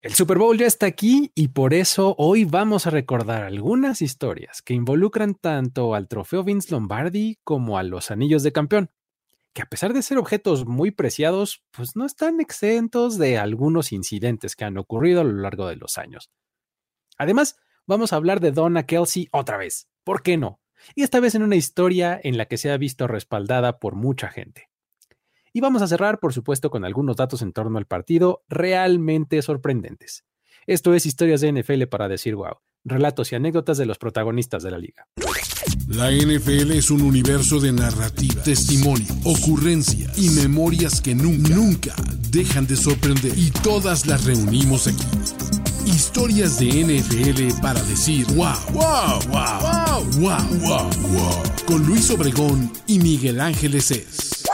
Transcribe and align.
El 0.00 0.14
Super 0.14 0.38
Bowl 0.38 0.56
ya 0.56 0.66
está 0.66 0.86
aquí 0.86 1.32
y 1.34 1.48
por 1.48 1.74
eso 1.74 2.14
hoy 2.18 2.44
vamos 2.44 2.86
a 2.86 2.90
recordar 2.90 3.42
algunas 3.42 4.00
historias 4.00 4.62
que 4.62 4.72
involucran 4.72 5.34
tanto 5.34 5.92
al 5.96 6.06
trofeo 6.06 6.44
Vince 6.44 6.70
Lombardi 6.70 7.40
como 7.42 7.78
a 7.78 7.82
los 7.82 8.12
anillos 8.12 8.44
de 8.44 8.52
campeón, 8.52 8.92
que 9.52 9.62
a 9.62 9.66
pesar 9.66 9.92
de 9.92 10.02
ser 10.02 10.18
objetos 10.18 10.66
muy 10.66 10.92
preciados, 10.92 11.64
pues 11.72 11.96
no 11.96 12.06
están 12.06 12.40
exentos 12.40 13.18
de 13.18 13.38
algunos 13.38 13.90
incidentes 13.90 14.54
que 14.54 14.64
han 14.64 14.78
ocurrido 14.78 15.22
a 15.22 15.24
lo 15.24 15.32
largo 15.32 15.66
de 15.66 15.74
los 15.74 15.98
años. 15.98 16.30
Además, 17.16 17.56
vamos 17.84 18.12
a 18.12 18.16
hablar 18.16 18.38
de 18.38 18.52
Donna 18.52 18.86
Kelsey 18.86 19.28
otra 19.32 19.56
vez. 19.56 19.88
¿Por 20.04 20.22
qué 20.22 20.36
no? 20.36 20.60
Y 20.94 21.02
esta 21.02 21.18
vez 21.18 21.34
en 21.34 21.42
una 21.42 21.56
historia 21.56 22.20
en 22.22 22.38
la 22.38 22.46
que 22.46 22.56
se 22.56 22.70
ha 22.70 22.76
visto 22.76 23.08
respaldada 23.08 23.80
por 23.80 23.96
mucha 23.96 24.28
gente. 24.28 24.67
Y 25.52 25.60
vamos 25.60 25.82
a 25.82 25.88
cerrar, 25.88 26.18
por 26.18 26.32
supuesto, 26.32 26.70
con 26.70 26.84
algunos 26.84 27.16
datos 27.16 27.42
en 27.42 27.52
torno 27.52 27.78
al 27.78 27.86
partido 27.86 28.42
realmente 28.48 29.40
sorprendentes. 29.42 30.24
Esto 30.66 30.94
es 30.94 31.06
Historias 31.06 31.40
de 31.40 31.52
NFL 31.52 31.84
para 31.84 32.08
decir 32.08 32.34
wow, 32.34 32.58
relatos 32.84 33.32
y 33.32 33.36
anécdotas 33.36 33.78
de 33.78 33.86
los 33.86 33.98
protagonistas 33.98 34.62
de 34.62 34.70
la 34.70 34.78
liga. 34.78 35.06
La 35.88 36.10
NFL 36.10 36.72
es 36.72 36.90
un 36.90 37.02
universo 37.02 37.60
de 37.60 37.72
narrativa, 37.72 38.42
testimonio, 38.42 39.06
ocurrencias 39.24 40.18
y 40.18 40.28
memorias 40.30 41.00
que 41.00 41.14
nunca, 41.14 41.54
nunca 41.54 41.94
dejan 42.30 42.66
de 42.66 42.76
sorprender. 42.76 43.32
Y 43.38 43.50
todas 43.50 44.06
las 44.06 44.24
reunimos 44.24 44.86
aquí. 44.86 45.04
Historias 45.86 46.58
de 46.58 46.66
NFL 46.84 47.62
para 47.62 47.82
decir 47.84 48.26
wow, 48.34 48.52
wow, 48.72 49.18
wow, 49.28 49.60
wow, 49.62 50.04
wow, 50.20 50.60
wow, 50.60 50.90
wow. 51.12 51.42
Con 51.66 51.86
Luis 51.86 52.10
Obregón 52.10 52.70
y 52.86 52.98
Miguel 52.98 53.40
Ángeles 53.40 53.90
es. 53.90 54.44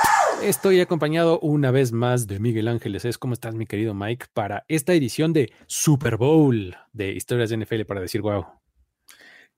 Estoy 0.43 0.81
acompañado 0.81 1.41
una 1.41 1.71
vez 1.71 1.93
más 1.93 2.27
de 2.27 2.39
Miguel 2.39 2.69
Ángeles. 2.69 3.05
Es 3.05 3.19
¿Cómo 3.19 3.35
estás, 3.35 3.55
mi 3.55 3.67
querido 3.67 3.95
Mike? 3.95 4.27
Para 4.33 4.65
esta 4.69 4.93
edición 4.93 5.33
de 5.33 5.53
Super 5.67 6.17
Bowl 6.17 6.77
de 6.93 7.13
Historias 7.13 7.51
de 7.51 7.59
NFL 7.59 7.83
para 7.87 8.01
decir 8.01 8.21
wow. 8.21 8.45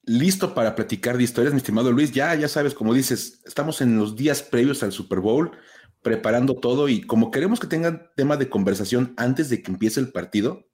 Listo 0.03 0.55
para 0.55 0.77
platicar 0.77 1.17
de 1.17 1.25
historias, 1.25 1.53
mi 1.53 1.59
estimado 1.59 1.91
Luis. 1.91 2.12
Ya, 2.12 2.34
ya 2.36 2.47
sabes, 2.47 2.75
como 2.75 2.95
dices, 2.95 3.42
estamos 3.45 3.81
en 3.81 3.97
los 3.98 4.14
días 4.14 4.42
previos 4.42 4.83
al 4.84 4.92
Super 4.92 5.19
Bowl, 5.19 5.51
preparando 6.03 6.55
todo 6.55 6.89
y 6.89 7.01
como 7.03 7.33
queremos 7.33 7.58
que 7.58 7.67
tengan 7.67 8.11
tema 8.14 8.36
de 8.36 8.48
conversación 8.48 9.14
antes 9.17 9.51
de 9.51 9.62
que 9.62 9.73
empiece 9.73 9.98
el 9.98 10.12
partido, 10.12 10.69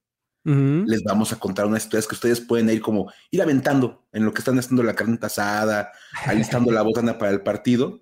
les 0.44 1.05
vamos 1.05 1.32
a 1.32 1.38
contar 1.38 1.66
unas 1.66 1.84
historias 1.84 2.08
que 2.08 2.16
ustedes 2.16 2.40
pueden 2.40 2.68
ir 2.68 2.80
como 2.80 3.12
ir 3.30 3.40
aventando 3.40 4.08
en 4.12 4.24
lo 4.24 4.34
que 4.34 4.40
están 4.40 4.58
haciendo 4.58 4.82
la 4.82 4.94
carne 4.94 5.16
asada, 5.22 5.92
alistando 6.27 6.72
la 6.72 6.82
botana 6.82 7.16
para 7.16 7.30
el 7.30 7.42
partido 7.42 8.02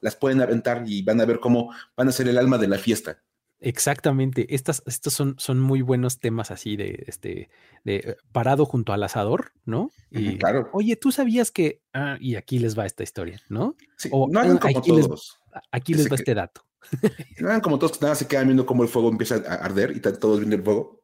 las 0.00 0.16
pueden 0.16 0.40
aventar 0.40 0.84
y 0.86 1.02
van 1.02 1.20
a 1.20 1.24
ver 1.24 1.40
cómo 1.40 1.72
van 1.96 2.08
a 2.08 2.12
ser 2.12 2.28
el 2.28 2.38
alma 2.38 2.58
de 2.58 2.68
la 2.68 2.78
fiesta. 2.78 3.22
Exactamente. 3.60 4.54
Estas, 4.54 4.82
estos 4.86 5.12
son, 5.12 5.34
son 5.38 5.58
muy 5.58 5.82
buenos 5.82 6.20
temas 6.20 6.50
así 6.50 6.76
de 6.76 7.04
este 7.08 7.50
de 7.84 7.96
eh, 7.96 8.16
parado 8.30 8.64
junto 8.64 8.92
al 8.92 9.02
asador, 9.02 9.52
¿no? 9.64 9.90
Y 10.10 10.38
claro. 10.38 10.70
Oye, 10.72 10.94
tú 10.96 11.10
sabías 11.10 11.50
que 11.50 11.82
ah, 11.92 12.16
y 12.20 12.36
aquí 12.36 12.58
les 12.58 12.78
va 12.78 12.86
esta 12.86 13.02
historia, 13.02 13.40
¿no? 13.48 13.74
o, 14.12 14.28
no 14.28 14.40
hagan 14.40 14.58
como 14.58 14.78
aquí 14.78 14.90
todos. 14.90 15.38
Les, 15.52 15.62
aquí 15.72 15.94
les 15.94 16.10
va 16.10 16.16
este 16.16 16.34
dato. 16.34 16.62
No 17.40 17.48
hagan 17.48 17.60
como 17.60 17.78
todos 17.78 17.98
que 17.98 18.04
nada 18.04 18.14
se 18.14 18.26
quedan 18.26 18.46
viendo 18.46 18.64
cómo 18.64 18.84
el 18.84 18.88
fuego 18.88 19.10
empieza 19.10 19.36
a 19.46 19.54
arder 19.54 19.96
y 19.96 20.00
todos 20.00 20.38
viendo 20.38 20.56
el 20.56 20.62
fuego. 20.62 21.02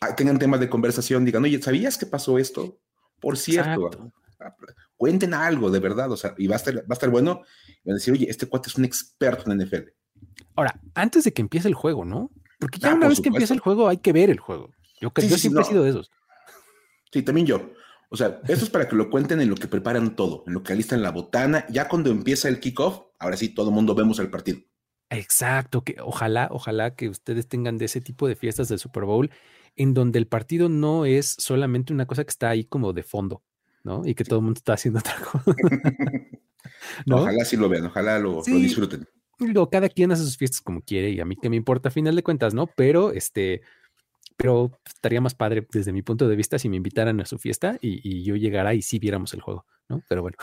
Ah, 0.00 0.16
tengan 0.16 0.38
temas 0.38 0.60
de 0.60 0.70
conversación, 0.70 1.24
digan, 1.24 1.44
oye, 1.44 1.60
¿sabías 1.60 1.98
que 1.98 2.06
pasó 2.06 2.38
esto? 2.38 2.80
Por 3.20 3.36
cierto, 3.36 4.12
cuenten 4.96 5.34
algo 5.34 5.70
de 5.70 5.78
verdad, 5.78 6.10
o 6.10 6.16
sea, 6.16 6.34
y 6.38 6.46
va 6.46 6.54
a 6.54 6.58
estar, 6.58 6.76
va 6.76 6.84
a 6.90 6.94
estar 6.94 7.10
bueno. 7.10 7.42
Y 7.84 7.90
a 7.90 7.94
decir, 7.94 8.12
oye, 8.12 8.28
este 8.28 8.46
cuate 8.46 8.68
es 8.68 8.76
un 8.76 8.84
experto 8.84 9.50
en 9.50 9.58
NFL. 9.58 9.90
Ahora, 10.56 10.80
antes 10.94 11.24
de 11.24 11.32
que 11.32 11.42
empiece 11.42 11.68
el 11.68 11.74
juego, 11.74 12.04
¿no? 12.04 12.30
Porque 12.58 12.78
ya 12.78 12.92
ah, 12.92 12.94
una 12.94 13.08
vez 13.08 13.20
que 13.20 13.28
empieza 13.28 13.54
el 13.54 13.60
juego 13.60 13.88
hay 13.88 13.98
que 13.98 14.12
ver 14.12 14.30
el 14.30 14.38
juego. 14.38 14.70
Yo, 15.00 15.10
yo 15.16 15.38
siempre 15.38 15.62
he 15.62 15.66
sido 15.66 15.82
de 15.82 15.90
esos. 15.90 16.10
Sí, 17.12 17.22
también 17.22 17.46
yo. 17.46 17.70
O 18.10 18.16
sea, 18.16 18.40
esto 18.48 18.64
es 18.64 18.70
para 18.70 18.88
que 18.88 18.96
lo 18.96 19.08
cuenten 19.08 19.40
en 19.40 19.48
lo 19.48 19.54
que 19.54 19.68
preparan 19.68 20.16
todo, 20.16 20.44
en 20.46 20.52
lo 20.52 20.62
que 20.62 20.72
alistan 20.72 21.02
la 21.02 21.10
botana. 21.10 21.64
Ya 21.70 21.88
cuando 21.88 22.10
empieza 22.10 22.48
el 22.48 22.60
kickoff, 22.60 23.02
ahora 23.18 23.36
sí, 23.36 23.48
todo 23.48 23.68
el 23.68 23.74
mundo 23.74 23.94
vemos 23.94 24.18
el 24.18 24.30
partido. 24.30 24.60
Exacto, 25.10 25.82
que 25.82 25.96
ojalá, 26.00 26.48
ojalá 26.50 26.94
que 26.94 27.08
ustedes 27.08 27.48
tengan 27.48 27.78
de 27.78 27.86
ese 27.86 28.00
tipo 28.00 28.28
de 28.28 28.36
fiestas 28.36 28.68
del 28.68 28.78
Super 28.78 29.04
Bowl 29.04 29.30
en 29.76 29.94
donde 29.94 30.18
el 30.18 30.26
partido 30.26 30.68
no 30.68 31.04
es 31.04 31.36
solamente 31.38 31.92
una 31.92 32.06
cosa 32.06 32.24
que 32.24 32.30
está 32.30 32.50
ahí 32.50 32.64
como 32.64 32.92
de 32.92 33.02
fondo, 33.02 33.42
¿no? 33.84 34.02
Y 34.04 34.14
que 34.14 34.24
todo 34.24 34.38
el 34.38 34.44
mundo 34.44 34.58
está 34.58 34.74
haciendo 34.74 35.00
otra 35.00 35.16
cosa. 35.16 35.56
Ojalá 37.10 37.44
sí 37.44 37.56
lo 37.56 37.68
vean, 37.68 37.86
ojalá 37.86 38.18
lo, 38.18 38.42
disfruten. 38.42 39.06
Digo, 39.38 39.70
cada 39.70 39.88
quien 39.88 40.12
hace 40.12 40.22
sus 40.22 40.36
fiestas 40.36 40.60
como 40.60 40.82
quiere 40.82 41.10
y 41.10 41.20
a 41.20 41.24
mí 41.24 41.36
que 41.36 41.48
me 41.48 41.56
importa 41.56 41.88
a 41.88 41.92
final 41.92 42.14
de 42.14 42.22
cuentas, 42.22 42.52
¿no? 42.52 42.66
Pero 42.66 43.12
este, 43.12 43.62
pero 44.36 44.78
estaría 44.86 45.20
más 45.20 45.34
padre 45.34 45.66
desde 45.70 45.92
mi 45.92 46.02
punto 46.02 46.28
de 46.28 46.36
vista 46.36 46.58
si 46.58 46.68
me 46.68 46.76
invitaran 46.76 47.20
a 47.20 47.26
su 47.26 47.38
fiesta 47.38 47.78
y, 47.80 48.22
yo 48.22 48.36
llegara 48.36 48.74
y 48.74 48.82
sí 48.82 48.98
viéramos 48.98 49.34
el 49.34 49.40
juego, 49.40 49.66
¿no? 49.88 50.02
Pero 50.08 50.22
bueno. 50.22 50.36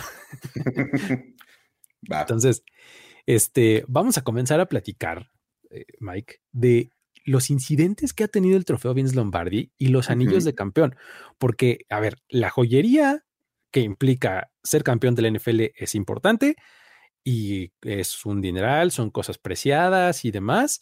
Entonces, 2.02 2.64
este, 3.26 3.84
vamos 3.88 4.18
a 4.18 4.24
comenzar 4.24 4.60
a 4.60 4.68
platicar, 4.68 5.32
eh, 5.70 5.86
Mike, 6.00 6.42
de 6.52 6.92
los 7.26 7.50
incidentes 7.50 8.14
que 8.14 8.24
ha 8.24 8.28
tenido 8.28 8.56
el 8.56 8.66
trofeo 8.66 8.94
Vince 8.94 9.16
Lombardi 9.16 9.72
y 9.78 9.88
los 9.88 10.10
anillos 10.10 10.44
de 10.44 10.56
campeón. 10.56 10.96
Porque, 11.38 11.80
a 11.90 12.00
ver, 12.00 12.22
la 12.30 12.50
joyería 12.50 13.26
que 13.72 13.82
implica 13.82 14.52
ser 14.64 14.84
campeón 14.84 15.16
de 15.16 15.22
la 15.22 15.32
NFL 15.32 15.62
es 15.76 15.96
importante 15.96 16.56
y 17.24 17.74
es 17.82 18.26
un 18.26 18.42
dineral, 18.42 18.92
son 18.92 19.10
cosas 19.12 19.38
preciadas 19.38 20.24
y 20.26 20.32
demás. 20.32 20.80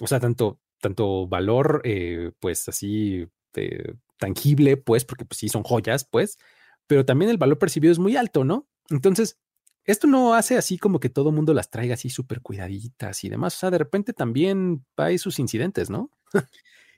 O 0.00 0.06
sea, 0.06 0.20
tanto, 0.20 0.60
tanto 0.80 1.26
valor, 1.26 1.82
eh, 1.84 2.30
pues 2.38 2.68
así, 2.68 3.26
eh, 3.54 3.94
tangible, 4.16 4.76
pues, 4.76 5.04
porque 5.04 5.24
pues 5.24 5.38
sí 5.38 5.48
son 5.48 5.64
joyas, 5.64 6.04
pues, 6.04 6.38
pero 6.86 7.04
también 7.04 7.30
el 7.30 7.38
valor 7.38 7.58
percibido 7.58 7.92
es 7.92 7.98
muy 7.98 8.16
alto, 8.16 8.44
¿no? 8.44 8.68
Entonces, 8.88 9.38
esto 9.84 10.06
no 10.06 10.34
hace 10.34 10.56
así 10.56 10.78
como 10.78 11.00
que 11.00 11.08
todo 11.08 11.32
mundo 11.32 11.54
las 11.54 11.70
traiga 11.70 11.94
así 11.94 12.10
súper 12.10 12.40
cuidaditas 12.42 13.24
y 13.24 13.28
demás. 13.28 13.56
O 13.56 13.58
sea, 13.58 13.70
de 13.70 13.78
repente 13.78 14.12
también 14.12 14.84
hay 14.96 15.18
sus 15.18 15.38
incidentes, 15.38 15.90
¿no? 15.90 16.10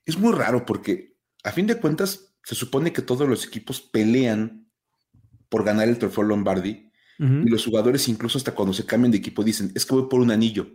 es 0.05 0.19
muy 0.19 0.33
raro 0.33 0.67
porque 0.67 1.17
a 1.45 1.53
fin 1.53 1.67
de 1.67 1.81
cuentas 1.81 2.35
se 2.45 2.55
supone 2.55 2.93
que 2.93 3.03
todos 3.03 3.29
los 3.29 3.47
equipos 3.47 3.81
pelean 3.81 4.62
por 5.53 5.65
ganar 5.65 5.87
el 5.87 5.99
trofeo 5.99 6.25
Lombardi 6.25 6.91
y 7.19 7.49
los 7.51 7.67
jugadores 7.67 8.09
incluso 8.09 8.39
hasta 8.39 8.55
cuando 8.55 8.73
se 8.73 8.87
cambian 8.87 9.13
de 9.13 9.19
equipo 9.19 9.45
dicen, 9.45 9.71
es 9.75 9.85
que 9.85 9.95
voy 9.95 10.09
por 10.09 10.21
un 10.21 10.31
anillo. 10.31 10.67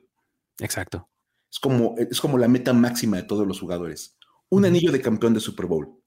Exacto. 0.60 1.10
Es 1.52 1.60
como, 1.60 1.96
es 1.98 2.22
como 2.22 2.38
la 2.38 2.48
meta 2.48 2.74
máxima 2.74 3.18
de 3.18 3.24
todos 3.24 3.46
los 3.46 3.60
jugadores. 3.60 4.18
Un 4.50 4.66
anillo 4.66 4.92
de 4.92 5.02
campeón 5.02 5.34
de 5.34 5.40
Super 5.40 5.66
Bowl. 5.66 6.00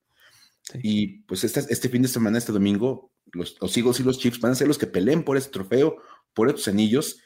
Y 0.83 1.23
pues 1.25 1.43
este, 1.43 1.61
este, 1.69 1.89
fin 1.89 2.03
de 2.03 2.09
semana, 2.09 2.39
este 2.39 2.53
domingo, 2.53 3.13
los, 3.33 3.57
los, 3.61 3.77
Eagles 3.77 4.01
y 4.01 4.05
los 4.05 4.19
Chiefs 4.19 4.41
van 4.41 4.53
a 4.53 4.55
ser 4.55 4.69
los 4.69 4.79
que 4.79 4.87
peleen 4.87 5.25
por 5.25 5.37
ese 5.37 5.51
trofeo, 5.51 5.97
por 6.33 6.49
estos 6.49 6.69
anillos. 6.69 7.19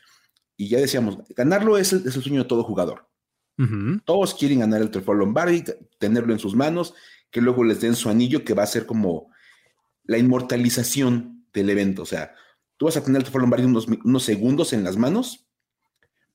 Y 0.56 0.68
ya 0.68 0.78
decíamos, 0.78 1.18
ganarlo 1.36 1.76
es 1.76 1.92
el, 1.92 2.10
sueño 2.10 2.42
de 2.42 2.48
todo 2.48 2.64
jugador. 2.64 3.06
Todos 4.06 4.34
quieren 4.34 4.60
ganar 4.60 4.80
el 4.80 4.90
trofeo 4.90 5.14
Lombardi, 5.14 5.62
tenerlo 5.98 6.32
en 6.32 6.40
sus 6.40 6.56
manos, 6.56 6.94
que 7.30 7.42
luego 7.42 7.62
les 7.62 7.82
den 7.82 7.94
su 7.94 8.08
anillo, 8.08 8.44
que 8.44 8.54
va 8.54 8.62
a 8.62 8.66
ser 8.66 8.86
como 8.86 9.30
la 10.04 10.18
inmortalización 10.18 11.33
del 11.54 11.70
evento. 11.70 12.02
O 12.02 12.06
sea, 12.06 12.34
tú 12.76 12.84
vas 12.84 12.96
a 12.96 13.02
tener 13.02 13.18
el 13.18 13.22
trofeo 13.22 13.40
Lombardi 13.40 13.64
unos, 13.64 13.86
unos 13.86 14.22
segundos 14.22 14.74
en 14.74 14.84
las 14.84 14.98
manos, 14.98 15.46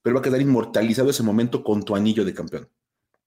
pero 0.01 0.15
va 0.15 0.21
a 0.21 0.23
quedar 0.23 0.41
inmortalizado 0.41 1.11
ese 1.11 1.21
momento 1.21 1.63
con 1.63 1.83
tu 1.83 1.95
anillo 1.95 2.25
de 2.25 2.33
campeón. 2.33 2.69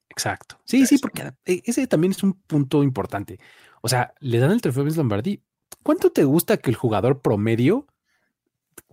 Exacto. 0.09 0.59
Sí, 0.65 0.87
sí, 0.87 0.99
porque 0.99 1.33
e, 1.45 1.63
ese 1.65 1.87
también 1.87 2.11
es 2.11 2.23
un 2.23 2.35
punto 2.35 2.83
importante. 2.83 3.39
O 3.81 3.89
sea, 3.89 4.15
le 4.21 4.39
dan 4.39 4.51
el 4.51 4.61
trofeo 4.61 4.83
a 4.83 4.85
Vince 4.85 4.99
Lombardi. 4.99 5.43
¿Cuánto 5.83 6.11
te 6.11 6.25
gusta 6.25 6.57
que 6.57 6.71
el 6.71 6.77
jugador 6.77 7.23
promedio 7.23 7.87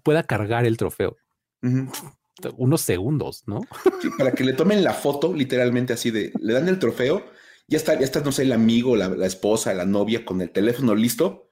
pueda 0.04 0.24
cargar 0.24 0.66
el 0.66 0.78
trofeo? 0.78 1.18
Unos 2.58 2.81
segundos, 2.81 3.44
¿no? 3.48 3.62
Sí, 4.02 4.10
para 4.18 4.31
que 4.31 4.46
le 4.46 4.54
tomen 4.54 4.81
la 4.84 4.94
foto, 4.94 5.34
literalmente 5.34 5.92
así 5.92 6.10
de, 6.10 6.31
le 6.40 6.54
dan 6.54 6.70
el 6.70 6.80
trofeo, 6.80 7.26
ya 7.68 7.78
está, 7.78 8.00
ya 8.00 8.06
está, 8.06 8.22
no 8.22 8.31
sé, 8.31 8.44
el 8.44 8.54
amigo, 8.54 8.96
la, 8.96 9.25
esposa, 9.25 9.74
la 9.74 9.86
novia 9.86 10.24
con 10.24 10.42
el 10.42 10.50
teléfono 10.50 10.95
listo, 10.95 11.49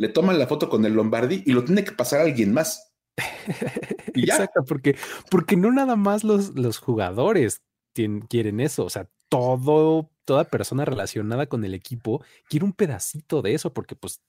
le 0.00 0.08
toman 0.08 0.38
la 0.38 0.46
foto 0.46 0.70
con 0.70 0.82
el 0.86 0.94
Lombardi 0.94 1.42
y 1.44 1.52
lo 1.52 1.62
tiene 1.62 1.84
que 1.84 1.92
pasar 1.92 2.20
a 2.20 2.22
alguien 2.22 2.54
más. 2.54 2.94
Exacto, 4.14 4.64
porque, 4.66 4.96
porque 5.30 5.58
no 5.58 5.70
nada 5.70 5.94
más 5.94 6.24
los, 6.24 6.54
los 6.54 6.78
jugadores 6.78 7.60
quieren 7.92 8.60
eso, 8.60 8.86
o 8.86 8.88
sea, 8.88 9.10
todo, 9.28 10.10
toda 10.24 10.44
persona 10.44 10.86
relacionada 10.86 11.46
con 11.46 11.66
el 11.66 11.74
equipo 11.74 12.24
quiere 12.48 12.64
un 12.64 12.72
pedacito 12.72 13.42
de 13.42 13.52
eso 13.52 13.74
porque 13.74 13.94
pues 13.94 14.22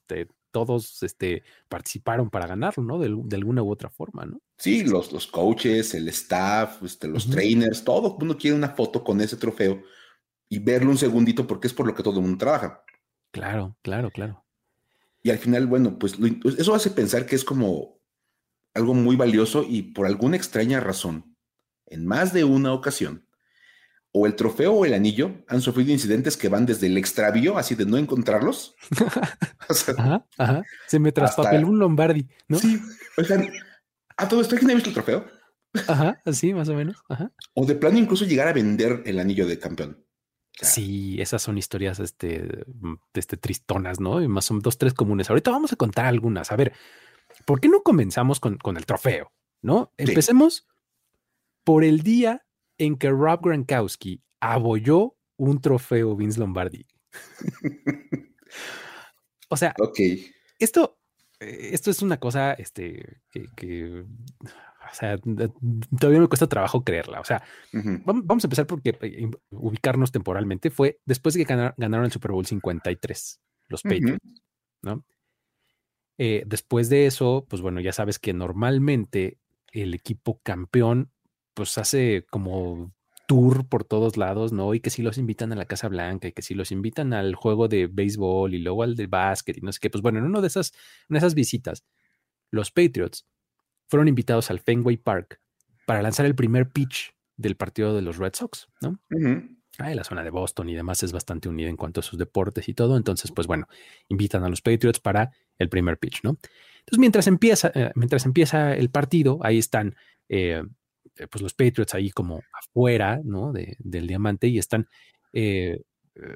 todos 0.51 1.01
este, 1.03 1.43
participaron 1.69 2.29
para 2.29 2.47
ganarlo, 2.47 2.83
¿no? 2.83 2.99
De, 2.99 3.37
alguna 3.37 3.63
u 3.63 3.71
otra 3.71 3.89
forma, 3.89 4.25
¿no? 4.25 4.41
Sí, 4.57 4.83
los, 4.83 5.13
los 5.13 5.25
coaches, 5.25 5.93
el 5.93 6.09
staff, 6.09 6.83
este, 6.83 7.07
los 7.07 7.29
trainers, 7.29 7.85
todo 7.85 8.11
el 8.11 8.19
mundo 8.19 8.37
quiere 8.37 8.57
una 8.57 8.71
foto 8.71 9.05
con 9.05 9.21
ese 9.21 9.37
trofeo 9.37 9.81
y 10.49 10.59
verlo 10.59 10.91
un 10.91 10.97
segundito 10.97 11.47
porque 11.47 11.67
es 11.67 11.73
por 11.73 11.87
lo 11.87 11.95
que 11.95 12.03
todo 12.03 12.15
el 12.15 12.23
mundo 12.23 12.39
trabaja. 12.39 12.83
Claro, 13.31 13.77
claro, 13.81 14.11
claro. 14.11 14.43
Y 15.23 15.29
al 15.29 15.37
final, 15.37 15.67
bueno, 15.67 15.99
pues 15.99 16.15
eso 16.57 16.73
hace 16.73 16.89
pensar 16.89 17.25
que 17.25 17.35
es 17.35 17.43
como 17.43 18.01
algo 18.73 18.93
muy 18.93 19.15
valioso 19.15 19.65
y 19.67 19.83
por 19.83 20.05
alguna 20.05 20.37
extraña 20.37 20.79
razón, 20.79 21.35
en 21.85 22.05
más 22.05 22.33
de 22.33 22.43
una 22.43 22.73
ocasión, 22.73 23.27
o 24.13 24.25
el 24.25 24.35
trofeo 24.35 24.73
o 24.73 24.85
el 24.85 24.93
anillo 24.93 25.43
han 25.47 25.61
sufrido 25.61 25.91
incidentes 25.91 26.35
que 26.35 26.49
van 26.49 26.65
desde 26.65 26.87
el 26.87 26.97
extravío, 26.97 27.57
así 27.57 27.75
de 27.75 27.85
no 27.85 27.97
encontrarlos. 27.97 28.75
ajá, 29.97 30.25
ajá. 30.37 30.63
Se 30.87 30.99
me 30.99 31.11
traspapeló 31.11 31.67
un 31.67 31.79
Lombardi, 31.79 32.27
¿no? 32.47 32.57
Sí, 32.59 32.79
oigan, 33.17 33.49
a 34.17 34.27
todo 34.27 34.41
esto, 34.41 34.55
¿quién 34.57 34.71
ha 34.71 34.73
visto 34.73 34.89
el 34.89 34.95
trofeo? 34.95 35.25
Ajá, 35.87 36.21
así 36.25 36.53
más 36.53 36.67
o 36.67 36.73
menos. 36.73 36.97
Ajá. 37.07 37.31
O 37.53 37.65
de 37.65 37.75
plano 37.75 37.97
incluso 37.97 38.25
llegar 38.25 38.47
a 38.47 38.53
vender 38.53 39.01
el 39.05 39.19
anillo 39.19 39.47
de 39.47 39.59
campeón. 39.59 40.05
Sí, 40.61 41.19
esas 41.19 41.41
son 41.41 41.57
historias 41.57 41.99
este, 41.99 42.65
este, 43.13 43.37
tristonas, 43.37 43.99
¿no? 43.99 44.21
Y 44.21 44.27
más 44.27 44.45
son 44.45 44.59
dos, 44.59 44.77
tres 44.77 44.93
comunes. 44.93 45.29
Ahorita 45.29 45.51
vamos 45.51 45.73
a 45.73 45.75
contar 45.75 46.05
algunas. 46.05 46.51
A 46.51 46.55
ver, 46.55 46.73
¿por 47.45 47.59
qué 47.59 47.67
no 47.67 47.83
comenzamos 47.83 48.39
con, 48.39 48.57
con 48.57 48.77
el 48.77 48.85
trofeo? 48.85 49.31
¿No? 49.61 49.91
Empecemos 49.97 50.67
por 51.63 51.83
el 51.83 52.01
día 52.01 52.45
en 52.77 52.97
que 52.97 53.09
Rob 53.09 53.41
Gronkowski 53.43 54.23
abolló 54.39 55.15
un 55.37 55.61
trofeo 55.61 56.15
Vince 56.15 56.39
Lombardi. 56.39 56.85
o 59.49 59.57
sea, 59.57 59.75
esto, 60.59 60.99
eh, 61.39 61.69
esto 61.73 61.91
es 61.91 62.01
una 62.01 62.19
cosa 62.19 62.53
este, 62.53 63.21
que, 63.31 64.05
o 64.91 64.93
sea, 64.93 65.17
todavía 65.99 66.19
me 66.19 66.27
cuesta 66.27 66.47
trabajo 66.47 66.83
creerla. 66.83 67.21
O 67.21 67.23
sea, 67.23 67.41
vamos 67.73 68.43
a 68.43 68.47
empezar 68.47 68.67
porque 68.67 68.97
eh, 69.01 69.29
ubicarnos 69.51 70.11
temporalmente 70.11 70.69
fue 70.69 70.99
después 71.05 71.35
de 71.35 71.45
que 71.45 71.73
ganaron 71.77 72.05
el 72.05 72.11
Super 72.11 72.31
Bowl 72.31 72.45
53, 72.45 73.41
los 73.69 73.83
Patriots, 73.83 74.43
¿no? 74.81 75.05
Eh, 76.17 76.43
después 76.45 76.89
de 76.89 77.07
eso, 77.07 77.45
pues 77.49 77.61
bueno, 77.61 77.79
ya 77.79 77.93
sabes 77.93 78.19
que 78.19 78.33
normalmente 78.33 79.39
el 79.71 79.93
equipo 79.93 80.39
campeón 80.43 81.11
pues 81.53 81.77
hace 81.77 82.25
como 82.29 82.93
tour 83.27 83.67
por 83.67 83.85
todos 83.85 84.17
lados, 84.17 84.51
¿no? 84.51 84.73
Y 84.73 84.81
que 84.81 84.89
si 84.89 85.01
los 85.01 85.17
invitan 85.17 85.53
a 85.53 85.55
la 85.55 85.65
Casa 85.65 85.87
Blanca 85.87 86.27
y 86.27 86.33
que 86.33 86.41
si 86.41 86.53
los 86.53 86.71
invitan 86.71 87.13
al 87.13 87.33
juego 87.35 87.67
de 87.67 87.87
béisbol 87.87 88.53
y 88.53 88.59
luego 88.59 88.83
al 88.83 88.95
de 88.95 89.07
básquet 89.07 89.57
y 89.57 89.61
no 89.61 89.71
sé 89.71 89.79
qué, 89.81 89.89
pues 89.89 90.01
bueno, 90.01 90.19
en 90.19 90.25
una 90.25 90.41
de 90.41 90.47
esas, 90.47 90.73
en 91.09 91.15
esas 91.15 91.33
visitas, 91.33 91.85
los 92.51 92.71
Patriots 92.71 93.25
fueron 93.91 94.07
invitados 94.07 94.49
al 94.49 94.59
Fenway 94.59 94.97
Park 94.97 95.39
para 95.85 96.01
lanzar 96.01 96.25
el 96.25 96.33
primer 96.33 96.71
pitch 96.71 97.13
del 97.37 97.55
partido 97.55 97.93
de 97.93 98.01
los 98.01 98.17
Red 98.17 98.33
Sox, 98.33 98.69
¿no? 98.81 98.99
la 99.77 100.03
zona 100.03 100.23
de 100.23 100.29
Boston 100.29 100.69
y 100.69 100.75
demás 100.75 101.03
es 101.03 101.11
bastante 101.11 101.49
unida 101.49 101.69
en 101.69 101.77
cuanto 101.77 101.99
a 101.99 102.03
sus 102.03 102.17
deportes 102.17 102.69
y 102.69 102.73
todo. 102.73 102.97
Entonces, 102.97 103.31
pues 103.31 103.47
bueno, 103.47 103.67
invitan 104.09 104.43
a 104.43 104.49
los 104.49 104.61
Patriots 104.61 104.99
para 104.99 105.31
el 105.57 105.69
primer 105.69 105.97
pitch, 105.97 106.23
¿no? 106.23 106.37
Entonces, 106.79 106.99
mientras 106.99 107.27
empieza, 107.27 107.71
eh, 107.73 107.91
mientras 107.95 108.25
empieza 108.25 108.73
el 108.73 108.89
partido, 108.89 109.39
ahí 109.41 109.57
están 109.57 109.95
eh, 110.29 110.63
eh, 111.17 111.27
pues 111.27 111.41
los 111.41 111.53
Patriots 111.53 111.93
ahí 111.93 112.09
como 112.09 112.41
afuera, 112.53 113.21
¿no? 113.23 113.51
del 113.51 114.07
diamante 114.07 114.47
y 114.47 114.57
están 114.57 114.87
eh, 115.33 115.81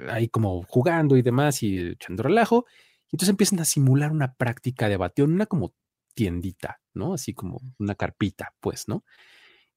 ahí 0.09 0.27
como 0.27 0.63
jugando 0.63 1.17
y 1.17 1.21
demás 1.21 1.63
y 1.63 1.77
echando 1.79 2.23
relajo. 2.23 2.65
Y 3.07 3.15
entonces 3.15 3.29
empiezan 3.29 3.59
a 3.59 3.65
simular 3.65 4.11
una 4.11 4.35
práctica 4.35 4.89
de 4.89 4.97
bateo 4.97 5.25
una 5.25 5.45
como 5.45 5.73
tiendita, 6.15 6.81
¿no? 6.93 7.13
Así 7.13 7.33
como 7.33 7.61
una 7.77 7.93
carpita, 7.93 8.53
pues, 8.59 8.87
¿no? 8.87 9.03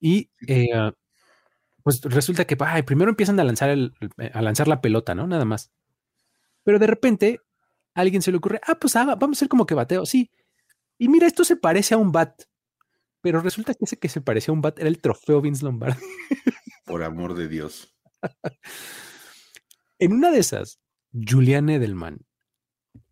Y 0.01 0.31
pues 1.83 2.01
resulta 2.03 2.47
que 2.47 2.57
primero 2.85 3.11
empiezan 3.11 3.39
a 3.41 3.45
lanzar, 3.45 3.71
el, 3.71 3.93
a 4.33 4.43
lanzar 4.43 4.69
la 4.69 4.81
pelota, 4.81 5.15
¿no? 5.15 5.27
Nada 5.27 5.45
más. 5.45 5.73
Pero 6.63 6.79
de 6.79 6.87
repente 6.87 7.41
a 7.95 8.01
alguien 8.01 8.23
se 8.23 8.31
le 8.31 8.39
ocurre, 8.39 8.61
ah, 8.67 8.79
pues 8.79 8.95
vamos 8.95 9.37
a 9.37 9.39
hacer 9.39 9.49
como 9.49 9.67
que 9.67 9.75
bateo, 9.75 10.07
sí. 10.07 10.31
Y 10.99 11.09
mira, 11.09 11.27
esto 11.27 11.45
se 11.45 11.57
parece 11.57 11.95
a 11.95 11.99
un 11.99 12.13
bat. 12.13 12.43
Pero 13.21 13.41
resulta 13.41 13.75
que 13.75 13.85
ese 13.85 13.99
que 13.99 14.09
se 14.09 14.21
parecía 14.21 14.53
a 14.53 14.55
un 14.55 14.63
bat 14.63 14.79
era 14.79 14.89
el 14.89 15.01
trofeo 15.01 15.41
Vince 15.41 15.65
Lombardi. 15.65 16.01
Por 16.85 17.03
amor 17.03 17.35
de 17.35 17.49
Dios. 17.49 17.97
en 19.99 20.13
una 20.13 20.31
de 20.31 20.39
esas, 20.39 20.81
Julian 21.13 21.69
Edelman 21.69 22.21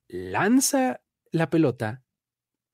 lanza 0.09 1.01
la 1.33 1.51
pelota 1.51 2.05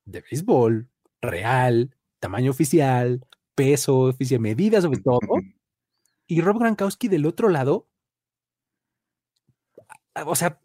de 0.05 0.21
béisbol 0.21 0.89
real, 1.21 1.95
tamaño 2.19 2.51
oficial, 2.51 3.25
peso 3.55 3.99
oficial, 4.01 4.41
medidas 4.41 4.85
sobre 4.85 5.01
todo. 5.01 5.21
y 6.27 6.41
Rob 6.41 6.59
Gronkowski 6.59 7.09
del 7.09 7.27
otro 7.27 7.49
lado, 7.49 7.89
o 10.27 10.37
sea, 10.37 10.61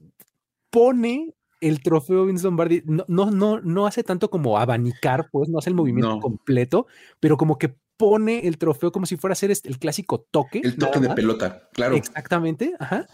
pone 0.69 1.33
el 1.59 1.81
trofeo 1.81 2.25
Vince 2.25 2.43
Lombardi 2.43 2.83
no, 2.85 3.03
no, 3.07 3.31
no, 3.31 3.59
no 3.61 3.87
hace 3.87 4.03
tanto 4.03 4.29
como 4.29 4.57
abanicar, 4.57 5.29
pues 5.31 5.49
no 5.49 5.57
hace 5.57 5.69
el 5.69 5.75
movimiento 5.75 6.19
completo, 6.19 6.87
pero 7.19 7.37
como 7.37 7.57
que 7.57 7.75
pone 7.97 8.47
el 8.47 8.57
trofeo 8.57 8.91
como 8.91 9.05
si 9.05 9.17
fuera 9.17 9.33
a 9.33 9.35
ser 9.35 9.51
este, 9.51 9.69
el 9.69 9.79
clásico 9.79 10.21
toque. 10.31 10.61
El 10.63 10.77
toque 10.77 10.99
de 10.99 11.09
pelota, 11.09 11.67
claro. 11.73 11.95
Exactamente, 11.95 12.73
ajá. 12.79 13.07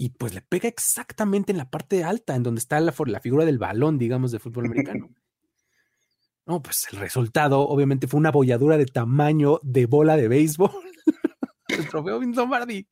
Y 0.00 0.08
pues 0.08 0.32
le 0.32 0.40
pega 0.40 0.66
exactamente 0.66 1.52
en 1.52 1.58
la 1.58 1.68
parte 1.68 2.04
alta, 2.04 2.34
en 2.34 2.42
donde 2.42 2.60
está 2.60 2.80
la, 2.80 2.94
la 3.04 3.20
figura 3.20 3.44
del 3.44 3.58
balón, 3.58 3.98
digamos, 3.98 4.32
de 4.32 4.38
fútbol 4.38 4.64
americano. 4.64 5.10
no, 6.46 6.62
pues 6.62 6.88
el 6.90 7.00
resultado 7.00 7.60
obviamente 7.60 8.06
fue 8.06 8.16
una 8.16 8.30
bolladura 8.30 8.78
de 8.78 8.86
tamaño 8.86 9.60
de 9.62 9.84
bola 9.84 10.16
de 10.16 10.28
béisbol. 10.28 10.70
el 11.68 11.86
trofeo 11.86 12.18
Lombardi. 12.18 12.88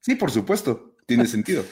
sí, 0.00 0.14
por 0.14 0.30
supuesto, 0.30 0.94
tiene 1.04 1.26
sentido. 1.26 1.64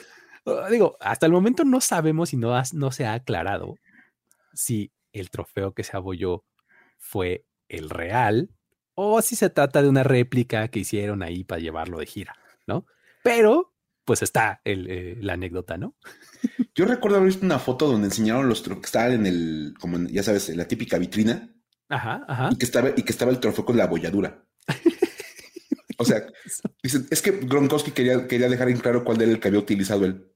Digo, 0.72 0.96
hasta 0.98 1.26
el 1.26 1.30
momento 1.30 1.64
no 1.64 1.80
sabemos 1.80 2.32
y 2.32 2.36
no, 2.36 2.60
no 2.72 2.90
se 2.90 3.06
ha 3.06 3.12
aclarado 3.12 3.76
si 4.54 4.90
el 5.12 5.30
trofeo 5.30 5.72
que 5.72 5.84
se 5.84 5.96
abolló 5.96 6.44
fue 6.98 7.46
el 7.68 7.90
real 7.90 8.50
o 8.94 9.22
si 9.22 9.36
se 9.36 9.50
trata 9.50 9.82
de 9.82 9.88
una 9.88 10.02
réplica 10.02 10.66
que 10.66 10.80
hicieron 10.80 11.22
ahí 11.22 11.44
para 11.44 11.60
llevarlo 11.60 11.98
de 11.98 12.06
gira, 12.06 12.34
¿no? 12.66 12.86
Pero, 13.22 13.73
pues 14.04 14.22
está 14.22 14.60
eh, 14.64 15.16
la 15.20 15.34
anécdota, 15.34 15.76
¿no? 15.78 15.96
Yo 16.74 16.84
recuerdo 16.84 17.16
haber 17.16 17.28
visto 17.28 17.46
una 17.46 17.58
foto 17.58 17.86
donde 17.86 18.06
enseñaron 18.06 18.48
los 18.48 18.62
trofeos 18.62 18.82
que 18.82 18.86
estaban 18.86 19.12
en 19.12 19.26
el, 19.26 19.74
como 19.78 19.98
ya 20.08 20.22
sabes, 20.22 20.48
en 20.48 20.58
la 20.58 20.68
típica 20.68 20.98
vitrina. 20.98 21.54
Ajá, 21.88 22.24
ajá. 22.28 22.50
Y 22.52 22.56
que 22.56 22.64
estaba, 22.64 22.90
y 22.90 23.02
que 23.02 23.12
estaba 23.12 23.30
el 23.30 23.40
trofeo 23.40 23.64
con 23.64 23.76
la 23.76 23.84
abolladura. 23.84 24.44
o 25.98 26.04
sea, 26.04 26.26
dicen, 26.82 27.06
es 27.10 27.22
que 27.22 27.30
Gronkowski 27.30 27.92
quería, 27.92 28.26
quería 28.26 28.48
dejar 28.48 28.68
en 28.68 28.78
claro 28.78 29.04
cuál 29.04 29.20
era 29.22 29.30
el 29.30 29.40
que 29.40 29.48
había 29.48 29.60
utilizado 29.60 30.04
él. 30.04 30.30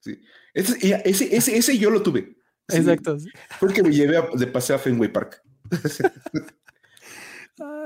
Sí. 0.00 0.20
Ese, 0.54 1.02
ese, 1.04 1.56
ese, 1.56 1.78
yo 1.78 1.90
lo 1.90 2.02
tuve. 2.02 2.36
Exacto. 2.68 3.18
Fue 3.58 3.72
que 3.72 3.82
me 3.82 3.90
llevé 3.90 4.22
de 4.34 4.46
paseo 4.46 4.76
a 4.76 4.78
Fenway 4.78 5.12
Park. 5.12 5.42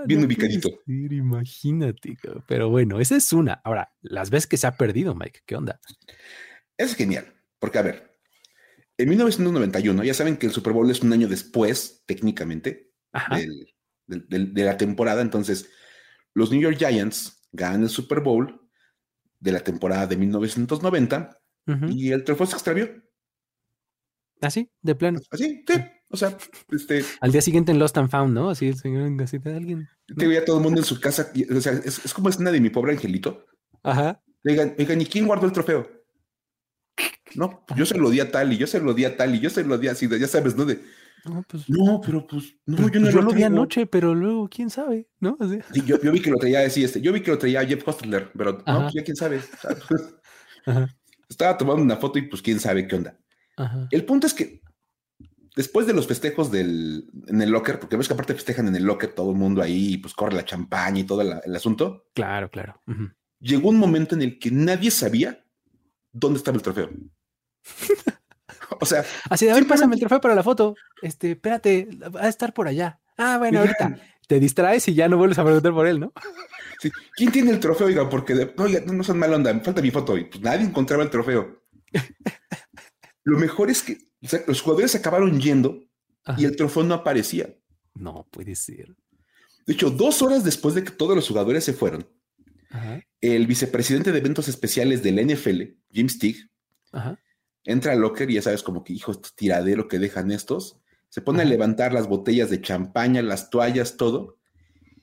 Ah, 0.05 0.07
Bien 0.07 0.25
ubicadito. 0.25 0.69
imagínate. 0.87 2.19
Pero 2.47 2.69
bueno, 2.69 3.01
esa 3.01 3.17
es 3.17 3.33
una. 3.33 3.55
Ahora, 3.65 3.95
las 4.03 4.29
veces 4.29 4.47
que 4.47 4.59
se 4.59 4.67
ha 4.67 4.77
perdido, 4.77 5.15
Mike, 5.15 5.41
¿qué 5.47 5.57
onda? 5.57 5.81
Es 6.77 6.95
genial. 6.95 7.33
Porque, 7.59 7.79
a 7.79 7.83
ver, 7.83 8.19
en 8.99 9.09
1991, 9.09 10.05
ya 10.05 10.13
saben 10.13 10.37
que 10.37 10.47
el 10.47 10.53
Super 10.53 10.75
Bowl 10.75 10.91
es 10.91 11.01
un 11.01 11.13
año 11.13 11.27
después, 11.27 12.05
técnicamente, 12.07 12.93
de 14.07 14.65
la 14.65 14.77
temporada. 14.77 15.23
Entonces, 15.23 15.71
los 16.35 16.51
New 16.51 16.61
York 16.61 16.77
Giants 16.77 17.49
ganan 17.53 17.85
el 17.85 17.89
Super 17.89 18.21
Bowl 18.21 18.61
de 19.41 19.53
la 19.53 19.61
temporada 19.61 20.07
de 20.07 20.17
1990 20.17 21.41
y 21.89 22.13
el 22.13 22.25
trofeo 22.25 22.47
se 22.47 22.55
extravió. 22.55 22.91
Así, 24.43 24.71
de 24.83 24.95
plano. 24.95 25.21
Así, 25.31 25.65
sí. 25.67 25.75
O 26.15 26.17
sea, 26.17 26.37
este. 26.71 27.05
Al 27.21 27.33
día 27.33 27.43
siguiente 27.43 27.73
en 27.73 27.81
Lost 27.81 27.99
and 27.99 28.09
Found, 28.09 28.33
¿no? 28.33 28.51
Así, 28.51 28.69
así 28.69 29.39
de 29.39 29.57
alguien. 29.57 29.89
Te 30.17 30.29
veía 30.29 30.45
todo 30.45 30.59
el 30.59 30.63
mundo 30.63 30.81
en 30.81 30.87
su 30.87 31.01
casa. 31.01 31.33
o 31.55 31.61
sea, 31.61 31.73
es, 31.73 32.05
es 32.05 32.15
como 32.15 32.29
escena 32.29 32.53
de 32.53 32.61
mi 32.61 32.71
pobre 32.71 32.93
angelito. 32.93 33.45
Ajá. 33.83 34.23
Digan, 34.45 34.75
oigan, 34.79 35.01
¿y 35.01 35.07
quién 35.07 35.27
guardó 35.27 35.47
el 35.47 35.53
trofeo? 35.53 35.89
No, 37.35 37.65
yo 37.75 37.85
se 37.85 37.99
lo 37.99 38.11
di 38.11 38.21
a 38.21 38.31
tal 38.31 38.53
y 38.53 38.59
yo 38.59 38.69
se 38.69 38.81
lo 38.81 38.95
di 38.95 39.05
a 39.05 39.17
tal 39.17 39.35
y 39.35 39.41
yo 39.41 39.51
se 39.51 39.65
lo 39.65 39.77
di 39.77 39.89
así, 39.89 40.09
ya 40.09 40.29
sabes, 40.29 40.55
¿no? 40.55 40.65
De, 40.65 40.81
no, 41.25 41.43
pues, 41.49 41.69
no, 41.69 42.01
pero 42.01 42.25
pues, 42.27 42.55
no, 42.65 42.77
pues, 42.77 42.93
yo 42.93 43.01
no 43.01 43.11
yo 43.11 43.23
lo, 43.23 43.33
vi 43.33 43.43
anoche, 43.43 43.87
pero 43.87 44.15
luego, 44.15 44.49
quién 44.49 44.71
sabe, 44.71 45.09
¿no? 45.19 45.37
Sí, 45.73 45.83
yo, 45.85 46.01
yo, 46.01 46.13
vi 46.13 46.21
que 46.21 46.31
lo 46.31 46.37
traía 46.37 46.61
así, 46.61 46.85
este, 46.85 47.01
yo 47.01 47.13
vi 47.13 47.23
que 47.23 47.33
lo 47.33 47.39
traía 47.39 47.67
Jeff 47.67 47.83
Hostler, 47.89 48.31
pero 48.37 48.63
no, 48.65 48.83
pues 48.83 48.95
ya 48.95 49.03
quién 49.03 49.17
sabe. 49.17 49.41
Ajá. 50.67 50.95
Estaba 51.29 51.57
tomando 51.57 51.83
una 51.83 51.97
foto 51.97 52.21
y 52.21 52.23
pues 52.23 52.41
quién 52.43 52.61
sabe 52.61 52.87
qué 52.87 52.95
onda. 52.95 53.19
El 53.91 54.05
punto 54.05 54.27
es 54.27 54.35
que 54.35 54.61
después 55.55 55.87
de 55.87 55.93
los 55.93 56.07
festejos 56.07 56.51
del, 56.51 57.11
en 57.27 57.43
el 57.43 57.51
locker, 57.51 57.79
porque 57.79 57.97
ves 57.97 58.09
que 58.09 58.15
aparte 58.15 58.35
festejan 58.35 58.69
en 58.69 58.77
el 58.77 58.85
locker 58.85 59.13
todo 59.13 59.31
el 59.31 59.37
mundo 59.37 59.63
ahí, 59.63 59.99
pues 59.99 60.15
corre 60.15 60.35
la 60.35 60.45
champaña 60.45 61.01
y 61.01 61.05
todo 61.05 61.21
el, 61.23 61.57
asunto. 61.57 62.07
Claro, 62.15 62.51
claro. 62.51 62.81
Llegó 63.41 63.69
un 63.69 63.79
momento 63.79 64.15
en 64.15 64.23
el 64.23 64.39
que 64.39 64.51
nadie 64.51 64.91
sabía 64.91 65.45
dónde 66.13 66.39
estaba 66.39 66.57
el 66.57 66.63
trofeo. 66.63 66.91
o 68.81 68.87
sea, 68.87 69.05
así 69.31 69.47
de 69.47 69.53
a 69.53 69.55
ver, 69.55 69.67
pásame 69.67 69.95
el 69.95 70.01
trofeo 70.01 70.21
para 70.21 70.35
la 70.35 70.43
foto. 70.43 70.75
Este, 71.03 71.33
espérate, 71.33 71.89
va 72.15 72.23
a 72.23 72.29
estar 72.29 72.53
por 72.53 72.69
allá. 72.69 73.01
Ah, 73.17 73.39
bueno, 73.39 73.61
ahorita 73.61 73.97
te 74.29 74.41
distraes 74.41 74.89
y 74.89 74.95
ya 74.95 75.09
no 75.09 75.17
vuelves 75.17 75.39
a 75.39 75.45
preguntar 75.45 75.73
por 75.73 75.87
él, 75.87 76.01
¿no? 76.01 76.13
¿Quién 77.17 77.33
tiene 77.33 77.51
el 77.51 77.61
trofeo? 77.61 77.87
Oiga, 77.87 78.09
porque 78.11 78.53
no, 78.57 78.67
no 78.67 79.05
son 79.05 79.19
mal 79.19 79.33
onda, 79.33 79.59
falta 79.61 79.81
mi 79.81 79.91
foto. 79.91 80.19
Y 80.19 80.25
pues 80.25 80.43
nadie 80.43 80.67
encontraba 80.67 81.03
el 81.03 81.11
trofeo. 81.11 81.63
Lo 83.25 83.39
mejor 83.39 83.71
es 83.71 83.83
que 83.83 83.99
los 84.47 84.61
jugadores 84.61 84.95
acabaron 84.95 85.41
yendo 85.41 85.83
y 86.37 86.45
el 86.45 86.57
trofeo 86.57 86.85
no 86.85 86.95
aparecía. 86.95 87.55
No 87.95 88.27
puede 88.31 88.55
ser. 88.55 88.95
De 89.67 89.73
hecho, 89.73 89.91
dos 89.91 90.23
horas 90.23 90.45
después 90.45 90.75
de 90.75 90.85
que 90.85 90.91
todos 90.91 91.17
los 91.17 91.27
jugadores 91.27 91.65
se 91.65 91.73
fueron, 91.73 92.07
el 93.21 93.47
vicepresidente 93.47 94.13
de 94.13 94.19
eventos 94.19 94.49
especiales 94.49 95.03
del 95.03 95.25
NFL, 95.25 95.63
Jim 95.91 96.09
Stig, 96.09 96.51
entra 97.65 97.93
al 97.93 98.01
locker 98.01 98.31
y 98.31 98.35
ya 98.35 98.43
sabes, 98.43 98.63
como 98.63 98.85
que, 98.85 98.93
hijo, 98.93 99.13
este 99.13 99.31
tiradero 99.35 99.89
que 99.89 99.99
dejan 99.99 100.31
estos, 100.31 100.81
se 101.09 101.23
pone 101.23 101.43
a 101.43 101.47
levantar 101.47 101.93
las 101.93 102.09
botellas 102.09 102.51
de 102.51 102.61
champaña, 102.61 103.23
las 103.23 103.49
toallas, 103.49 103.97
todo. 103.97 104.39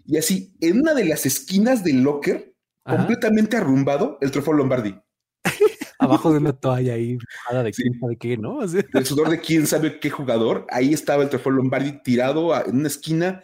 Y 0.05 0.17
así, 0.17 0.53
en 0.59 0.81
una 0.81 0.93
de 0.93 1.05
las 1.05 1.25
esquinas 1.25 1.83
del 1.83 2.03
locker, 2.03 2.53
completamente 2.83 3.57
arrumbado, 3.57 4.17
el 4.21 4.31
trofeo 4.31 4.53
Lombardi. 4.53 4.99
Abajo 6.11 6.31
de 6.31 6.37
una 6.37 6.53
toalla 6.53 6.93
ahí, 6.93 7.17
de 7.17 7.71
quién 7.71 7.99
sabe 7.99 8.17
qué, 8.17 8.37
¿no? 8.37 8.61
El 8.63 9.05
sudor 9.05 9.29
de 9.29 9.39
quién 9.39 9.67
sabe 9.67 9.99
qué 9.99 10.09
jugador. 10.09 10.65
Ahí 10.69 10.93
estaba 10.93 11.23
el 11.23 11.29
trofeo 11.29 11.51
Lombardi 11.51 12.01
tirado 12.03 12.55
en 12.65 12.77
una 12.77 12.87
esquina, 12.87 13.43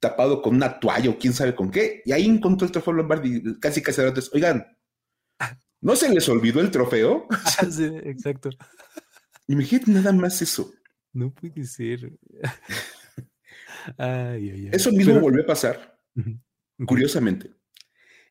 tapado 0.00 0.42
con 0.42 0.54
una 0.54 0.78
toalla 0.80 1.10
o 1.10 1.18
quién 1.18 1.32
sabe 1.32 1.54
con 1.54 1.70
qué. 1.70 2.02
Y 2.04 2.12
ahí 2.12 2.26
encontró 2.26 2.66
el 2.66 2.72
trofeo 2.72 2.94
Lombardi 2.94 3.58
casi 3.60 3.82
casi 3.82 4.02
antes. 4.02 4.30
Oigan, 4.32 4.66
¿no 5.80 5.96
se 5.96 6.08
les 6.12 6.28
olvidó 6.28 6.60
el 6.60 6.70
trofeo? 6.70 7.26
sí, 7.70 7.84
exacto. 8.04 8.50
Imagínate 9.46 9.90
nada 9.90 10.12
más 10.12 10.40
eso. 10.40 10.72
No 11.12 11.32
puede 11.32 11.64
ser. 11.64 12.12
Eso 14.72 14.90
mismo 14.92 15.20
volvió 15.20 15.42
a 15.42 15.46
pasar, 15.46 15.98
curiosamente, 16.86 17.50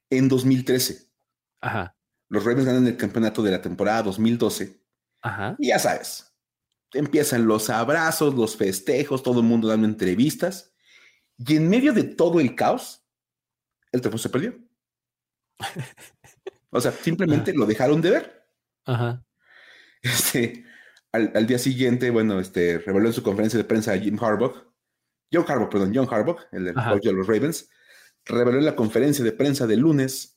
en 0.09 0.27
2013. 0.27 1.07
Ajá. 1.61 1.95
Los 2.33 2.45
Ravens 2.45 2.65
ganan 2.65 2.87
el 2.87 2.97
campeonato 2.97 3.43
de 3.43 3.51
la 3.51 3.61
temporada 3.61 4.01
2012. 4.01 4.81
Ajá. 5.21 5.55
Y 5.59 5.67
ya 5.67 5.77
sabes, 5.77 6.35
empiezan 6.91 7.45
los 7.45 7.69
abrazos, 7.69 8.33
los 8.33 8.57
festejos, 8.57 9.21
todo 9.21 9.41
el 9.41 9.45
mundo 9.45 9.67
dando 9.67 9.85
entrevistas. 9.85 10.73
Y 11.37 11.57
en 11.57 11.69
medio 11.69 11.93
de 11.93 12.03
todo 12.03 12.39
el 12.39 12.55
caos, 12.55 13.05
el 13.91 14.01
trofeo 14.01 14.17
se 14.17 14.29
perdió. 14.29 14.57
o 16.71 16.81
sea, 16.81 16.91
simplemente 16.91 17.53
lo 17.53 17.67
dejaron 17.67 18.01
de 18.01 18.09
ver. 18.09 18.47
Ajá. 18.85 19.23
Este, 20.01 20.65
al, 21.11 21.45
día 21.45 21.59
siguiente, 21.59 22.09
bueno, 22.09 22.39
este, 22.39 22.79
reveló 22.79 23.09
en 23.09 23.13
su 23.13 23.21
conferencia 23.21 23.59
de 23.59 23.65
prensa 23.65 23.93
a 23.93 23.99
Jim 23.99 24.17
Harbaugh, 24.19 24.73
John 25.31 25.45
Harbaugh, 25.47 25.69
perdón, 25.69 25.91
John 25.93 26.07
Harbaugh, 26.09 26.39
el 26.51 26.73
coach 26.73 27.03
de 27.03 27.13
los 27.13 27.27
Ravens, 27.27 27.69
reveló 28.25 28.57
en 28.57 28.65
la 28.65 28.75
conferencia 28.75 29.23
de 29.23 29.33
prensa 29.33 29.67
del 29.67 29.81
lunes 29.81 30.32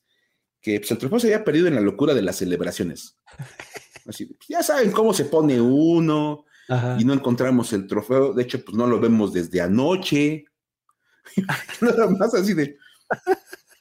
que 0.67 0.81
pues, 0.81 0.91
el 0.91 0.99
trofeo 0.99 1.21
se 1.21 1.29
había 1.29 1.45
perdido 1.45 1.69
en 1.69 1.77
la 1.77 1.81
locura 1.81 2.13
de 2.13 2.23
las 2.23 2.39
celebraciones. 2.39 3.17
Así, 4.09 4.27
pues, 4.27 4.49
ya 4.49 4.65
saben 4.65 4.91
cómo 4.91 5.15
se 5.15 5.27
pone 5.27 5.61
uno 5.61 6.45
y 6.99 7.05
no 7.05 7.13
encontramos 7.13 7.73
el 7.73 7.87
trofeo. 7.87 8.33
De 8.33 8.43
hecho, 8.43 8.65
pues 8.65 8.77
no 8.77 8.89
lo 8.89 8.99
vemos 8.99 9.33
desde 9.33 9.61
anoche. 9.61 10.45
Nada 11.81 12.11
más 12.11 12.35
así 12.35 12.55
de. 12.55 12.77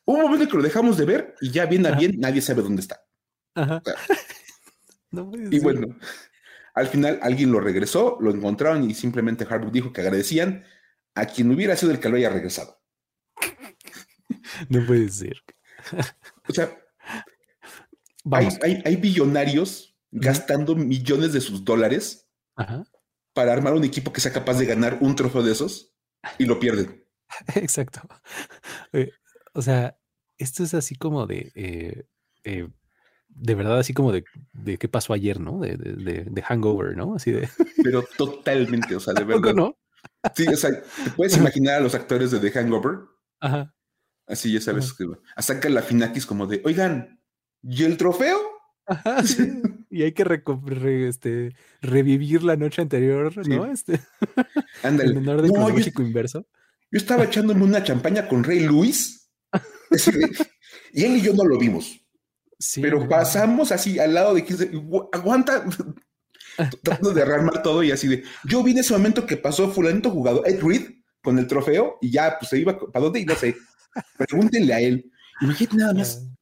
un 0.05 0.21
momento 0.21 0.47
que 0.47 0.57
lo 0.57 0.63
dejamos 0.63 0.97
de 0.97 1.05
ver 1.05 1.35
y 1.41 1.49
ya 1.51 1.65
bien 1.65 1.85
a 1.87 1.91
bien 1.91 2.19
nadie 2.19 2.41
sabe 2.41 2.61
dónde 2.61 2.81
está. 2.81 3.01
y 5.51 5.59
bueno, 5.59 5.97
al 6.75 6.87
final 6.87 7.19
alguien 7.23 7.51
lo 7.51 7.59
regresó, 7.59 8.17
lo 8.19 8.29
encontraron 8.29 8.87
y 8.87 8.93
simplemente 8.93 9.47
Harbaugh 9.49 9.71
dijo 9.71 9.91
que 9.91 10.01
agradecían 10.01 10.63
a 11.15 11.25
quien 11.25 11.51
hubiera 11.51 11.75
sido 11.75 11.91
el 11.91 11.99
que 11.99 12.09
lo 12.09 12.17
haya 12.17 12.29
regresado. 12.29 12.79
No 14.69 14.85
puede 14.85 15.09
ser. 15.09 15.41
O 16.47 16.53
sea, 16.53 16.77
hay, 18.61 18.95
billonarios 18.95 19.97
gastando 20.11 20.75
millones 20.75 21.33
de 21.33 21.41
sus 21.41 21.63
dólares 21.63 22.29
para 23.33 23.53
armar 23.53 23.73
un 23.73 23.83
equipo 23.83 24.13
que 24.13 24.21
sea 24.21 24.31
capaz 24.33 24.57
de 24.57 24.65
ganar 24.65 24.99
un 25.01 25.15
trofeo 25.15 25.43
de 25.43 25.51
esos 25.51 25.93
y 26.37 26.45
lo 26.45 26.59
pierden. 26.59 27.05
Exacto. 27.55 28.01
O 29.53 29.61
sea, 29.61 29.97
esto 30.37 30.63
es 30.63 30.73
así 30.73 30.95
como 30.95 31.27
de 31.27 31.51
eh, 31.55 32.03
eh, 32.43 32.69
de 33.35 33.55
verdad 33.55 33.79
así 33.79 33.93
como 33.93 34.11
de, 34.11 34.23
de, 34.53 34.77
qué 34.77 34.87
pasó 34.87 35.13
ayer, 35.13 35.39
¿no? 35.39 35.59
De, 35.59 35.75
de, 35.77 36.41
hangover, 36.41 36.95
¿no? 36.95 37.15
Así 37.15 37.31
de. 37.31 37.49
Pero 37.83 38.03
totalmente, 38.17 38.95
o 38.95 38.99
sea, 38.99 39.13
de 39.13 39.25
verdad. 39.25 39.53
¿no? 39.53 39.77
Sí, 40.33 40.47
o 40.47 40.55
sea, 40.55 40.71
te 40.81 41.11
puedes 41.11 41.37
imaginar 41.37 41.75
a 41.75 41.79
los 41.81 41.93
actores 41.93 42.31
de 42.31 42.39
The 42.39 42.51
Hangover. 42.51 42.99
Ajá. 43.41 43.74
Así 44.27 44.51
ya 44.51 44.61
sabes 44.61 44.93
que 44.93 45.05
que 45.59 45.69
la 45.69 45.81
Finakis 45.81 46.25
como 46.25 46.47
de, 46.47 46.61
oigan, 46.65 47.19
¿y 47.61 47.83
el 47.83 47.97
trofeo? 47.97 48.39
Ajá, 48.87 49.23
sí. 49.23 49.61
y 49.89 50.03
hay 50.03 50.11
que 50.11 50.23
este, 51.07 51.55
revivir 51.81 52.43
la 52.43 52.55
noche 52.55 52.81
anterior, 52.81 53.35
¿no? 53.47 53.65
Este. 53.65 53.99
Ándale. 54.83 55.09
El 55.09 55.15
menor 55.15 55.41
de 55.41 55.49
no, 55.49 55.69
inverso. 56.03 56.47
Yo 56.91 56.97
estaba 56.97 57.23
echándome 57.23 57.63
una 57.63 57.83
champaña 57.83 58.27
con 58.27 58.43
Rey 58.43 58.61
Luis. 58.61 59.29
y 60.93 61.03
él 61.03 61.17
y 61.17 61.21
yo 61.21 61.33
no 61.33 61.45
lo 61.45 61.57
vimos 61.57 62.05
pero 62.81 63.07
pasamos 63.07 63.71
así 63.71 63.99
al 63.99 64.13
lado 64.13 64.33
de 64.33 64.45
15, 64.45 64.71
aguanta, 65.11 65.65
tratando 66.83 67.13
de 67.13 67.21
armar 67.21 67.61
todo 67.61 67.83
y 67.83 67.91
así 67.91 68.07
de, 68.07 68.23
yo 68.45 68.63
vi 68.63 68.71
en 68.71 68.79
ese 68.79 68.93
momento 68.93 69.25
que 69.25 69.37
pasó 69.37 69.69
fulanito 69.69 70.09
jugador, 70.09 70.47
Ed 70.47 70.61
Reed, 70.61 70.89
con 71.21 71.37
el 71.39 71.47
trofeo 71.47 71.97
y 72.01 72.11
ya, 72.11 72.37
pues 72.39 72.49
se 72.49 72.59
iba, 72.59 72.77
¿para 72.77 73.03
dónde? 73.03 73.19
Y 73.19 73.25
no 73.25 73.35
sé, 73.35 73.55
pregúntenle 74.17 74.73
a 74.73 74.79
él. 74.79 75.11
Imagínate 75.41 75.77
nada 75.77 75.93
más. 75.93 76.25
Ah, 76.25 76.37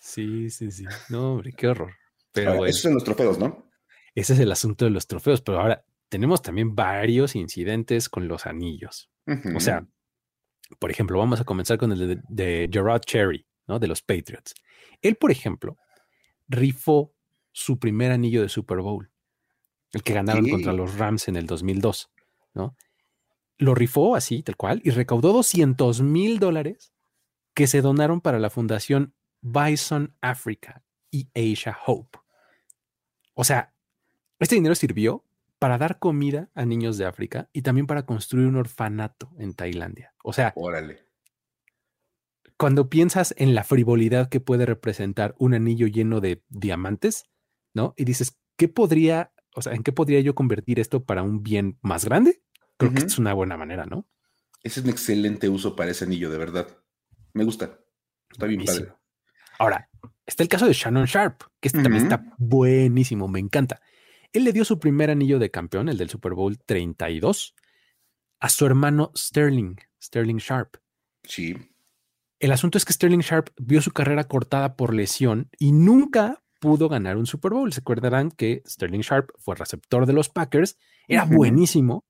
sí, 0.00 0.50
sí, 0.50 0.70
sí. 0.70 0.84
No, 1.08 1.32
hombre, 1.32 1.52
qué 1.56 1.68
horror. 1.68 1.92
Pero 2.32 2.56
bueno, 2.56 2.66
esos 2.66 2.82
son 2.82 2.94
los 2.94 3.04
trofeos, 3.04 3.38
¿no? 3.38 3.70
Ese 4.14 4.34
es 4.34 4.40
el 4.40 4.52
asunto 4.52 4.84
de 4.84 4.90
los 4.90 5.06
trofeos, 5.06 5.40
pero 5.42 5.60
ahora 5.60 5.84
tenemos 6.08 6.42
también 6.42 6.74
varios 6.74 7.34
incidentes 7.34 8.08
con 8.08 8.28
los 8.28 8.46
anillos. 8.46 9.10
O 9.54 9.60
sea, 9.60 9.86
por 10.78 10.90
ejemplo, 10.90 11.18
vamos 11.18 11.40
a 11.40 11.44
comenzar 11.44 11.78
con 11.78 11.92
el 11.92 11.98
de, 11.98 12.20
de 12.28 12.68
Gerard 12.72 13.00
Cherry, 13.00 13.46
¿no? 13.66 13.78
De 13.78 13.88
los 13.88 14.02
Patriots. 14.02 14.54
Él, 15.02 15.16
por 15.16 15.30
ejemplo, 15.30 15.76
rifó 16.48 17.14
su 17.52 17.78
primer 17.78 18.12
anillo 18.12 18.42
de 18.42 18.48
Super 18.48 18.78
Bowl, 18.78 19.10
el 19.92 20.02
que 20.02 20.14
ganaron 20.14 20.48
contra 20.48 20.72
los 20.72 20.96
Rams 20.98 21.28
en 21.28 21.36
el 21.36 21.46
2002, 21.46 22.10
¿no? 22.54 22.76
Lo 23.58 23.74
rifó 23.74 24.16
así, 24.16 24.42
tal 24.42 24.56
cual, 24.56 24.80
y 24.84 24.90
recaudó 24.90 25.32
200 25.32 26.02
mil 26.02 26.38
dólares 26.38 26.92
que 27.54 27.66
se 27.66 27.80
donaron 27.80 28.20
para 28.20 28.38
la 28.38 28.50
fundación 28.50 29.14
Bison 29.40 30.14
Africa 30.20 30.84
y 31.10 31.28
Asia 31.34 31.76
Hope. 31.86 32.18
O 33.34 33.44
sea, 33.44 33.74
este 34.38 34.56
dinero 34.56 34.74
sirvió 34.74 35.24
para 35.58 35.78
dar 35.78 35.98
comida 35.98 36.50
a 36.54 36.66
niños 36.66 36.98
de 36.98 37.06
África 37.06 37.48
y 37.52 37.62
también 37.62 37.86
para 37.86 38.04
construir 38.04 38.46
un 38.46 38.56
orfanato 38.56 39.32
en 39.38 39.54
Tailandia. 39.54 40.14
O 40.22 40.34
sea, 40.34 40.52
Órale 40.56 41.06
cuando 42.56 42.88
piensas 42.88 43.34
en 43.36 43.54
la 43.54 43.64
frivolidad 43.64 44.28
que 44.28 44.40
puede 44.40 44.66
representar 44.66 45.34
un 45.38 45.54
anillo 45.54 45.86
lleno 45.86 46.20
de 46.20 46.42
diamantes, 46.48 47.24
¿no? 47.74 47.94
Y 47.96 48.04
dices, 48.04 48.38
¿qué 48.56 48.68
podría, 48.68 49.32
o 49.54 49.62
sea, 49.62 49.74
en 49.74 49.82
qué 49.82 49.92
podría 49.92 50.20
yo 50.20 50.34
convertir 50.34 50.80
esto 50.80 51.04
para 51.04 51.22
un 51.22 51.42
bien 51.42 51.78
más 51.82 52.04
grande? 52.04 52.42
Creo 52.76 52.92
que 52.92 53.04
es 53.04 53.18
una 53.18 53.32
buena 53.32 53.56
manera, 53.56 53.86
¿no? 53.86 54.06
Ese 54.62 54.80
es 54.80 54.84
un 54.84 54.90
excelente 54.90 55.48
uso 55.48 55.76
para 55.76 55.90
ese 55.90 56.04
anillo, 56.04 56.30
de 56.30 56.38
verdad. 56.38 56.66
Me 57.32 57.44
gusta. 57.44 57.78
Está 58.30 58.46
bien 58.46 58.64
padre. 58.64 58.92
Ahora, 59.58 59.88
está 60.26 60.42
el 60.42 60.48
caso 60.48 60.66
de 60.66 60.72
Shannon 60.72 61.06
Sharp, 61.06 61.42
que 61.60 61.68
este 61.68 61.82
también 61.82 62.04
está 62.04 62.34
buenísimo, 62.36 63.28
me 63.28 63.40
encanta. 63.40 63.80
Él 64.32 64.44
le 64.44 64.52
dio 64.52 64.64
su 64.64 64.78
primer 64.78 65.10
anillo 65.10 65.38
de 65.38 65.50
campeón, 65.50 65.88
el 65.88 65.96
del 65.96 66.10
Super 66.10 66.34
Bowl 66.34 66.58
32, 66.58 67.54
a 68.40 68.48
su 68.48 68.66
hermano 68.66 69.12
Sterling, 69.16 69.76
Sterling 70.02 70.36
Sharp. 70.36 70.76
Sí. 71.22 71.56
El 72.38 72.52
asunto 72.52 72.76
es 72.76 72.84
que 72.84 72.92
Sterling 72.92 73.20
Sharp 73.20 73.48
vio 73.56 73.80
su 73.80 73.92
carrera 73.92 74.24
cortada 74.24 74.76
por 74.76 74.92
lesión 74.92 75.48
y 75.58 75.72
nunca 75.72 76.42
pudo 76.60 76.88
ganar 76.88 77.16
un 77.16 77.26
Super 77.26 77.52
Bowl. 77.52 77.72
Se 77.72 77.80
acordarán 77.80 78.30
que 78.30 78.62
Sterling 78.66 79.00
Sharp 79.00 79.30
fue 79.38 79.54
receptor 79.54 80.04
de 80.04 80.12
los 80.12 80.28
Packers, 80.28 80.76
era 81.08 81.24
buenísimo, 81.24 82.04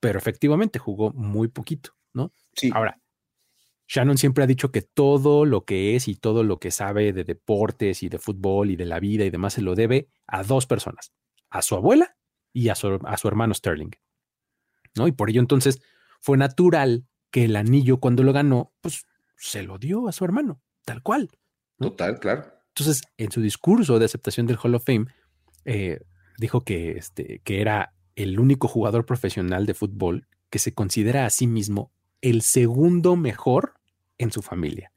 pero 0.00 0.18
efectivamente 0.18 0.78
jugó 0.78 1.12
muy 1.12 1.48
poquito, 1.48 1.90
¿no? 2.12 2.32
Sí. 2.54 2.70
Ahora, 2.74 3.00
Shannon 3.88 4.18
siempre 4.18 4.44
ha 4.44 4.46
dicho 4.46 4.70
que 4.70 4.82
todo 4.82 5.46
lo 5.46 5.64
que 5.64 5.96
es 5.96 6.08
y 6.08 6.14
todo 6.14 6.44
lo 6.44 6.58
que 6.58 6.70
sabe 6.70 7.12
de 7.12 7.24
deportes 7.24 8.02
y 8.02 8.08
de 8.08 8.18
fútbol 8.18 8.70
y 8.70 8.76
de 8.76 8.84
la 8.84 9.00
vida 9.00 9.24
y 9.24 9.30
demás 9.30 9.54
se 9.54 9.62
lo 9.62 9.74
debe 9.74 10.08
a 10.26 10.42
dos 10.42 10.66
personas, 10.66 11.12
a 11.48 11.62
su 11.62 11.74
abuela 11.74 12.16
y 12.52 12.68
a 12.68 12.74
su, 12.74 13.00
a 13.04 13.16
su 13.16 13.28
hermano 13.28 13.54
Sterling, 13.54 13.92
¿no? 14.94 15.08
Y 15.08 15.12
por 15.12 15.30
ello 15.30 15.40
entonces 15.40 15.80
fue 16.20 16.36
natural 16.36 17.06
que 17.30 17.44
el 17.44 17.56
anillo 17.56 17.98
cuando 17.98 18.22
lo 18.22 18.32
ganó, 18.32 18.72
pues 18.80 19.06
se 19.36 19.62
lo 19.62 19.78
dio 19.78 20.08
a 20.08 20.12
su 20.12 20.24
hermano, 20.24 20.60
tal 20.84 21.02
cual. 21.02 21.30
Total, 21.78 22.18
claro. 22.18 22.44
Entonces, 22.68 23.02
en 23.16 23.30
su 23.30 23.40
discurso 23.40 23.98
de 23.98 24.04
aceptación 24.04 24.46
del 24.46 24.58
Hall 24.62 24.74
of 24.74 24.84
Fame, 24.84 25.06
eh, 25.64 26.00
dijo 26.38 26.62
que, 26.62 26.92
este, 26.92 27.40
que 27.44 27.60
era 27.60 27.94
el 28.18 28.40
único 28.40 28.66
jugador 28.66 29.06
profesional 29.06 29.64
de 29.64 29.74
fútbol 29.74 30.26
que 30.50 30.58
se 30.58 30.74
considera 30.74 31.24
a 31.24 31.30
sí 31.30 31.46
mismo 31.46 31.92
el 32.20 32.42
segundo 32.42 33.14
mejor 33.14 33.74
en 34.18 34.32
su 34.32 34.42
familia. 34.42 34.90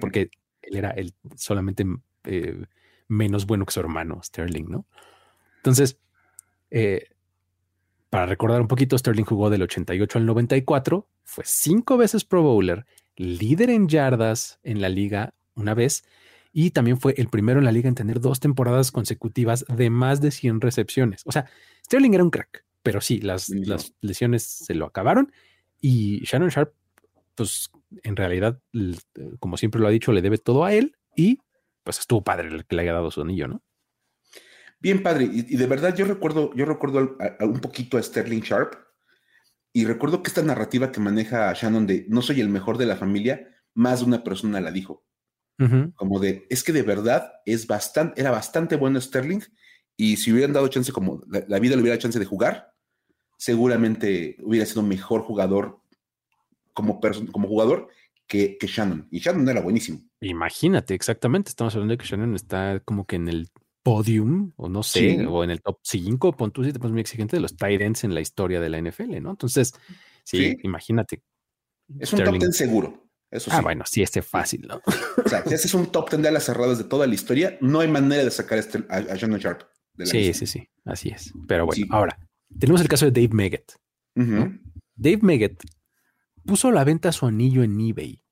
porque 0.00 0.30
él 0.62 0.76
era 0.76 0.90
el 0.90 1.12
solamente 1.36 1.84
eh, 2.24 2.64
menos 3.06 3.46
bueno 3.46 3.66
que 3.66 3.72
su 3.72 3.80
hermano, 3.80 4.22
Sterling, 4.22 4.64
¿no? 4.64 4.86
Entonces, 5.58 5.98
eh, 6.70 7.10
para 8.08 8.24
recordar 8.24 8.62
un 8.62 8.68
poquito, 8.68 8.96
Sterling 8.96 9.24
jugó 9.24 9.50
del 9.50 9.62
88 9.62 10.18
al 10.18 10.24
94, 10.24 11.06
fue 11.24 11.44
cinco 11.46 11.98
veces 11.98 12.24
Pro 12.24 12.42
Bowler, 12.42 12.86
líder 13.16 13.68
en 13.68 13.88
yardas 13.88 14.58
en 14.62 14.80
la 14.80 14.88
liga 14.88 15.34
una 15.54 15.74
vez 15.74 16.04
y 16.52 16.70
también 16.70 16.98
fue 16.98 17.14
el 17.16 17.28
primero 17.28 17.58
en 17.58 17.64
la 17.64 17.72
liga 17.72 17.88
en 17.88 17.94
tener 17.94 18.20
dos 18.20 18.40
temporadas 18.40 18.90
consecutivas 18.92 19.64
de 19.68 19.90
más 19.90 20.20
de 20.20 20.30
100 20.30 20.60
recepciones. 20.60 21.22
O 21.26 21.32
sea, 21.32 21.46
Sterling 21.84 22.14
era 22.14 22.24
un 22.24 22.30
crack, 22.30 22.64
pero 22.82 23.00
sí, 23.00 23.20
las, 23.20 23.48
las 23.48 23.94
lesiones 24.00 24.42
se 24.42 24.74
lo 24.74 24.86
acabaron 24.86 25.32
y 25.80 26.20
Shannon 26.24 26.48
Sharp, 26.48 26.72
pues 27.34 27.70
en 28.02 28.16
realidad, 28.16 28.60
como 29.38 29.56
siempre 29.56 29.80
lo 29.80 29.86
ha 29.86 29.90
dicho, 29.90 30.12
le 30.12 30.22
debe 30.22 30.38
todo 30.38 30.64
a 30.64 30.72
él 30.72 30.96
y 31.14 31.38
pues 31.84 32.00
estuvo 32.00 32.22
padre 32.22 32.48
el 32.48 32.64
que 32.66 32.76
le 32.76 32.82
haya 32.82 32.92
dado 32.92 33.10
su 33.10 33.22
anillo, 33.22 33.48
¿no? 33.48 33.62
Bien 34.80 35.02
padre, 35.02 35.28
y, 35.32 35.56
de 35.56 35.66
verdad 35.66 35.96
yo 35.96 36.04
recuerdo, 36.04 36.54
yo 36.54 36.64
recuerdo 36.64 37.16
un 37.40 37.60
poquito 37.60 37.98
a 37.98 38.02
Sterling 38.02 38.42
Sharp 38.42 38.74
y 39.72 39.84
recuerdo 39.84 40.22
que 40.22 40.28
esta 40.28 40.42
narrativa 40.42 40.92
que 40.92 41.00
maneja 41.00 41.52
Shannon 41.52 41.86
de 41.86 42.06
no 42.08 42.22
soy 42.22 42.40
el 42.40 42.48
mejor 42.48 42.78
de 42.78 42.86
la 42.86 42.96
familia, 42.96 43.48
más 43.74 44.00
de 44.00 44.06
una 44.06 44.22
persona 44.22 44.60
la 44.60 44.70
dijo. 44.70 45.04
Como 45.96 46.20
de, 46.20 46.46
es 46.50 46.62
que 46.62 46.72
de 46.72 46.82
verdad 46.82 47.32
es 47.44 47.66
bastante, 47.66 48.20
era 48.20 48.30
bastante 48.30 48.76
bueno 48.76 49.00
Sterling 49.00 49.40
y 49.96 50.16
si 50.16 50.32
hubieran 50.32 50.52
dado 50.52 50.68
chance 50.68 50.92
como 50.92 51.20
la, 51.26 51.58
vida 51.58 51.74
le 51.74 51.82
hubiera 51.82 51.98
chance 51.98 52.20
de 52.20 52.24
jugar, 52.24 52.72
seguramente 53.36 54.36
hubiera 54.40 54.64
sido 54.64 54.82
mejor 54.82 55.22
jugador 55.22 55.80
como, 56.72 57.00
como 57.32 57.48
jugador 57.48 57.88
que, 58.28 58.56
que, 58.56 58.68
Shannon. 58.68 59.08
Y 59.10 59.18
Shannon 59.18 59.48
era 59.48 59.60
buenísimo. 59.60 60.00
Imagínate, 60.20 60.94
exactamente. 60.94 61.48
Estamos 61.48 61.74
hablando 61.74 61.92
de 61.92 61.98
que 61.98 62.06
Shannon 62.06 62.36
está 62.36 62.80
como 62.84 63.04
que 63.04 63.16
en 63.16 63.28
el 63.28 63.48
podium, 63.82 64.52
o 64.56 64.68
no 64.68 64.82
sé, 64.82 65.26
o 65.26 65.42
en 65.42 65.50
el 65.50 65.62
top 65.62 65.78
5, 65.82 66.36
pon 66.36 66.52
tú 66.52 66.62
si 66.62 66.72
te 66.72 66.78
pones 66.78 66.92
muy 66.92 67.00
exigente 67.00 67.36
de 67.36 67.40
los 67.40 67.56
Tyrants 67.56 68.04
en 68.04 68.14
la 68.14 68.20
historia 68.20 68.60
de 68.60 68.68
la 68.68 68.80
NFL, 68.80 69.20
¿no? 69.20 69.30
Entonces, 69.30 69.72
sí, 70.24 70.56
imagínate. 70.62 71.22
Es 71.98 72.12
un 72.12 72.22
top 72.22 72.38
10 72.38 72.56
seguro. 72.56 73.07
Eso 73.30 73.50
ah, 73.52 73.60
bueno, 73.60 73.84
sí, 73.86 74.02
este 74.02 74.22
fácil, 74.22 74.66
¿no? 74.66 74.80
O 75.24 75.28
sea, 75.28 75.44
si 75.44 75.54
haces 75.54 75.74
un 75.74 75.92
top 75.92 76.10
10 76.10 76.22
de 76.22 76.28
alas 76.28 76.44
cerradas 76.44 76.78
de 76.78 76.84
toda 76.84 77.06
la 77.06 77.14
historia, 77.14 77.58
no 77.60 77.80
hay 77.80 77.88
manera 77.88 78.24
de 78.24 78.30
sacar 78.30 78.58
este, 78.58 78.84
a, 78.88 79.00
Shannon 79.00 79.38
Sharp. 79.38 79.62
sí, 80.04 80.32
sí, 80.32 80.46
sí, 80.46 80.68
así 80.84 81.10
es. 81.10 81.32
Pero 81.46 81.66
bueno, 81.66 81.86
ahora, 81.90 82.18
tenemos 82.58 82.80
el 82.80 82.88
caso 82.88 83.10
de 83.10 83.12
Dave 83.12 83.34
Meggett. 83.34 83.74
Dave 84.14 85.20
Meggett 85.22 85.62
puso 86.44 86.68
a 86.68 86.72
la 86.72 86.84
venta 86.84 87.12
su 87.12 87.26
anillo 87.26 87.62
en 87.62 87.78
eBay. 87.78 88.24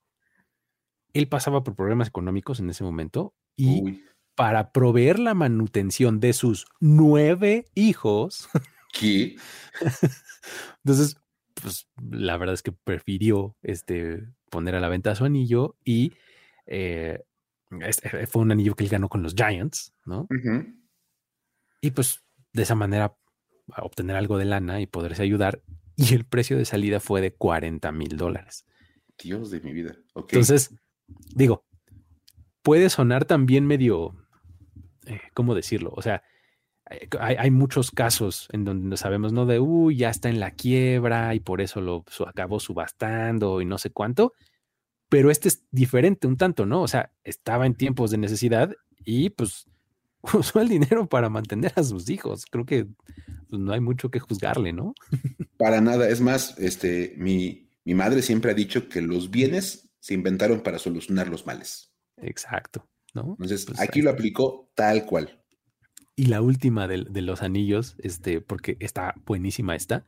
Él 1.13 1.29
pasaba 1.29 1.63
por 1.63 1.77
problemas 1.77 2.09
económicos 2.09 2.61
en 2.61 2.71
ese 2.71 2.83
momento 2.83 3.35
y 3.57 4.03
para 4.35 4.73
proveer 4.73 5.19
la 5.19 5.35
manutención 5.35 6.21
de 6.21 6.33
sus 6.33 6.67
nueve 6.81 7.71
hijos. 7.75 8.49
¿Qué? 8.93 9.37
Entonces, 10.85 11.17
pues 11.55 11.89
la 12.11 12.37
verdad 12.37 12.55
es 12.55 12.63
que 12.63 12.73
prefirió 12.73 13.57
este, 13.63 14.27
poner 14.51 14.75
a 14.75 14.81
la 14.81 14.89
venta 14.89 15.15
su 15.15 15.25
anillo 15.25 15.77
y 15.85 16.13
eh, 16.67 17.25
eh, 17.81 18.27
fue 18.27 18.43
un 18.43 18.53
anillo 18.53 18.75
que 18.75 18.85
él 18.85 18.91
ganó 18.91 19.09
con 19.09 19.23
los 19.23 19.35
Giants, 19.35 19.95
¿no? 20.05 20.27
Y 21.81 21.91
pues 21.91 22.23
de 22.53 22.63
esa 22.63 22.75
manera 22.75 23.17
obtener 23.79 24.17
algo 24.17 24.39
de 24.39 24.45
lana 24.45 24.81
y 24.81 24.87
poderse 24.87 25.23
ayudar. 25.23 25.63
Y 25.97 26.15
el 26.15 26.25
precio 26.25 26.59
de 26.59 26.67
salida 26.67 27.01
fue 27.01 27.21
de 27.21 27.33
40 27.33 27.91
mil 27.93 28.17
dólares. 28.17 28.67
Dios 29.19 29.51
de 29.51 29.61
mi 29.61 29.73
vida. 29.73 29.97
Entonces, 30.15 30.75
digo, 31.35 31.65
puede 32.63 32.91
sonar 32.91 33.25
también 33.25 33.67
medio, 33.67 34.15
eh, 35.07 35.21
¿cómo 35.33 35.55
decirlo? 35.55 35.93
O 35.97 36.03
sea, 36.03 36.23
hay, 37.19 37.51
muchos 37.51 37.91
casos 37.91 38.49
en 38.53 38.65
donde 38.65 38.97
sabemos, 38.97 39.33
¿no? 39.33 39.45
De, 39.47 39.59
uy, 39.59 39.97
ya 39.97 40.11
está 40.11 40.29
en 40.29 40.39
la 40.39 40.53
quiebra 40.53 41.35
y 41.35 41.41
por 41.41 41.61
eso 41.61 41.81
lo 41.81 42.05
acabó 42.27 42.61
subastando 42.61 43.61
y 43.61 43.65
no 43.65 43.79
sé 43.79 43.91
cuánto. 43.91 44.35
Pero 45.09 45.31
este 45.31 45.49
es 45.49 45.65
diferente 45.71 46.27
un 46.27 46.37
tanto, 46.37 46.67
¿no? 46.67 46.83
O 46.83 46.89
sea, 46.89 47.13
estaba 47.25 47.67
en 47.67 47.75
tiempos 47.75 48.11
de 48.11 48.19
necesidad 48.19 48.73
y 49.05 49.31
pues 49.31 49.67
usó 50.35 50.61
el 50.61 50.69
dinero 50.69 51.09
para 51.09 51.29
mantener 51.29 51.73
a 51.77 51.83
sus 51.83 52.09
hijos. 52.09 52.47
Creo 52.47 52.67
que 52.67 52.87
pues, 53.49 53.61
no 53.61 53.73
hay 53.73 53.81
mucho 53.81 54.11
que 54.11 54.21
juzgarle, 54.21 54.73
¿no? 54.73 54.95
Para 55.57 55.81
nada. 55.81 56.09
Es 56.09 56.21
más, 56.21 56.59
este, 56.59 57.15
mi, 57.17 57.71
mi 57.85 57.95
madre 57.95 58.23
siempre 58.23 58.51
ha 58.51 58.55
dicho 58.55 58.89
que 58.89 59.01
los 59.01 59.31
bienes 59.31 59.89
se 60.01 60.15
inventaron 60.15 60.61
para 60.61 60.79
solucionar 60.79 61.29
los 61.29 61.47
males. 61.47 61.93
Exacto, 62.19 62.89
¿no? 63.15 63.33
Entonces, 63.33 63.65
pues, 63.67 63.81
aquí 63.81 64.03
lo 64.03 64.11
aplicó 64.11 64.71
tal 64.75 65.05
cual. 65.05 65.43
Y 66.17 66.27
la 66.27 66.41
última 66.41 66.89
de, 66.89 67.23
los 67.23 67.43
anillos, 67.43 67.95
este, 67.99 68.41
porque 68.41 68.79
está 68.81 69.15
buenísima 69.27 69.77
esta. 69.77 70.07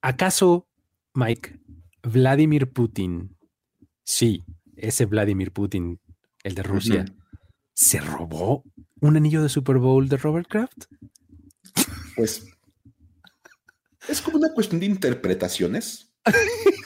¿Acaso, 0.00 0.66
Mike, 1.14 1.60
Vladimir 2.02 2.72
Putin, 2.72 3.36
sí, 4.04 4.44
ese 4.76 5.04
Vladimir 5.04 5.52
Putin, 5.52 6.00
el 6.44 6.54
de 6.54 6.62
Rusia, 6.62 7.04
se 7.74 8.00
robó 8.00 8.64
un 9.02 9.18
anillo 9.18 9.42
de 9.42 9.50
Super 9.50 9.76
Bowl 9.76 10.08
de 10.08 10.16
Robert 10.16 10.48
Kraft? 10.48 10.86
Pues 12.16 12.46
es 14.08 14.22
como 14.22 14.38
una 14.38 14.52
cuestión 14.54 14.80
de 14.80 14.86
interpretaciones. 14.86 16.14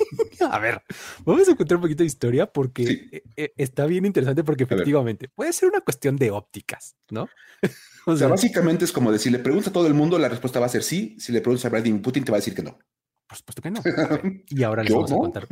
a 0.52 0.58
ver, 0.58 0.82
vamos 1.24 1.48
a 1.48 1.56
contar 1.56 1.76
un 1.76 1.82
poquito 1.82 2.02
de 2.02 2.06
historia 2.06 2.46
porque 2.46 3.08
e, 3.12 3.22
e, 3.36 3.52
está 3.56 3.86
bien 3.86 4.04
interesante 4.04 4.44
porque 4.44 4.64
efectivamente 4.64 5.28
puede 5.28 5.52
ser 5.52 5.68
una 5.68 5.80
cuestión 5.80 6.16
de 6.16 6.30
ópticas, 6.30 6.96
¿no? 7.10 7.28
o, 8.06 8.16
sea, 8.16 8.28
básicamente 8.28 8.84
es 8.84 8.92
como 8.92 9.12
decir, 9.12 9.32
le 9.32 9.38
pregunta 9.38 9.70
a 9.70 9.72
todo 9.72 9.86
el 9.86 9.94
mundo, 9.94 10.18
la 10.18 10.28
respuesta 10.28 10.60
va 10.60 10.66
a 10.66 10.70
ser 10.70 10.82
sí. 10.82 11.16
Si 11.18 11.32
le 11.32 11.40
preguntas 11.40 11.64
a 11.64 11.68
Vladimir 11.68 12.02
Putin, 12.02 12.24
te 12.24 12.32
va 12.32 12.38
a 12.38 12.40
decir 12.40 12.54
que 12.54 12.62
no. 12.62 12.78
Por 13.26 13.38
supuesto 13.38 13.62
que 13.62 13.70
no. 13.70 13.80
Y 14.48 14.62
ahora 14.62 14.82
les 14.82 14.92
vamos 14.92 15.12
a 15.12 15.16
contar. 15.16 15.48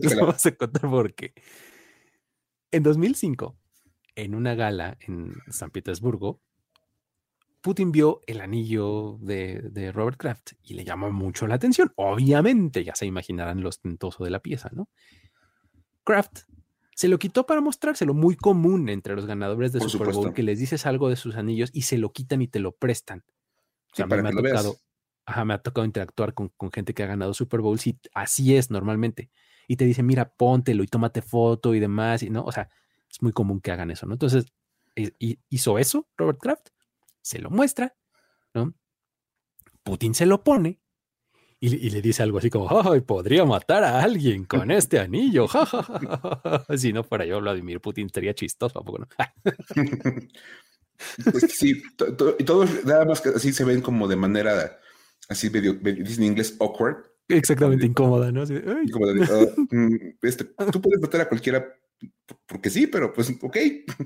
les 0.00 0.16
vamos 0.16 0.46
a 0.46 0.52
contar 0.52 0.82
por 0.82 1.14
qué. 1.14 1.32
En 2.70 2.82
2005, 2.82 3.56
en 4.16 4.34
una 4.34 4.54
gala 4.54 4.98
en 5.00 5.32
San 5.48 5.70
Petersburgo, 5.70 6.40
Putin 7.64 7.92
vio 7.92 8.20
el 8.26 8.42
anillo 8.42 9.16
de, 9.22 9.90
Robert 9.94 10.18
Kraft 10.18 10.52
y 10.62 10.74
le 10.74 10.84
llamó 10.84 11.10
mucho 11.10 11.46
la 11.46 11.54
atención. 11.54 11.94
Obviamente, 11.96 12.84
ya 12.84 12.94
se 12.94 13.06
imaginarán 13.06 13.62
lo 13.62 13.70
ostentoso 13.70 14.22
de 14.22 14.28
la 14.28 14.40
pieza, 14.40 14.68
¿no? 14.74 14.90
Kraft 16.04 16.40
se 16.94 17.08
lo 17.08 17.18
quitó 17.18 17.46
para 17.46 17.62
mostrárselo, 17.62 18.12
muy 18.12 18.36
común 18.36 18.90
entre 18.90 19.14
los 19.16 19.24
ganadores 19.24 19.72
de 19.72 19.80
Super 19.80 20.12
Bowl, 20.12 20.34
que 20.34 20.42
les 20.42 20.58
dices 20.58 20.84
algo 20.84 21.08
de 21.08 21.16
sus 21.16 21.36
anillos 21.36 21.70
y 21.72 21.82
se 21.82 21.96
lo 21.96 22.12
quitan 22.12 22.42
y 22.42 22.48
te 22.48 22.60
lo 22.60 22.72
prestan. 22.72 23.24
O 23.98 24.06
me, 24.08 24.28
ha 24.28 24.32
tocado, 24.32 24.76
me 25.46 25.54
ha 25.54 25.58
tocado 25.62 25.86
interactuar 25.86 26.34
con, 26.34 26.52
gente 26.70 26.92
que 26.92 27.02
ha 27.02 27.06
ganado 27.06 27.32
Super 27.32 27.62
Bowl, 27.62 27.80
y 27.82 27.98
así 28.12 28.54
es 28.54 28.70
normalmente. 28.70 29.30
Y 29.68 29.76
te 29.76 29.86
dicen, 29.86 30.04
mira, 30.04 30.34
póntelo 30.34 30.82
y 30.82 30.86
tómate 30.86 31.22
foto 31.22 31.74
y 31.74 31.80
demás, 31.80 32.22
y 32.22 32.28
no, 32.28 32.44
o 32.44 32.52
sea, 32.52 32.68
es 33.10 33.22
muy 33.22 33.32
común 33.32 33.62
que 33.62 33.72
hagan 33.72 33.90
eso, 33.90 34.04
¿no? 34.04 34.12
Entonces, 34.12 34.52
hizo 35.48 35.78
eso 35.78 36.06
Robert 36.18 36.38
Kraft 36.42 36.73
se 37.24 37.38
lo 37.38 37.50
muestra, 37.50 37.96
¿no? 38.52 38.74
Putin 39.82 40.14
se 40.14 40.26
lo 40.26 40.44
pone 40.44 40.80
y, 41.58 41.88
le 41.88 42.02
dice 42.02 42.22
algo 42.22 42.36
así 42.36 42.50
como, 42.50 42.68
¡ay, 42.68 43.00
podría 43.00 43.46
matar 43.46 43.84
a 43.84 44.02
alguien 44.02 44.44
con 44.44 44.70
este 44.70 45.00
anillo! 45.00 45.46
si 46.76 46.92
no 46.92 47.02
fuera 47.02 47.24
yo, 47.24 47.40
Vladimir 47.40 47.80
Putin 47.80 48.10
sería 48.10 48.34
chistoso, 48.34 48.78
¿a 48.78 48.84
poco 48.84 48.98
no? 48.98 49.08
pues 51.32 51.46
sí, 51.48 51.82
y 52.38 52.44
todos 52.44 52.84
nada 52.84 53.06
más 53.06 53.22
que 53.22 53.30
así 53.30 53.52
se 53.54 53.64
ven 53.64 53.80
como 53.80 54.06
de 54.06 54.16
manera, 54.16 54.78
así 55.30 55.48
medio, 55.48 55.72
dicen 55.72 56.24
en 56.24 56.30
inglés, 56.30 56.56
awkward. 56.60 56.96
Exactamente, 57.28 57.86
incómoda, 57.86 58.30
¿no? 58.30 58.42
Ah, 58.42 58.82
mm, 59.70 59.96
este, 60.20 60.44
tú 60.44 60.82
puedes 60.82 61.00
matar 61.00 61.22
a 61.22 61.28
cualquiera 61.30 61.74
porque 62.46 62.70
sí, 62.70 62.86
pero 62.86 63.12
pues, 63.12 63.30
ok. 63.40 63.56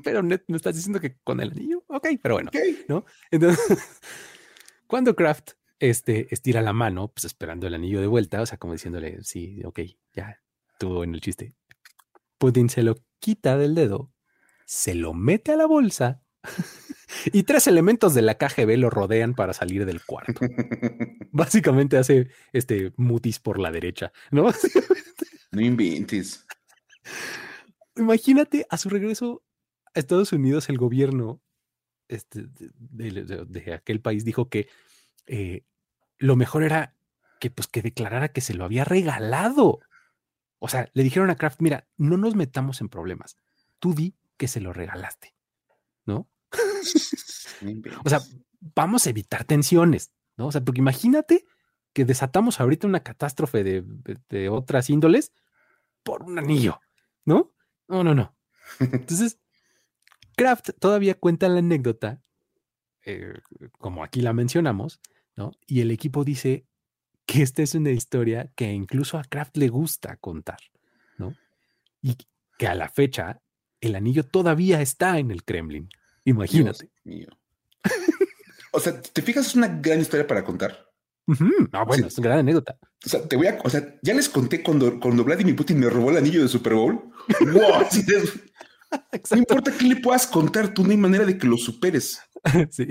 Pero 0.02 0.22
me 0.22 0.38
estás 0.48 0.74
diciendo 0.74 1.00
que 1.00 1.18
con 1.24 1.40
el 1.40 1.52
anillo, 1.52 1.84
ok, 1.88 2.08
pero 2.22 2.34
bueno, 2.34 2.50
¿no? 2.88 3.04
Entonces, 3.30 3.60
cuando 4.86 5.14
Kraft 5.14 5.52
este, 5.78 6.32
estira 6.32 6.62
la 6.62 6.72
mano, 6.72 7.08
pues 7.08 7.24
esperando 7.24 7.66
el 7.66 7.74
anillo 7.74 8.00
de 8.00 8.06
vuelta, 8.06 8.42
o 8.42 8.46
sea, 8.46 8.58
como 8.58 8.72
diciéndole, 8.72 9.22
sí, 9.22 9.62
ok, 9.64 9.80
ya 10.12 10.40
tuvo 10.78 11.04
en 11.04 11.14
el 11.14 11.20
chiste. 11.20 11.54
Putin 12.38 12.68
se 12.68 12.82
lo 12.82 12.96
quita 13.18 13.56
del 13.56 13.74
dedo, 13.74 14.12
se 14.66 14.94
lo 14.94 15.14
mete 15.14 15.52
a 15.52 15.56
la 15.56 15.66
bolsa 15.66 16.22
y 17.32 17.42
tres 17.42 17.66
elementos 17.66 18.14
de 18.14 18.22
la 18.22 18.36
KGB 18.36 18.76
lo 18.76 18.90
rodean 18.90 19.34
para 19.34 19.52
salir 19.52 19.86
del 19.86 20.04
cuarto. 20.04 20.40
Básicamente 21.32 21.96
hace 21.96 22.28
este 22.52 22.92
mutis 22.96 23.38
por 23.38 23.58
la 23.58 23.70
derecha, 23.70 24.12
¿no? 24.30 24.50
no 25.50 25.60
inventes 25.60 26.46
imagínate 27.98 28.66
a 28.70 28.76
su 28.76 28.88
regreso 28.88 29.42
a 29.94 29.98
Estados 29.98 30.32
Unidos, 30.32 30.68
el 30.68 30.78
gobierno 30.78 31.40
este, 32.08 32.46
de, 32.48 33.74
aquel 33.74 34.00
país 34.00 34.24
dijo 34.24 34.48
que 34.48 34.68
eh, 35.26 35.64
lo 36.18 36.36
mejor 36.36 36.62
era 36.62 36.94
que, 37.40 37.50
pues, 37.50 37.68
que 37.68 37.82
declarara 37.82 38.28
que 38.28 38.40
se 38.40 38.54
lo 38.54 38.64
había 38.64 38.84
regalado. 38.84 39.80
O 40.58 40.68
sea, 40.68 40.90
le 40.94 41.02
dijeron 41.02 41.30
a 41.30 41.36
Kraft, 41.36 41.60
mira, 41.60 41.86
no 41.96 42.16
nos 42.16 42.34
metamos 42.34 42.80
en 42.80 42.88
problemas. 42.88 43.36
Tú 43.78 43.94
di 43.94 44.16
que 44.36 44.48
se 44.48 44.60
lo 44.60 44.72
regalaste, 44.72 45.34
¿no? 46.04 46.28
o 48.04 48.08
sea, 48.08 48.20
vamos 48.60 49.06
a 49.06 49.10
evitar 49.10 49.44
tensiones, 49.44 50.12
¿no? 50.36 50.48
O 50.48 50.52
sea, 50.52 50.64
porque 50.64 50.80
imagínate 50.80 51.44
que 51.92 52.04
desatamos 52.04 52.60
ahorita 52.60 52.86
una 52.86 53.02
catástrofe 53.02 53.62
de, 53.64 53.84
de 54.28 54.48
otras 54.48 54.90
índoles 54.90 55.32
por 56.02 56.22
un 56.22 56.38
anillo, 56.38 56.80
¿no? 57.24 57.52
No, 57.88 58.04
no, 58.04 58.14
no. 58.14 58.36
Entonces, 58.80 59.38
Kraft 60.36 60.70
todavía 60.78 61.14
cuenta 61.14 61.48
la 61.48 61.58
anécdota, 61.58 62.22
eh, 63.04 63.34
como 63.78 64.04
aquí 64.04 64.20
la 64.20 64.32
mencionamos, 64.32 65.00
¿no? 65.34 65.52
Y 65.66 65.80
el 65.80 65.90
equipo 65.90 66.24
dice 66.24 66.66
que 67.26 67.42
esta 67.42 67.62
es 67.62 67.74
una 67.74 67.90
historia 67.90 68.52
que 68.54 68.72
incluso 68.72 69.18
a 69.18 69.24
Kraft 69.24 69.56
le 69.56 69.68
gusta 69.68 70.16
contar, 70.16 70.58
¿no? 71.16 71.34
Y 72.02 72.16
que 72.56 72.66
a 72.66 72.74
la 72.74 72.88
fecha 72.88 73.40
el 73.80 73.94
anillo 73.94 74.24
todavía 74.24 74.80
está 74.80 75.18
en 75.18 75.30
el 75.30 75.44
Kremlin. 75.44 75.88
Imagínate. 76.24 76.90
o 78.72 78.80
sea, 78.80 79.00
¿te 79.00 79.22
fijas? 79.22 79.48
Es 79.48 79.54
una 79.54 79.68
gran 79.68 80.00
historia 80.00 80.26
para 80.26 80.44
contar. 80.44 80.87
Ah, 81.72 81.84
bueno, 81.84 82.06
es 82.06 82.18
una 82.18 82.28
gran 82.28 82.38
anécdota. 82.40 82.78
O 83.04 83.08
sea, 83.08 83.22
te 83.22 83.36
voy 83.36 83.46
a, 83.46 83.58
o 83.62 83.70
sea, 83.70 83.98
ya 84.02 84.14
les 84.14 84.28
conté 84.28 84.62
cuando, 84.62 84.98
cuando 84.98 85.24
Vladimir 85.24 85.54
Putin 85.54 85.78
me 85.78 85.90
robó 85.90 86.10
el 86.10 86.16
anillo 86.16 86.42
de 86.42 86.48
Super 86.48 86.74
Bowl. 86.74 87.10
¡Wow! 87.40 87.86
no 89.30 89.36
importa 89.36 89.72
qué 89.72 89.84
le 89.84 89.96
puedas 89.96 90.26
contar, 90.26 90.72
tú 90.72 90.84
no 90.84 90.90
hay 90.90 90.96
manera 90.96 91.24
de 91.24 91.36
que 91.36 91.46
lo 91.46 91.56
superes. 91.56 92.20
Sí. 92.70 92.86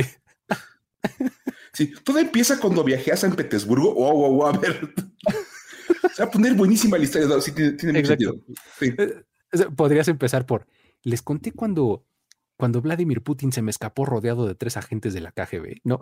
Sí, 1.73 1.93
todo 2.03 2.17
empieza 2.17 2.59
cuando 2.59 2.83
viajé 2.83 3.11
a 3.11 3.17
San 3.17 3.35
Petersburgo. 3.35 3.93
Wow, 3.93 4.17
wow, 4.17 4.33
wow, 4.33 4.47
a 4.47 4.57
ver. 4.57 4.93
Se 6.13 6.23
va 6.23 6.27
a 6.27 6.31
poner 6.31 6.55
buenísima 6.55 6.97
la 6.97 7.03
historia. 7.03 7.39
Sí, 7.39 7.51
tiene, 7.51 7.73
tiene 7.73 7.93
mucho 7.93 8.07
sentido. 8.07 8.35
Eh, 8.81 9.23
podrías 9.75 10.07
empezar 10.07 10.47
por, 10.47 10.65
les 11.03 11.21
conté 11.21 11.51
cuando, 11.51 12.03
cuando 12.57 12.81
Vladimir 12.81 13.21
Putin 13.21 13.51
se 13.51 13.61
me 13.61 13.69
escapó 13.69 14.05
rodeado 14.05 14.47
de 14.47 14.55
tres 14.55 14.75
agentes 14.75 15.13
de 15.13 15.21
la 15.21 15.31
KGB, 15.31 15.81
¿no? 15.83 15.99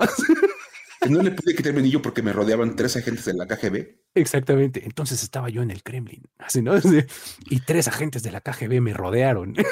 No 1.10 1.22
le 1.22 1.32
pude 1.32 1.56
quitar 1.56 1.74
mi 1.74 1.80
anillo 1.80 2.02
porque 2.02 2.22
me 2.22 2.34
rodeaban 2.34 2.76
tres 2.76 2.96
agentes 2.98 3.26
de 3.26 3.34
la 3.34 3.48
KGB. 3.48 3.88
Exactamente. 4.16 4.84
Entonces 4.86 5.24
estaba 5.24 5.50
yo 5.50 5.62
en 5.62 5.72
el 5.72 5.84
Kremlin, 5.84 6.24
así, 6.38 6.62
¿no? 6.62 6.74
Y 7.50 7.60
tres 7.62 7.88
agentes 7.88 8.24
de 8.24 8.32
la 8.32 8.42
KGB 8.42 8.82
me 8.82 8.94
rodearon. 8.94 9.56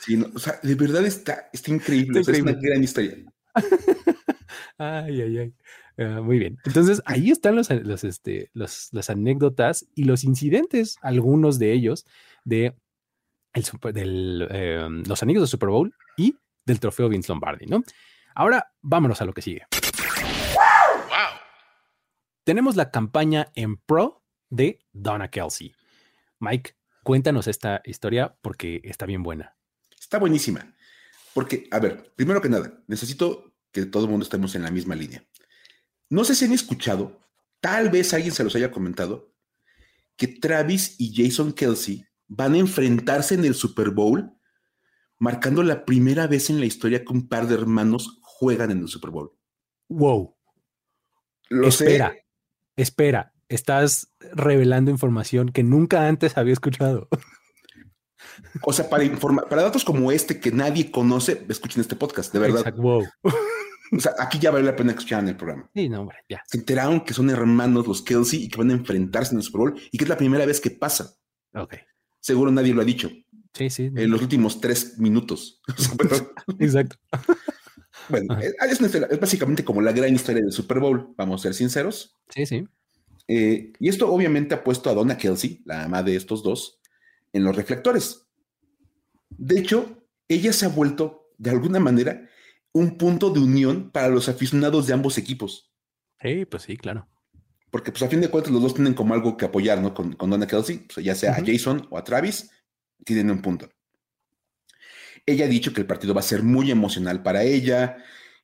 Sí, 0.00 0.18
o 0.34 0.38
sea, 0.38 0.58
de 0.62 0.74
verdad 0.76 1.04
está, 1.04 1.50
está 1.52 1.70
increíble. 1.70 2.20
es 2.20 2.28
una 2.28 2.52
gran 2.52 2.82
historia. 2.82 3.16
Ay, 4.78 5.20
ay, 5.20 5.38
ay. 5.38 5.54
Ah, 5.98 6.22
muy 6.22 6.38
bien. 6.38 6.58
Entonces 6.64 7.02
ahí 7.04 7.30
están 7.30 7.54
los, 7.54 7.68
los, 7.68 8.04
este, 8.04 8.50
los, 8.54 8.88
las 8.92 9.10
anécdotas 9.10 9.86
y 9.94 10.04
los 10.04 10.24
incidentes, 10.24 10.96
algunos 11.02 11.58
de 11.58 11.72
ellos, 11.72 12.06
de 12.44 12.74
el 13.52 13.64
super, 13.64 13.92
del, 13.92 14.48
em, 14.50 15.02
los 15.06 15.22
anillos 15.22 15.42
de 15.42 15.48
Super 15.48 15.68
Bowl 15.68 15.94
y 16.16 16.34
del 16.64 16.80
trofeo 16.80 17.10
Vince 17.10 17.28
Lombardi, 17.28 17.66
¿no? 17.66 17.82
Ahora 18.34 18.72
vámonos 18.80 19.20
a 19.20 19.24
lo 19.26 19.34
que 19.34 19.42
sigue. 19.42 19.66
Tenemos 22.44 22.76
la 22.76 22.90
campaña 22.90 23.50
en 23.54 23.76
pro 23.76 24.24
de 24.48 24.80
Donna 24.92 25.30
Kelsey. 25.30 25.74
Mike, 26.38 26.74
cuéntanos 27.02 27.46
esta 27.46 27.82
historia 27.84 28.36
porque 28.42 28.80
está 28.84 29.06
bien 29.06 29.22
buena. 29.22 29.56
Está 29.98 30.18
buenísima. 30.18 30.74
Porque, 31.34 31.68
a 31.70 31.78
ver, 31.78 32.12
primero 32.16 32.40
que 32.40 32.48
nada, 32.48 32.82
necesito 32.86 33.54
que 33.70 33.86
todo 33.86 34.04
el 34.04 34.10
mundo 34.10 34.24
estemos 34.24 34.54
en 34.54 34.62
la 34.62 34.70
misma 34.70 34.94
línea. 34.94 35.24
No 36.08 36.24
sé 36.24 36.34
si 36.34 36.44
han 36.44 36.52
escuchado, 36.52 37.20
tal 37.60 37.90
vez 37.90 38.12
alguien 38.14 38.32
se 38.32 38.42
los 38.42 38.56
haya 38.56 38.72
comentado, 38.72 39.32
que 40.16 40.26
Travis 40.26 40.96
y 40.98 41.14
Jason 41.14 41.52
Kelsey 41.52 42.04
van 42.26 42.54
a 42.54 42.58
enfrentarse 42.58 43.34
en 43.34 43.44
el 43.44 43.54
Super 43.54 43.90
Bowl, 43.90 44.32
marcando 45.18 45.62
la 45.62 45.84
primera 45.84 46.26
vez 46.26 46.50
en 46.50 46.58
la 46.58 46.66
historia 46.66 47.04
que 47.04 47.12
un 47.12 47.28
par 47.28 47.46
de 47.46 47.54
hermanos 47.54 48.18
juegan 48.22 48.70
en 48.70 48.80
el 48.80 48.88
Super 48.88 49.10
Bowl. 49.10 49.32
Wow. 49.88 50.36
Lo 51.48 51.68
espera, 51.68 52.14
espera, 52.76 53.34
estás 53.48 54.12
revelando 54.32 54.90
información 54.90 55.50
que 55.50 55.62
nunca 55.62 56.06
antes 56.06 56.36
había 56.36 56.52
escuchado. 56.52 57.08
O 58.62 58.72
sea, 58.72 58.88
para 58.88 59.04
para 59.48 59.62
datos 59.62 59.84
como 59.84 60.12
este 60.12 60.40
que 60.40 60.50
nadie 60.50 60.90
conoce, 60.90 61.44
escuchen 61.48 61.80
este 61.80 61.96
podcast, 61.96 62.32
de 62.32 62.38
verdad. 62.38 62.74
wow. 62.76 63.04
O 63.92 63.98
sea, 63.98 64.14
aquí 64.18 64.38
ya 64.38 64.50
vale 64.50 64.64
la 64.64 64.76
pena 64.76 64.92
escuchar 64.92 65.22
en 65.22 65.28
el 65.30 65.36
programa. 65.36 65.68
Sí, 65.74 65.88
no, 65.88 66.02
hombre, 66.02 66.18
ya. 66.28 66.42
Se 66.46 66.58
enteraron 66.58 67.00
que 67.00 67.12
son 67.12 67.28
hermanos 67.28 67.86
los 67.88 68.02
Kelsey 68.02 68.44
y 68.44 68.48
que 68.48 68.58
van 68.58 68.70
a 68.70 68.74
enfrentarse 68.74 69.32
en 69.32 69.38
el 69.38 69.42
Super 69.42 69.60
Bowl 69.60 69.80
y 69.90 69.98
que 69.98 70.04
es 70.04 70.08
la 70.08 70.16
primera 70.16 70.46
vez 70.46 70.60
que 70.60 70.70
pasa. 70.70 71.16
Ok. 71.54 71.74
Seguro 72.20 72.52
nadie 72.52 72.72
lo 72.72 72.82
ha 72.82 72.84
dicho. 72.84 73.10
Sí, 73.52 73.68
sí. 73.68 73.90
En 73.94 74.10
los 74.10 74.22
últimos 74.22 74.60
tres 74.60 74.98
minutos. 74.98 75.60
Exacto. 76.60 76.96
Bueno, 78.08 78.38
eh, 78.40 78.54
es, 78.68 79.20
básicamente 79.20 79.64
como 79.64 79.82
la 79.82 79.92
gran 79.92 80.14
historia 80.14 80.42
del 80.42 80.52
Super 80.52 80.80
Bowl, 80.80 81.14
vamos 81.16 81.40
a 81.40 81.42
ser 81.44 81.54
sinceros. 81.54 82.16
Sí, 82.28 82.46
sí. 82.46 82.64
Eh, 83.28 83.72
y 83.78 83.88
esto 83.88 84.12
obviamente 84.12 84.54
ha 84.54 84.64
puesto 84.64 84.90
a 84.90 84.94
Donna 84.94 85.16
Kelsey, 85.16 85.62
la 85.64 85.84
ama 85.84 86.02
de 86.02 86.16
estos 86.16 86.42
dos, 86.42 86.80
en 87.32 87.44
los 87.44 87.54
reflectores. 87.54 88.26
De 89.30 89.58
hecho, 89.58 90.04
ella 90.28 90.52
se 90.52 90.66
ha 90.66 90.68
vuelto, 90.68 91.30
de 91.38 91.50
alguna 91.50 91.78
manera, 91.78 92.28
un 92.72 92.96
punto 92.98 93.30
de 93.30 93.40
unión 93.40 93.90
para 93.90 94.08
los 94.08 94.28
aficionados 94.28 94.86
de 94.86 94.94
ambos 94.94 95.18
equipos. 95.18 95.72
Sí, 96.20 96.44
pues 96.44 96.64
sí, 96.64 96.76
claro. 96.76 97.08
Porque, 97.70 97.92
pues, 97.92 98.02
a 98.02 98.08
fin 98.08 98.20
de 98.20 98.28
cuentas, 98.28 98.52
los 98.52 98.62
dos 98.62 98.74
tienen 98.74 98.94
como 98.94 99.14
algo 99.14 99.36
que 99.36 99.44
apoyar, 99.44 99.80
¿no? 99.80 99.94
Con, 99.94 100.16
Donna 100.18 100.46
Kelsey, 100.46 100.86
ya 101.02 101.14
sea 101.14 101.36
a 101.36 101.44
Jason 101.44 101.86
o 101.90 101.98
a 101.98 102.04
Travis, 102.04 102.50
tienen 103.04 103.30
un 103.30 103.40
punto. 103.40 103.68
Ella 105.26 105.44
ha 105.44 105.48
dicho 105.48 105.72
que 105.72 105.80
el 105.80 105.86
partido 105.86 106.14
va 106.14 106.20
a 106.20 106.24
ser 106.24 106.42
muy 106.42 106.70
emocional 106.70 107.22
para 107.22 107.42
ella. 107.42 107.96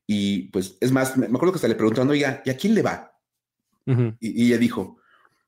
Y 0.07 0.49
pues, 0.51 0.79
es 0.81 0.93
más, 0.93 1.17
me, 1.17 1.27
acuerdo 1.27 1.53
que 1.53 1.57
hasta 1.57 1.69
le 1.69 1.75
preguntaron, 1.75 2.11
oiga, 2.11 2.43
¿y 2.45 2.51
a 2.51 2.57
quién 2.57 2.75
le 2.75 2.83
va? 2.83 3.13
y, 4.19 4.47
ella 4.47 4.59
dijo, 4.59 4.99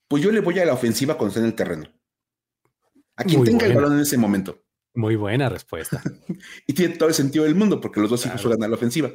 pues 0.06 0.22
yo 0.22 0.30
le 0.30 0.40
voy 0.40 0.58
a 0.60 0.64
la 0.64 0.72
ofensiva 0.72 1.16
cuando 1.16 1.30
esté 1.30 1.40
en 1.40 1.46
el 1.46 1.54
terreno. 1.54 1.92
A 3.16 3.24
quien 3.24 3.42
tenga 3.42 3.66
el 3.66 3.74
balón 3.74 3.94
en 3.94 4.00
ese 4.00 4.16
momento. 4.16 4.64
Muy 4.94 5.16
buena 5.16 5.48
respuesta. 5.48 6.02
y 6.66 6.72
tiene 6.72 6.96
todo 6.96 7.08
el 7.08 7.14
sentido 7.14 7.44
del 7.44 7.56
mundo 7.56 7.80
porque 7.80 8.00
los 8.00 8.10
dos 8.10 8.24
hijos 8.26 8.42
juegan 8.42 8.62
a 8.62 8.68
la 8.68 8.76
ofensiva. 8.76 9.10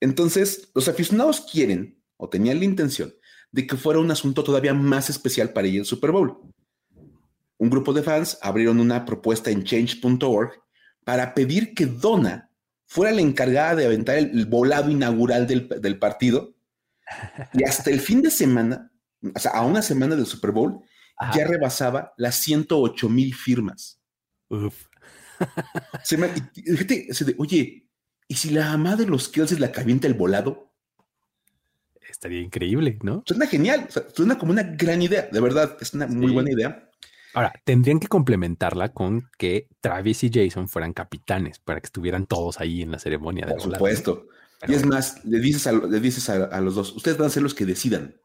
Entonces, 0.00 0.70
los 0.74 0.88
aficionados 0.88 1.42
quieren 1.42 2.02
o 2.16 2.28
tenían 2.28 2.58
la 2.58 2.64
intención 2.64 3.14
de 3.52 3.66
que 3.68 3.76
fuera 3.76 4.00
un 4.00 4.10
asunto 4.10 4.42
todavía 4.42 4.74
más 4.74 5.10
especial 5.10 5.52
para 5.52 5.68
ella 5.68 5.78
el 5.78 5.84
Super 5.84 6.10
Bowl. 6.10 6.40
Un 7.56 7.70
grupo 7.70 7.92
de 7.92 8.02
fans 8.02 8.36
abrieron 8.42 8.80
una 8.80 9.04
propuesta 9.04 9.50
en 9.50 9.62
change.org 9.62 10.63
para 11.04 11.34
pedir 11.34 11.74
que 11.74 11.86
Donna 11.86 12.50
fuera 12.86 13.12
la 13.12 13.20
encargada 13.20 13.76
de 13.76 13.86
aventar 13.86 14.16
el, 14.16 14.46
volado 14.46 14.90
inaugural 14.90 15.46
del, 15.46 15.98
partido. 15.98 16.54
Y 17.52 17.64
hasta 17.64 17.90
el 17.90 18.00
fin 18.00 18.22
de 18.22 18.30
semana, 18.30 18.90
o 19.34 19.38
sea, 19.38 19.52
a 19.52 19.64
una 19.64 19.82
semana 19.82 20.16
del 20.16 20.26
Super 20.26 20.52
Bowl, 20.52 20.80
ya 21.34 21.46
rebasaba 21.46 22.14
las 22.16 22.36
108 22.36 23.08
mil 23.08 23.34
firmas. 23.34 24.00
Uf. 24.48 24.86
oye, 27.38 27.86
¿y 28.28 28.34
si 28.34 28.50
la 28.50 28.72
ama 28.72 28.96
de 28.96 29.06
los 29.06 29.28
Kills 29.28 29.52
es 29.52 29.60
la 29.60 29.72
que 29.72 29.80
avienta 29.80 30.06
el 30.06 30.14
volado? 30.14 30.72
Estaría 32.08 32.40
increíble, 32.40 32.98
¿no? 33.02 33.22
Suena 33.26 33.46
genial, 33.46 33.88
suena 34.14 34.38
como 34.38 34.52
una 34.52 34.62
gran 34.62 35.02
idea, 35.02 35.28
de 35.30 35.40
verdad, 35.40 35.76
es 35.80 35.94
una 35.94 36.06
muy 36.06 36.32
buena 36.32 36.52
idea. 36.52 36.90
Ahora, 37.34 37.52
tendrían 37.64 37.98
que 37.98 38.06
complementarla 38.06 38.92
con 38.92 39.28
que 39.36 39.68
Travis 39.80 40.22
y 40.22 40.30
Jason 40.32 40.68
fueran 40.68 40.92
capitanes 40.92 41.58
para 41.58 41.80
que 41.80 41.86
estuvieran 41.86 42.26
todos 42.26 42.60
ahí 42.60 42.82
en 42.82 42.92
la 42.92 42.98
ceremonia. 42.98 43.46
Por 43.46 43.60
supuesto. 43.60 44.28
y 44.68 44.74
es 44.74 44.86
más, 44.86 45.24
le 45.24 45.40
dices, 45.40 45.66
a, 45.66 45.72
le 45.72 46.00
dices 46.00 46.30
a, 46.30 46.60
los 46.60 46.76
dos, 46.76 46.94
ustedes 46.94 47.18
van 47.18 47.26
a 47.26 47.30
ser 47.30 47.42
los 47.42 47.54
que 47.54 47.66
decidan. 47.66 48.20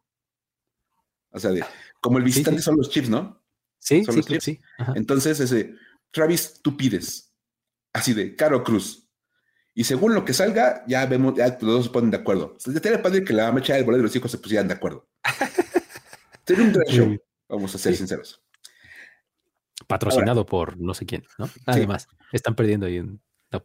O 1.31 1.39
sea, 1.39 1.51
como 2.01 2.19
el 2.19 2.23
visitante 2.23 2.61
son 2.61 2.77
los 2.77 2.89
chips, 2.89 3.09
¿no? 3.09 3.43
Sí, 3.79 4.03
sí, 4.05 4.39
sí. 4.39 4.61
Entonces, 4.95 5.39
ese, 5.39 5.75
Travis, 6.11 6.59
tú 6.61 6.77
pides. 6.77 7.33
Así 7.93 8.13
de 8.13 8.35
Caro 8.35 8.63
Cruz. 8.63 9.09
Y 9.73 9.85
según 9.85 10.13
lo 10.13 10.25
que 10.25 10.33
salga, 10.33 10.83
ya 10.87 11.05
vemos, 11.05 11.35
ya 11.35 11.47
los 11.61 11.61
dos 11.61 11.85
se 11.85 11.91
ponen 11.91 12.11
de 12.11 12.17
acuerdo. 12.17 12.55
Sería 12.59 13.01
padre 13.01 13.23
que 13.23 13.33
la 13.33 13.51
mecha 13.51 13.73
del 13.73 13.85
boleto 13.85 13.99
de 13.99 14.07
los 14.07 14.15
hijos 14.15 14.29
se 14.29 14.37
pusieran 14.37 14.67
de 14.67 14.73
acuerdo. 14.75 15.07
Sería 16.45 16.65
un 16.65 16.73
gran 16.73 16.85
show, 16.87 17.17
vamos 17.47 17.73
a 17.73 17.77
ser 17.77 17.95
sinceros. 17.95 18.43
Patrocinado 19.89 20.45
por 20.45 20.79
no 20.79 20.93
sé 20.93 21.07
quién, 21.07 21.23
¿no? 21.39 21.49
Además, 21.65 22.07
están 22.31 22.53
perdiendo 22.53 22.85
ahí 22.85 22.97
en 22.97 23.19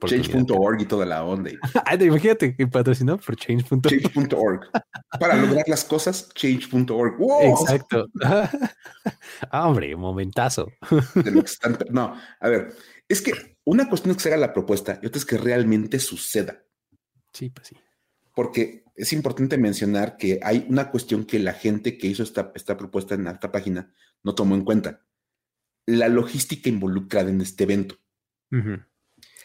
Change.org 0.06 0.80
y 0.80 0.86
toda 0.86 1.04
la 1.04 1.22
onda. 1.22 1.50
imagínate 2.00 2.56
que 2.56 2.66
patrocinado 2.66 3.18
por 3.18 3.36
Change.org. 3.36 3.82
Change.org. 3.82 4.70
Para 5.20 5.36
lograr 5.36 5.68
las 5.68 5.84
cosas, 5.84 6.30
Change.org. 6.32 7.16
Exacto. 7.42 8.08
ah, 9.50 9.68
hombre, 9.68 9.94
momentazo. 9.94 10.72
no, 11.90 12.18
a 12.40 12.48
ver, 12.48 12.74
es 13.06 13.20
que 13.20 13.58
una 13.64 13.86
cuestión 13.86 14.12
es 14.12 14.16
que 14.16 14.22
se 14.22 14.28
haga 14.30 14.38
la 14.38 14.54
propuesta 14.54 14.98
y 15.02 15.06
otra 15.06 15.18
es 15.18 15.26
que 15.26 15.36
realmente 15.36 15.98
suceda. 15.98 16.64
Sí, 17.34 17.50
pues 17.50 17.68
sí. 17.68 17.76
Porque 18.34 18.84
es 18.94 19.12
importante 19.12 19.58
mencionar 19.58 20.16
que 20.16 20.40
hay 20.42 20.64
una 20.70 20.90
cuestión 20.90 21.26
que 21.26 21.38
la 21.38 21.52
gente 21.52 21.98
que 21.98 22.06
hizo 22.06 22.22
esta, 22.22 22.52
esta 22.54 22.78
propuesta 22.78 23.14
en 23.14 23.26
esta 23.26 23.52
página 23.52 23.92
no 24.22 24.34
tomó 24.34 24.54
en 24.54 24.64
cuenta. 24.64 25.02
La 25.86 26.08
logística 26.08 26.68
involucrada 26.68 27.30
en 27.30 27.40
este 27.40 27.64
evento. 27.64 27.96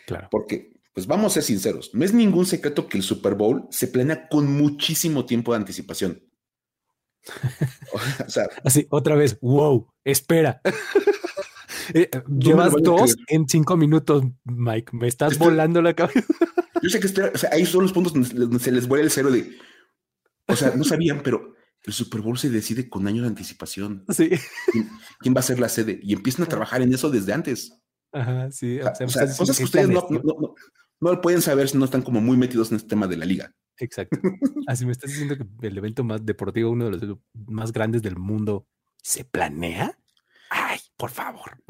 Claro. 0.05 0.27
Porque, 0.31 0.79
pues 0.93 1.07
vamos 1.07 1.31
a 1.31 1.33
ser 1.35 1.43
sinceros, 1.43 1.91
no 1.93 2.05
es 2.05 2.13
ningún 2.13 2.45
secreto 2.45 2.87
que 2.87 2.97
el 2.97 3.03
Super 3.03 3.35
Bowl 3.35 3.67
se 3.71 3.87
planea 3.87 4.27
con 4.29 4.51
muchísimo 4.51 5.25
tiempo 5.25 5.51
de 5.51 5.57
anticipación. 5.57 6.23
o 8.25 8.29
sea, 8.29 8.47
Así, 8.63 8.87
otra 8.89 9.15
vez, 9.15 9.39
wow, 9.41 9.87
espera. 10.03 10.61
Eh, 11.93 12.09
llevas 12.27 12.73
dos 12.83 13.15
en 13.29 13.47
cinco 13.47 13.75
minutos, 13.75 14.23
Mike. 14.43 14.91
Me 14.95 15.07
estás 15.07 15.39
volando 15.39 15.81
la 15.81 15.95
cabeza. 15.95 16.21
Yo 16.83 16.89
sé 16.89 16.99
que 16.99 17.07
ahí 17.51 17.65
son 17.65 17.83
los 17.83 17.93
puntos 17.93 18.13
donde, 18.13 18.59
se 18.59 18.71
les 18.71 18.87
vuelve 18.87 19.05
el 19.05 19.11
cero 19.11 19.31
de. 19.31 19.57
O 20.47 20.55
sea, 20.55 20.71
no 20.75 20.83
sabían, 20.83 21.21
pero 21.23 21.55
el 21.83 21.93
Super 21.93 22.21
Bowl 22.21 22.37
se 22.37 22.49
decide 22.49 22.89
con 22.89 23.07
años 23.07 23.23
de 23.23 23.29
anticipación. 23.29 24.05
Sí. 24.09 24.31
¿Quién, 25.19 25.35
va 25.35 25.39
a 25.39 25.43
ser 25.43 25.59
la 25.59 25.69
sede? 25.69 25.99
Y 26.03 26.13
empiezan 26.13 26.43
a 26.43 26.49
trabajar 26.49 26.81
en 26.81 26.93
eso 26.93 27.09
desde 27.09 27.33
antes. 27.33 27.73
Ajá, 28.11 28.51
sí. 28.51 28.79
O 28.79 29.09
sea, 29.09 29.27
cosas 29.35 29.57
que 29.57 29.63
ustedes 29.63 29.89
no, 29.89 30.05
no, 30.09 30.55
no, 30.99 31.21
pueden 31.21 31.41
saber 31.41 31.69
si 31.69 31.77
no 31.77 31.85
están 31.85 32.01
como 32.01 32.21
muy 32.21 32.37
metidos 32.37 32.71
en 32.71 32.77
este 32.77 32.89
tema 32.89 33.07
de 33.07 33.17
la 33.17 33.25
liga. 33.25 33.53
Exacto. 33.77 34.19
Así 34.67 34.85
me 34.85 34.91
estás 34.91 35.09
diciendo 35.09 35.37
que 35.37 35.67
el 35.67 35.77
evento 35.77 36.03
más 36.03 36.25
deportivo, 36.25 36.71
uno 36.71 36.89
de 36.89 37.07
los 37.07 37.17
más 37.47 37.71
grandes 37.71 38.01
del 38.01 38.17
mundo, 38.17 38.67
¿se 39.01 39.23
planea? 39.23 39.97
Ay, 40.49 40.79
por 40.97 41.11
favor. 41.11 41.63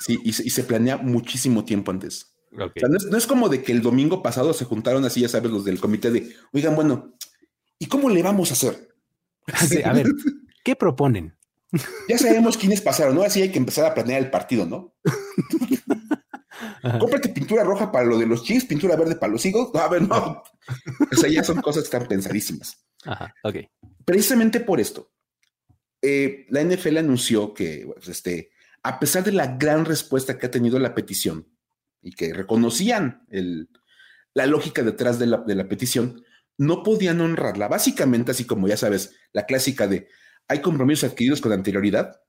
Sí, 0.00 0.18
y 0.24 0.32
se, 0.32 0.64
planea 0.64 0.96
muchísimo 0.96 1.64
tiempo 1.64 1.90
antes. 1.90 2.34
no, 2.52 3.18
es, 3.18 3.26
como 3.26 3.48
de 3.48 3.62
que 3.62 3.72
el 3.72 3.82
domingo 3.82 4.22
pasado 4.22 4.52
se 4.54 4.64
juntaron 4.64 5.04
así, 5.04 5.20
ya 5.20 5.28
sabes, 5.28 5.50
los 5.50 5.64
del 5.64 5.80
comité 5.80 6.10
de, 6.10 6.34
oigan, 6.52 6.76
bueno, 6.76 7.14
¿y 7.78 7.86
cómo 7.86 8.08
le 8.08 8.22
vamos 8.22 8.50
a 8.50 8.54
hacer? 8.54 8.89
a 9.84 9.92
ver, 9.92 10.06
¿qué 10.64 10.76
proponen? 10.76 11.36
Ya 12.08 12.18
sabemos 12.18 12.56
quiénes 12.56 12.80
pasaron, 12.80 13.14
¿no? 13.14 13.22
Así 13.22 13.42
hay 13.42 13.50
que 13.50 13.58
empezar 13.58 13.84
a 13.84 13.94
planear 13.94 14.20
el 14.20 14.30
partido, 14.30 14.66
¿no? 14.66 14.94
Cómprate 16.98 17.28
pintura 17.28 17.62
roja 17.62 17.92
para 17.92 18.06
lo 18.06 18.18
de 18.18 18.26
los 18.26 18.42
Chiefs, 18.42 18.66
pintura 18.66 18.96
verde 18.96 19.16
para 19.16 19.32
los 19.32 19.44
Eagles. 19.44 19.68
No, 19.72 19.80
a 19.80 19.88
ver, 19.88 20.02
no. 20.02 20.42
O 21.12 21.16
sea, 21.16 21.30
ya 21.30 21.44
son 21.44 21.60
cosas 21.60 21.84
que 21.84 21.96
están 21.96 22.08
pensadísimas. 22.08 22.84
Ajá, 23.04 23.34
ok. 23.44 23.56
Precisamente 24.04 24.60
por 24.60 24.80
esto, 24.80 25.12
eh, 26.02 26.46
la 26.48 26.62
NFL 26.62 26.98
anunció 26.98 27.54
que, 27.54 27.88
pues, 27.94 28.08
este, 28.08 28.50
a 28.82 28.98
pesar 28.98 29.24
de 29.24 29.32
la 29.32 29.56
gran 29.56 29.84
respuesta 29.84 30.38
que 30.38 30.46
ha 30.46 30.50
tenido 30.50 30.78
la 30.78 30.94
petición 30.94 31.46
y 32.02 32.12
que 32.12 32.32
reconocían 32.32 33.26
la 34.34 34.46
lógica 34.46 34.82
detrás 34.82 35.18
de 35.18 35.26
la, 35.26 35.68
petición, 35.68 36.24
no 36.60 36.82
podían 36.82 37.22
honrarla. 37.22 37.68
Básicamente, 37.68 38.32
así 38.32 38.44
como 38.44 38.68
ya 38.68 38.76
sabes, 38.76 39.16
la 39.32 39.46
clásica 39.46 39.86
de 39.86 40.08
hay 40.46 40.60
compromisos 40.60 41.10
adquiridos 41.10 41.40
con 41.40 41.52
anterioridad. 41.52 42.20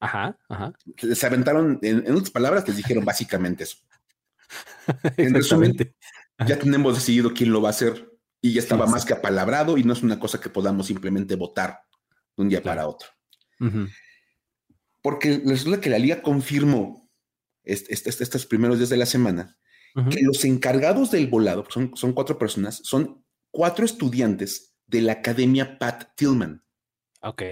Ajá, 0.00 0.38
ajá. 0.48 0.72
Se 1.14 1.26
aventaron, 1.26 1.80
en, 1.82 2.10
otras 2.12 2.30
palabras, 2.30 2.66
les 2.66 2.78
dijeron 2.78 3.04
básicamente 3.04 3.64
eso. 3.64 3.76
en 5.18 5.34
resumen, 5.34 5.76
ya 6.46 6.58
tenemos 6.58 6.94
decidido 6.94 7.34
quién 7.34 7.52
lo 7.52 7.60
va 7.60 7.68
a 7.68 7.72
hacer 7.72 8.10
y 8.40 8.54
ya 8.54 8.60
estaba 8.60 8.86
más 8.86 9.04
que 9.04 9.12
apalabrado 9.12 9.76
y 9.76 9.84
no 9.84 9.92
es 9.92 10.02
una 10.02 10.18
cosa 10.18 10.40
que 10.40 10.48
podamos 10.48 10.86
simplemente 10.86 11.36
votar 11.36 11.80
de 12.38 12.42
un 12.42 12.48
día 12.48 12.62
para 12.62 12.88
otro. 12.88 13.08
Porque 15.02 15.42
resulta 15.44 15.82
que 15.82 15.90
la 15.90 15.98
liga 15.98 16.22
confirmó 16.22 17.10
estos 17.62 18.46
primeros 18.46 18.78
días 18.78 18.88
de 18.88 18.96
la 18.96 19.06
semana 19.06 19.58
que 20.10 20.22
los 20.22 20.44
encargados 20.44 21.10
del 21.10 21.28
volado, 21.28 21.66
son, 21.68 21.92
son 21.94 22.14
cuatro 22.14 22.36
personas, 22.36 22.80
son 22.82 23.23
cuatro 23.54 23.84
estudiantes 23.84 24.76
de 24.86 25.00
la 25.00 25.12
Academia 25.12 25.78
Pat 25.78 26.14
Tillman. 26.16 26.62
Ok, 27.22 27.42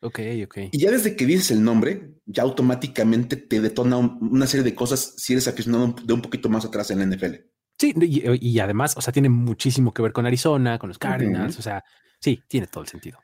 ok, 0.00 0.20
ok. 0.44 0.56
Y 0.72 0.78
ya 0.78 0.90
desde 0.90 1.14
que 1.14 1.26
dices 1.26 1.50
el 1.52 1.62
nombre, 1.62 2.14
ya 2.24 2.42
automáticamente 2.42 3.36
te 3.36 3.60
detona 3.60 3.98
una 3.98 4.46
serie 4.46 4.64
de 4.64 4.74
cosas 4.74 5.14
si 5.18 5.34
eres 5.34 5.46
aficionado 5.46 5.94
de 6.02 6.12
un 6.12 6.22
poquito 6.22 6.48
más 6.48 6.64
atrás 6.64 6.90
en 6.90 6.98
la 6.98 7.06
NFL. 7.06 7.34
Sí, 7.78 7.94
y, 8.00 8.58
además, 8.58 8.96
o 8.96 9.00
sea, 9.00 9.12
tiene 9.12 9.28
muchísimo 9.28 9.94
que 9.94 10.02
ver 10.02 10.12
con 10.12 10.26
Arizona, 10.26 10.80
con 10.80 10.88
los 10.88 10.98
Cardinals, 10.98 11.60
o 11.60 11.62
sea, 11.62 11.84
sí, 12.18 12.42
tiene 12.48 12.66
todo 12.66 12.82
el 12.82 12.88
sentido. 12.88 13.20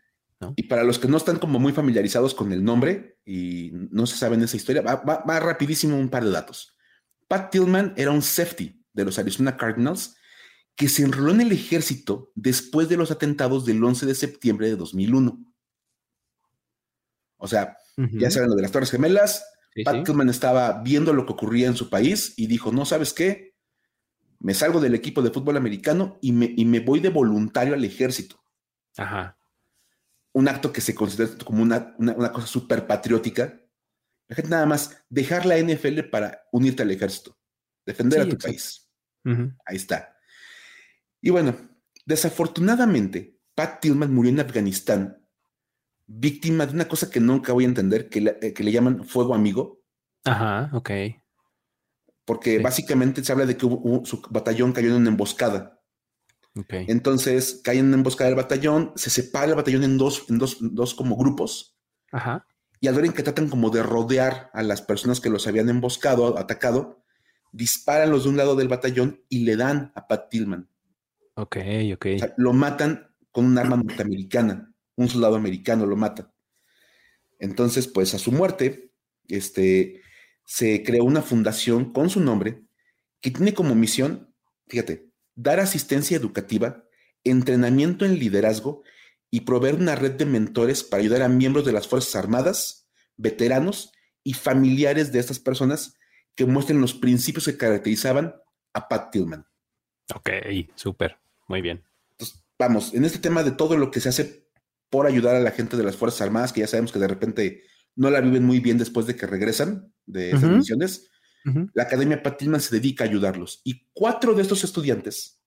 Y 0.56 0.64
para 0.64 0.84
los 0.84 0.98
que 0.98 1.08
no 1.08 1.16
están 1.16 1.38
como 1.38 1.58
muy 1.58 1.72
familiarizados 1.72 2.34
con 2.34 2.52
el 2.52 2.62
nombre 2.62 3.18
y 3.24 3.70
no 3.72 4.06
se 4.06 4.16
saben 4.16 4.42
esa 4.42 4.56
historia, 4.56 4.82
va, 4.82 5.40
rapidísimo 5.40 5.98
un 5.98 6.10
par 6.10 6.24
de 6.24 6.30
datos. 6.30 6.76
Pat 7.26 7.50
Tillman 7.50 7.94
era 7.96 8.10
un 8.10 8.20
safety 8.20 8.84
de 8.92 9.04
los 9.04 9.18
Arizona 9.18 9.56
Cardinals 9.56 10.16
que 10.76 10.88
se 10.88 11.02
enroló 11.02 11.32
en 11.32 11.40
el 11.40 11.52
ejército 11.52 12.32
después 12.34 12.88
de 12.88 12.96
los 12.96 13.10
atentados 13.10 13.64
del 13.64 13.82
11 13.82 14.06
de 14.06 14.14
septiembre 14.14 14.68
de 14.68 14.76
2001. 14.76 15.38
O 17.36 17.46
sea, 17.46 17.76
ya 17.96 18.30
saben 18.30 18.50
lo 18.50 18.56
de 18.56 18.62
las 18.62 18.72
Torres 18.72 18.90
Gemelas. 18.90 19.44
Pat 19.84 20.04
Tillman 20.04 20.28
estaba 20.28 20.82
viendo 20.82 21.12
lo 21.12 21.26
que 21.26 21.32
ocurría 21.32 21.66
en 21.66 21.76
su 21.76 21.90
país 21.90 22.34
y 22.36 22.46
dijo, 22.46 22.72
no, 22.72 22.84
¿sabes 22.84 23.12
qué? 23.12 23.54
Me 24.38 24.54
salgo 24.54 24.80
del 24.80 24.94
equipo 24.94 25.22
de 25.22 25.30
fútbol 25.30 25.56
americano 25.56 26.18
y 26.20 26.32
me, 26.32 26.52
y 26.56 26.64
me 26.64 26.80
voy 26.80 27.00
de 27.00 27.10
voluntario 27.10 27.74
al 27.74 27.84
ejército. 27.84 28.42
Ajá 28.96 29.36
un 30.34 30.48
acto 30.48 30.72
que 30.72 30.80
se 30.80 30.94
considera 30.94 31.30
como 31.44 31.62
una, 31.62 31.96
cosa 32.32 32.46
súper 32.46 32.86
patriótica. 32.86 33.60
La 34.28 34.36
gente 34.36 34.50
nada 34.50 34.66
más 34.66 35.04
dejar 35.08 35.46
la 35.46 35.58
NFL 35.58 36.00
para 36.10 36.42
unirte 36.52 36.82
al 36.82 36.90
ejército, 36.90 37.38
defender 37.86 38.20
a 38.20 38.28
tu 38.28 38.36
país. 38.36 38.90
Ahí 39.64 39.76
está. 39.76 40.13
Y 41.24 41.30
bueno, 41.30 41.56
desafortunadamente, 42.04 43.40
Pat 43.54 43.80
Tillman 43.80 44.12
murió 44.12 44.30
en 44.30 44.40
Afganistán, 44.40 45.26
víctima 46.06 46.66
de 46.66 46.74
una 46.74 46.86
cosa 46.86 47.10
que 47.10 47.18
nunca 47.18 47.54
voy 47.54 47.64
a 47.64 47.68
entender, 47.68 48.10
que 48.10 48.20
le, 48.20 48.38
eh, 48.42 48.70
llaman 48.70 49.04
fuego 49.04 49.34
amigo. 49.34 49.80
Ajá, 50.24 50.68
ok. 50.74 50.90
Porque 52.26 52.58
básicamente 52.58 53.24
se 53.24 53.32
habla 53.32 53.46
de 53.46 53.56
que 53.56 53.66
su 53.66 54.22
batallón 54.28 54.72
cayó 54.72 54.88
en 54.90 54.96
una 54.96 55.08
emboscada 55.08 55.74
entonces 56.70 57.60
caen 57.64 57.80
en 57.80 57.86
una 57.86 57.96
emboscada 57.96 58.30
del 58.30 58.36
batallón, 58.36 58.92
se 58.94 59.10
separa 59.10 59.46
el 59.46 59.54
batallón 59.56 59.82
en 59.82 59.98
dos, 59.98 60.26
en 60.28 60.38
dos, 60.38 60.58
dos 60.60 60.94
como 60.94 61.16
grupos. 61.16 61.76
Ajá. 62.12 62.46
Y 62.80 62.86
al 62.86 62.94
ver 62.94 63.06
en 63.06 63.12
que 63.12 63.22
tratan 63.22 63.48
como 63.48 63.70
de 63.70 63.82
rodear 63.82 64.50
a 64.52 64.62
las 64.62 64.82
personas 64.82 65.20
que 65.20 65.30
los 65.30 65.46
habían 65.46 65.68
emboscado, 65.68 66.38
atacado, 66.38 67.02
disparan 67.50 68.10
los 68.10 68.24
de 68.24 68.30
un 68.30 68.36
lado 68.36 68.54
del 68.54 68.68
batallón 68.68 69.24
y 69.28 69.40
le 69.44 69.56
dan 69.56 69.90
a 69.96 70.06
Pat 70.06 70.28
Tillman. 70.30 70.68
Ok, 71.36 71.56
ok. 71.94 72.06
lo 72.36 72.52
matan 72.52 73.08
con 73.30 73.46
un 73.46 73.58
arma 73.58 73.76
norteamericana. 73.76 74.72
Un 74.96 75.08
soldado 75.08 75.34
americano 75.36 75.86
lo 75.86 75.96
mata. 75.96 76.32
Entonces, 77.40 77.88
pues 77.88 78.14
a 78.14 78.18
su 78.18 78.30
muerte, 78.30 78.92
este, 79.28 80.02
se 80.44 80.82
creó 80.82 81.04
una 81.04 81.22
fundación 81.22 81.92
con 81.92 82.10
su 82.10 82.20
nombre 82.20 82.62
que 83.20 83.30
tiene 83.30 83.54
como 83.54 83.74
misión, 83.74 84.32
fíjate, 84.68 85.10
dar 85.34 85.58
asistencia 85.60 86.16
educativa, 86.16 86.84
entrenamiento 87.24 88.04
en 88.04 88.18
liderazgo 88.18 88.82
y 89.30 89.40
proveer 89.40 89.76
una 89.76 89.96
red 89.96 90.12
de 90.12 90.26
mentores 90.26 90.84
para 90.84 91.02
ayudar 91.02 91.22
a 91.22 91.28
miembros 91.28 91.64
de 91.64 91.72
las 91.72 91.88
Fuerzas 91.88 92.14
Armadas, 92.16 92.88
veteranos 93.16 93.92
y 94.22 94.34
familiares 94.34 95.10
de 95.10 95.18
estas 95.18 95.38
personas 95.38 95.98
que 96.34 96.46
muestren 96.46 96.80
los 96.80 96.94
principios 96.94 97.46
que 97.46 97.56
caracterizaban 97.56 98.34
a 98.72 98.88
Pat 98.88 99.10
Tillman. 99.10 99.46
Ok, 100.14 100.28
súper, 100.74 101.18
muy 101.48 101.60
bien. 101.60 101.84
Entonces, 102.12 102.44
vamos, 102.58 102.94
en 102.94 103.04
este 103.04 103.18
tema 103.18 103.42
de 103.42 103.52
todo 103.52 103.76
lo 103.76 103.90
que 103.90 104.00
se 104.00 104.08
hace 104.08 104.48
por 104.90 105.06
ayudar 105.06 105.34
a 105.34 105.40
la 105.40 105.50
gente 105.50 105.76
de 105.76 105.82
las 105.82 105.96
Fuerzas 105.96 106.20
Armadas, 106.22 106.52
que 106.52 106.60
ya 106.60 106.66
sabemos 106.66 106.92
que 106.92 106.98
de 106.98 107.08
repente 107.08 107.62
no 107.96 108.10
la 108.10 108.20
viven 108.20 108.44
muy 108.44 108.60
bien 108.60 108.78
después 108.78 109.06
de 109.06 109.16
que 109.16 109.26
regresan 109.26 109.92
de 110.06 110.30
esas 110.30 110.50
misiones, 110.50 111.10
la 111.74 111.82
Academia 111.82 112.22
Patilman 112.22 112.60
se 112.60 112.74
dedica 112.74 113.04
a 113.04 113.08
ayudarlos 113.08 113.60
y 113.64 113.86
cuatro 113.92 114.34
de 114.34 114.42
estos 114.42 114.64
estudiantes 114.64 115.42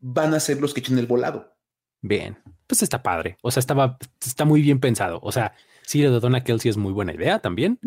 van 0.00 0.34
a 0.34 0.40
ser 0.40 0.60
los 0.60 0.74
que 0.74 0.80
echen 0.80 0.98
el 0.98 1.06
volado. 1.06 1.56
Bien, 2.02 2.38
pues 2.66 2.82
está 2.82 3.02
padre. 3.02 3.36
O 3.42 3.50
sea, 3.50 3.60
estaba, 3.60 3.98
está 4.24 4.44
muy 4.44 4.62
bien 4.62 4.80
pensado. 4.80 5.20
O 5.22 5.30
sea, 5.30 5.52
sí, 5.82 6.02
lo 6.02 6.12
de 6.12 6.20
Donna 6.20 6.42
Kelsey 6.42 6.70
es 6.70 6.76
muy 6.76 6.92
buena 6.92 7.14
idea 7.14 7.38
también, 7.38 7.78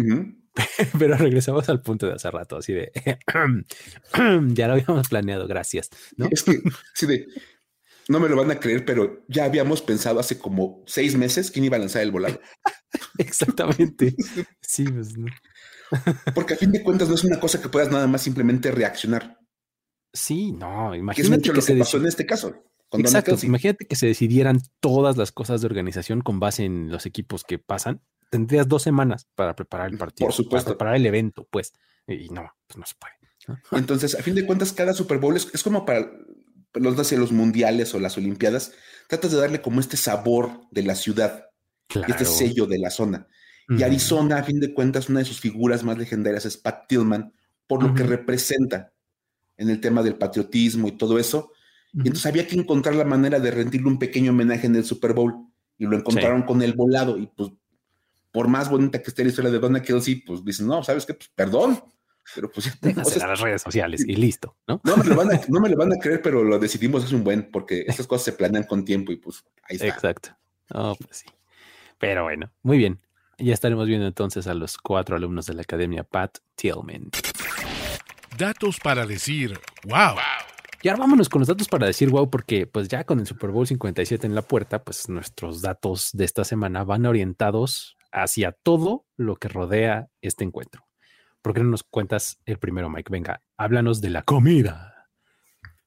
pero 0.99 1.17
regresamos 1.17 1.67
al 1.69 1.81
punto 1.81 2.07
de 2.07 2.13
hace 2.13 2.29
rato, 2.29 2.57
así 2.57 2.73
de 2.73 2.91
ya 4.53 4.67
lo 4.67 4.73
habíamos 4.73 5.09
planeado. 5.09 5.47
Gracias. 5.47 5.89
¿no? 6.17 6.27
Es 6.31 6.43
que, 6.43 6.61
sí, 6.93 7.05
de 7.05 7.27
no 8.09 8.19
me 8.19 8.27
lo 8.29 8.35
van 8.35 8.51
a 8.51 8.59
creer, 8.59 8.85
pero 8.85 9.23
ya 9.27 9.45
habíamos 9.45 9.81
pensado 9.81 10.19
hace 10.19 10.37
como 10.37 10.83
seis 10.85 11.15
meses 11.15 11.51
quién 11.51 11.65
iba 11.65 11.77
a 11.77 11.79
lanzar 11.79 12.01
el 12.01 12.11
volado. 12.11 12.39
Exactamente. 13.17 14.15
Sí, 14.61 14.83
pues 14.83 15.17
no. 15.17 15.27
Porque 16.35 16.55
a 16.55 16.57
fin 16.57 16.71
de 16.71 16.83
cuentas 16.83 17.07
no 17.07 17.15
es 17.15 17.23
una 17.23 17.39
cosa 17.39 17.61
que 17.61 17.69
puedas 17.69 17.91
nada 17.91 18.07
más 18.07 18.21
simplemente 18.21 18.71
reaccionar. 18.71 19.37
Sí, 20.11 20.51
no, 20.51 20.93
imagínate. 20.95 21.15
Que 21.15 21.21
es 21.21 21.29
mucho 21.29 21.53
lo 21.53 21.61
que 21.61 21.79
pasó 21.79 21.97
en 21.97 22.05
este 22.07 22.25
caso. 22.25 22.53
Exacto, 22.91 23.35
imagínate 23.41 23.87
que 23.87 23.95
se 23.95 24.05
decidieran 24.05 24.59
todas 24.79 25.17
las 25.17 25.31
cosas 25.31 25.61
de 25.61 25.67
organización 25.67 26.21
con 26.21 26.39
base 26.39 26.63
en 26.63 26.91
los 26.91 27.07
equipos 27.07 27.43
que 27.43 27.57
pasan. 27.57 28.01
Tendrías 28.33 28.67
dos 28.67 28.81
semanas 28.81 29.27
para 29.35 29.55
preparar 29.55 29.91
el 29.91 29.97
partido. 29.99 30.25
Por 30.25 30.33
supuesto. 30.33 30.69
Para 30.69 30.75
preparar 30.75 30.95
el 30.95 31.05
evento, 31.05 31.47
pues. 31.51 31.71
Y 32.07 32.29
no, 32.29 32.51
pues 32.65 32.77
no 32.79 32.83
se 32.83 32.95
puede. 32.97 33.13
Entonces, 33.79 34.15
a 34.15 34.23
fin 34.23 34.33
de 34.33 34.43
cuentas, 34.43 34.73
cada 34.73 34.91
Super 34.95 35.19
Bowl 35.19 35.37
es, 35.37 35.61
como 35.61 35.85
para 35.85 36.09
los, 36.73 37.11
los 37.11 37.31
mundiales 37.31 37.93
o 37.93 37.99
las 37.99 38.17
Olimpiadas. 38.17 38.71
Tratas 39.07 39.33
de 39.33 39.37
darle 39.37 39.61
como 39.61 39.79
este 39.79 39.97
sabor 39.97 40.61
de 40.71 40.81
la 40.81 40.95
ciudad, 40.95 41.45
este 42.07 42.25
sello 42.25 42.65
de 42.65 42.79
la 42.79 42.89
zona. 42.89 43.27
Y 43.69 43.83
Arizona, 43.83 44.39
a 44.39 44.43
fin 44.43 44.59
de 44.59 44.73
cuentas, 44.73 45.09
una 45.09 45.19
de 45.19 45.25
sus 45.25 45.39
figuras 45.39 45.83
más 45.83 45.99
legendarias 45.99 46.47
es 46.47 46.57
Pat 46.57 46.87
Tillman, 46.87 47.33
por 47.67 47.83
lo 47.83 47.93
que 47.93 48.01
representa 48.01 48.93
en 49.57 49.69
el 49.69 49.79
tema 49.79 50.01
del 50.01 50.15
patriotismo 50.15 50.87
y 50.87 50.93
todo 50.93 51.19
eso. 51.19 51.51
Y 51.93 51.99
entonces 51.99 52.25
había 52.25 52.47
que 52.47 52.55
encontrar 52.55 52.95
la 52.95 53.05
manera 53.05 53.39
de 53.39 53.51
rendirle 53.51 53.89
un 53.89 53.99
pequeño 53.99 54.31
homenaje 54.31 54.65
en 54.65 54.75
el 54.75 54.85
Super 54.85 55.13
Bowl. 55.13 55.35
Y 55.77 55.85
lo 55.85 55.95
encontraron 55.95 56.41
con 56.41 56.63
el 56.63 56.73
volado. 56.73 57.15
Y 57.19 57.27
pues 57.27 57.51
por 58.33 58.47
más 58.47 58.69
bonita 58.69 59.01
que 59.01 59.09
esté 59.09 59.23
la 59.23 59.29
historia 59.29 59.51
de 59.51 59.59
Donna 59.59 59.81
Kelsey, 59.81 60.15
pues 60.15 60.43
dicen, 60.43 60.67
no, 60.67 60.83
¿sabes 60.83 61.05
qué? 61.05 61.13
Pues 61.13 61.29
perdón, 61.33 61.81
pero 62.33 62.51
pues 62.51 62.67
a 62.67 62.77
las 63.27 63.39
redes 63.39 63.61
sociales 63.61 64.03
y 64.05 64.15
listo, 64.15 64.57
¿no? 64.67 64.81
No 64.83 64.97
me, 64.97 65.03
lo 65.03 65.15
van 65.15 65.31
a, 65.31 65.39
no 65.47 65.59
me 65.59 65.69
lo 65.69 65.77
van 65.77 65.93
a 65.93 65.97
creer, 65.97 66.21
pero 66.21 66.43
lo 66.43 66.57
decidimos 66.57 67.05
hace 67.05 67.15
un 67.15 67.23
buen, 67.23 67.51
porque 67.51 67.85
estas 67.87 68.07
cosas 68.07 68.25
se 68.25 68.33
planean 68.33 68.63
con 68.63 68.83
tiempo 68.83 69.11
y 69.11 69.17
pues 69.17 69.45
ahí 69.69 69.75
está. 69.75 69.87
Exacto. 69.87 70.29
Oh, 70.73 70.95
pues 70.95 71.17
sí. 71.17 71.27
Pero 71.99 72.23
bueno, 72.23 72.51
muy 72.63 72.77
bien. 72.77 72.99
Ya 73.37 73.53
estaremos 73.53 73.87
viendo 73.87 74.07
entonces 74.07 74.47
a 74.47 74.55
los 74.55 74.77
cuatro 74.77 75.15
alumnos 75.15 75.45
de 75.45 75.53
la 75.53 75.61
academia 75.61 76.03
Pat 76.03 76.39
Tillman. 76.55 77.11
Datos 78.35 78.79
para 78.79 79.05
decir 79.05 79.59
wow. 79.85 80.15
Y 80.81 80.89
ahora 80.89 81.01
vámonos 81.01 81.29
con 81.29 81.39
los 81.39 81.47
datos 81.47 81.67
para 81.67 81.85
decir 81.85 82.09
wow, 82.09 82.29
porque 82.29 82.65
pues 82.65 82.87
ya 82.87 83.03
con 83.03 83.19
el 83.19 83.27
Super 83.27 83.51
Bowl 83.51 83.67
57 83.67 84.25
en 84.25 84.33
la 84.33 84.41
puerta, 84.41 84.83
pues 84.83 85.07
nuestros 85.07 85.61
datos 85.61 86.09
de 86.13 86.25
esta 86.25 86.43
semana 86.43 86.83
van 86.83 87.05
orientados 87.05 87.95
hacia 88.13 88.51
todo 88.51 89.05
lo 89.17 89.35
que 89.35 89.49
rodea 89.49 90.09
este 90.21 90.43
encuentro. 90.43 90.85
¿Por 91.41 91.53
qué 91.53 91.61
no 91.61 91.69
nos 91.69 91.83
cuentas 91.83 92.39
el 92.45 92.57
primero, 92.57 92.89
Mike? 92.89 93.11
Venga, 93.11 93.41
háblanos 93.57 93.99
de 93.99 94.09
la 94.11 94.21
comida. 94.23 95.09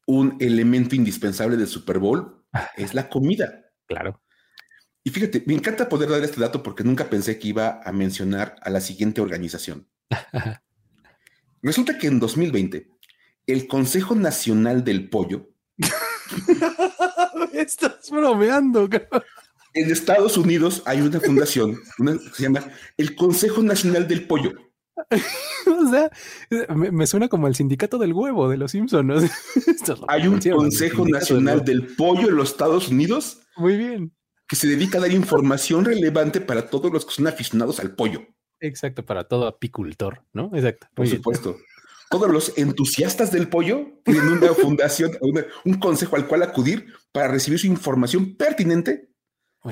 Un 0.06 0.36
elemento 0.40 0.94
indispensable 0.94 1.56
del 1.56 1.66
Super 1.66 1.98
Bowl 1.98 2.44
es 2.76 2.92
la 2.92 3.08
comida. 3.08 3.64
Claro. 3.86 4.22
Y 5.02 5.10
fíjate, 5.10 5.44
me 5.46 5.54
encanta 5.54 5.88
poder 5.88 6.10
dar 6.10 6.22
este 6.24 6.40
dato 6.40 6.62
porque 6.62 6.84
nunca 6.84 7.08
pensé 7.08 7.38
que 7.38 7.48
iba 7.48 7.80
a 7.82 7.92
mencionar 7.92 8.56
a 8.60 8.70
la 8.70 8.80
siguiente 8.80 9.20
organización. 9.20 9.88
Resulta 11.62 11.96
que 11.96 12.08
en 12.08 12.20
2020, 12.20 12.90
el 13.46 13.66
Consejo 13.68 14.14
Nacional 14.14 14.84
del 14.84 15.08
Pollo. 15.08 15.50
Estás 17.52 18.10
bromeando, 18.10 18.88
En 19.76 19.90
Estados 19.90 20.38
Unidos 20.38 20.82
hay 20.86 21.02
una 21.02 21.20
fundación 21.20 21.76
que 21.98 22.30
se 22.32 22.44
llama 22.44 22.66
el 22.96 23.14
Consejo 23.14 23.62
Nacional 23.62 24.08
del 24.08 24.26
Pollo. 24.26 24.54
o 25.66 25.90
sea, 25.90 26.10
me, 26.74 27.06
suena 27.06 27.28
como 27.28 27.46
el 27.46 27.54
sindicato 27.54 27.98
del 27.98 28.14
huevo 28.14 28.48
de 28.48 28.56
los 28.56 28.70
Simpsons. 28.70 29.30
Hay 30.08 30.26
un 30.26 30.40
Consejo 30.40 31.06
Nacional 31.06 31.62
del, 31.62 31.94
Pollo 31.94 32.30
en 32.30 32.36
los 32.36 32.52
Estados 32.52 32.88
Unidos. 32.88 33.42
Muy 33.56 33.76
bien. 33.76 34.16
Que 34.48 34.56
se 34.56 34.66
dedica 34.66 34.96
a 34.96 35.02
dar 35.02 35.12
información 35.12 35.84
relevante 35.84 36.40
para 36.40 36.70
todos 36.70 36.90
los 36.90 37.04
que 37.04 37.12
son 37.12 37.26
aficionados 37.26 37.78
al 37.78 37.94
pollo. 37.94 38.22
Exacto, 38.60 39.04
para 39.04 39.24
todo 39.24 39.46
apicultor, 39.46 40.22
¿no? 40.32 40.50
Exacto. 40.54 40.86
Por 40.94 41.06
supuesto. 41.06 41.58
Todos 42.08 42.30
los 42.30 42.56
entusiastas 42.56 43.30
del 43.30 43.48
pollo 43.50 44.00
tienen 44.04 44.28
una 44.28 44.48
fundación, 44.54 45.10
un 45.64 45.74
consejo 45.74 46.16
al 46.16 46.26
cual 46.26 46.44
acudir 46.44 46.86
para 47.12 47.28
recibir 47.28 47.58
su 47.58 47.66
información 47.66 48.36
pertinente 48.36 49.10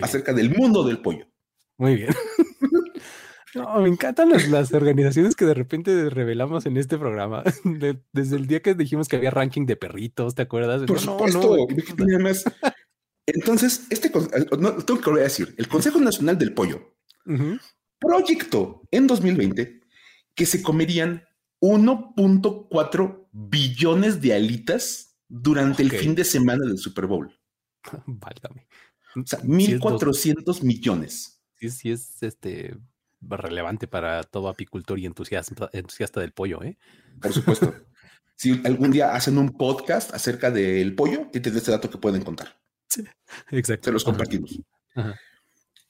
acerca 0.02 0.32
del 0.32 0.50
mundo 0.50 0.84
del 0.84 1.00
pollo. 1.00 1.26
Muy 1.78 1.96
bien. 1.96 2.14
No, 3.54 3.80
me 3.80 3.88
encantan 3.88 4.30
las, 4.30 4.72
organizaciones 4.72 5.36
que 5.36 5.44
de 5.44 5.54
repente 5.54 6.10
revelamos 6.10 6.66
en 6.66 6.76
este 6.76 6.98
programa. 6.98 7.44
desde 8.12 8.36
el 8.36 8.48
día 8.48 8.60
que 8.60 8.74
dijimos 8.74 9.08
que 9.08 9.14
había 9.14 9.30
ranking 9.30 9.64
de 9.64 9.76
perritos, 9.76 10.34
¿te 10.34 10.42
acuerdas? 10.42 10.82
Por 10.82 10.98
supuesto. 10.98 11.68
Entonces, 13.26 13.86
este, 13.90 14.10
no, 14.58 14.72
tengo 14.84 15.00
que 15.00 15.08
volver 15.08 15.22
a 15.22 15.28
decir, 15.28 15.54
el 15.56 15.68
Consejo 15.68 16.00
Nacional 16.00 16.36
del 16.36 16.52
Pollo 16.52 16.96
proyectó 18.00 18.82
en 18.90 19.06
2020 19.06 19.80
que 20.34 20.46
se 20.46 20.62
comerían 20.62 21.24
1.4 21.60 23.28
billones 23.32 24.20
de 24.20 24.34
alitas 24.34 25.16
durante 25.28 25.82
el 25.82 25.90
fin 25.90 26.14
de 26.14 26.24
semana 26.24 26.66
del 26.66 26.78
Super 26.78 27.06
Bowl. 27.06 27.32
Válgame. 28.06 28.66
O 29.16 29.26
sea, 29.26 29.40
1.400 29.40 30.62
millones. 30.62 31.40
Sí, 31.58 31.70
sí, 31.70 31.90
es 31.90 32.22
este 32.22 32.76
relevante 33.20 33.86
para 33.86 34.22
todo 34.22 34.48
apicultor 34.48 34.98
y 34.98 35.06
entusiasta, 35.06 35.70
entusiasta 35.72 36.20
del 36.20 36.32
pollo, 36.32 36.62
¿eh? 36.62 36.76
Por 37.20 37.32
supuesto. 37.32 37.74
si 38.36 38.60
algún 38.64 38.90
día 38.90 39.14
hacen 39.14 39.38
un 39.38 39.56
podcast 39.56 40.12
acerca 40.14 40.50
del 40.50 40.94
pollo, 40.94 41.28
tienen 41.32 41.56
este 41.56 41.70
dato 41.70 41.88
que 41.88 41.98
pueden 41.98 42.22
contar. 42.22 42.60
Sí, 42.88 43.04
exacto. 43.50 43.86
Se 43.86 43.92
los 43.92 44.04
compartimos. 44.04 44.60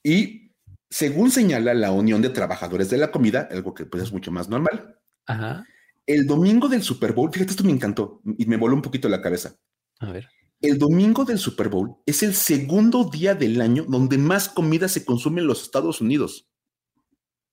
Y 0.03 0.51
según 0.89 1.31
señala 1.31 1.73
la 1.73 1.91
Unión 1.91 2.21
de 2.21 2.29
Trabajadores 2.29 2.89
de 2.89 2.97
la 2.97 3.11
Comida, 3.11 3.47
algo 3.51 3.73
que 3.73 3.85
pues 3.85 4.03
es 4.03 4.11
mucho 4.11 4.31
más 4.31 4.49
normal, 4.49 4.99
Ajá. 5.25 5.65
el 6.05 6.25
domingo 6.25 6.69
del 6.69 6.83
Super 6.83 7.13
Bowl, 7.13 7.31
fíjate, 7.31 7.51
esto 7.51 7.63
me 7.63 7.71
encantó 7.71 8.21
y 8.37 8.45
me 8.45 8.57
voló 8.57 8.75
un 8.75 8.81
poquito 8.81 9.09
la 9.09 9.21
cabeza. 9.21 9.55
A 9.99 10.11
ver. 10.11 10.29
El 10.61 10.77
domingo 10.79 11.25
del 11.25 11.37
Super 11.37 11.69
Bowl 11.69 11.97
es 12.05 12.23
el 12.23 12.33
segundo 12.33 13.03
día 13.05 13.35
del 13.35 13.61
año 13.61 13.85
donde 13.87 14.17
más 14.17 14.49
comida 14.49 14.87
se 14.87 15.05
consume 15.05 15.41
en 15.41 15.47
los 15.47 15.63
Estados 15.63 16.01
Unidos. 16.01 16.49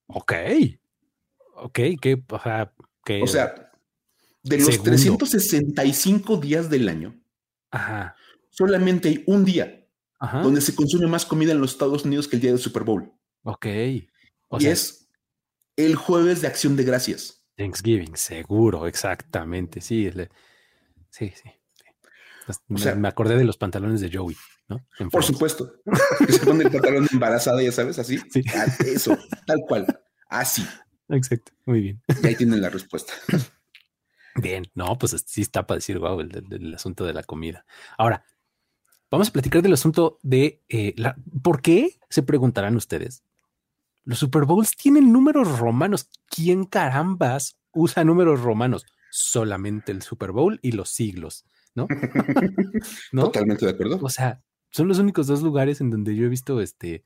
Ok. 0.07 0.33
Ok, 1.57 1.79
que, 2.01 2.23
o 2.29 2.39
sea, 2.41 2.73
que. 3.05 3.23
O 3.23 3.27
sea, 3.27 3.73
de 4.43 4.59
los 4.59 4.83
365 4.83 6.37
días 6.39 6.69
del 6.69 6.89
año, 6.89 7.21
Ajá. 7.71 8.17
solamente 8.51 9.09
hay 9.09 9.25
un 9.27 9.45
día 9.45 9.87
donde 10.43 10.61
se 10.61 10.75
consume 10.75 11.07
más 11.09 11.27
comida 11.27 11.53
en 11.53 11.61
los 11.61 11.73
Estados 11.73 12.05
Unidos 12.05 12.29
que 12.29 12.37
el 12.37 12.43
día 12.43 12.51
del 12.53 12.61
Super 12.61 12.85
Bowl. 12.85 13.13
Ok. 13.43 13.67
y 13.67 14.09
es 14.61 15.09
el 15.77 15.97
jueves 15.97 16.41
de 16.41 16.47
acción 16.47 16.77
de 16.77 16.85
gracias. 16.85 17.45
Thanksgiving, 17.57 18.17
seguro, 18.17 18.87
exactamente. 18.87 19.81
Sí, 19.81 20.11
sí, 21.11 21.33
sí. 21.35 21.51
O 22.69 22.79
sea, 22.79 22.95
me, 22.95 23.09
acordé 23.09 23.37
de 23.37 23.45
los 23.45 23.57
pantalones 23.57 24.01
de 24.01 24.11
Joey, 24.13 24.37
¿no? 24.69 24.85
por 25.11 25.25
supuesto. 25.25 25.75
que 26.19 26.33
se 26.33 26.45
pone 26.45 26.65
el 26.65 26.71
pantalón 26.71 27.07
embarazada, 27.13 27.63
ya 27.63 27.73
sabes, 27.73 27.99
así. 27.99 28.19
Sí. 28.31 28.43
Ah, 28.55 28.67
eso, 28.85 29.17
tal 29.47 29.61
cual. 29.69 29.87
Así. 30.29 30.67
Exacto, 31.09 31.53
muy 31.67 31.81
bien. 31.81 32.03
Y 32.23 32.27
ahí 32.27 32.37
tienen 32.37 32.61
la 32.61 32.71
respuesta. 32.71 33.13
Bien, 34.35 34.71
no, 34.75 34.97
pues 34.99 35.23
sí 35.27 35.43
está 35.43 35.67
para 35.67 35.77
decir, 35.77 35.99
wow, 35.99 36.21
el, 36.21 36.75
asunto 36.75 37.05
de 37.05 37.13
la 37.13 37.23
comida. 37.23 37.67
Ahora, 37.99 38.25
vamos 39.11 39.29
a 39.29 39.33
platicar 39.33 39.63
del 39.63 39.75
asunto 39.75 40.19
de 40.23 40.63
eh, 40.69 40.95
la, 40.97 41.17
por 41.43 41.61
qué 41.61 41.99
se 42.09 42.23
preguntarán 42.23 42.77
ustedes. 42.77 43.23
Los 44.05 44.19
Super 44.19 44.45
Bowls 44.45 44.75
tienen 44.75 45.13
números 45.13 45.59
romanos. 45.59 46.09
¿Quién 46.29 46.65
carambas 46.65 47.57
usa 47.73 48.05
números 48.05 48.41
romanos? 48.41 48.87
Solamente 49.11 49.93
el 49.93 50.03
Super 50.03 50.33
Bowl 50.33 50.59
y 50.63 50.73
los 50.73 50.89
siglos, 50.89 51.45
¿no? 53.13 53.25
Totalmente 53.25 53.65
de 53.65 53.73
acuerdo. 53.73 53.99
O 54.03 54.09
sea, 54.09 54.43
son 54.71 54.89
los 54.89 54.99
únicos 54.99 55.27
dos 55.27 55.43
lugares 55.43 55.81
en 55.81 55.91
donde 55.91 56.15
yo 56.17 56.27
he 56.27 56.29
visto 56.29 56.61
este 56.61 57.05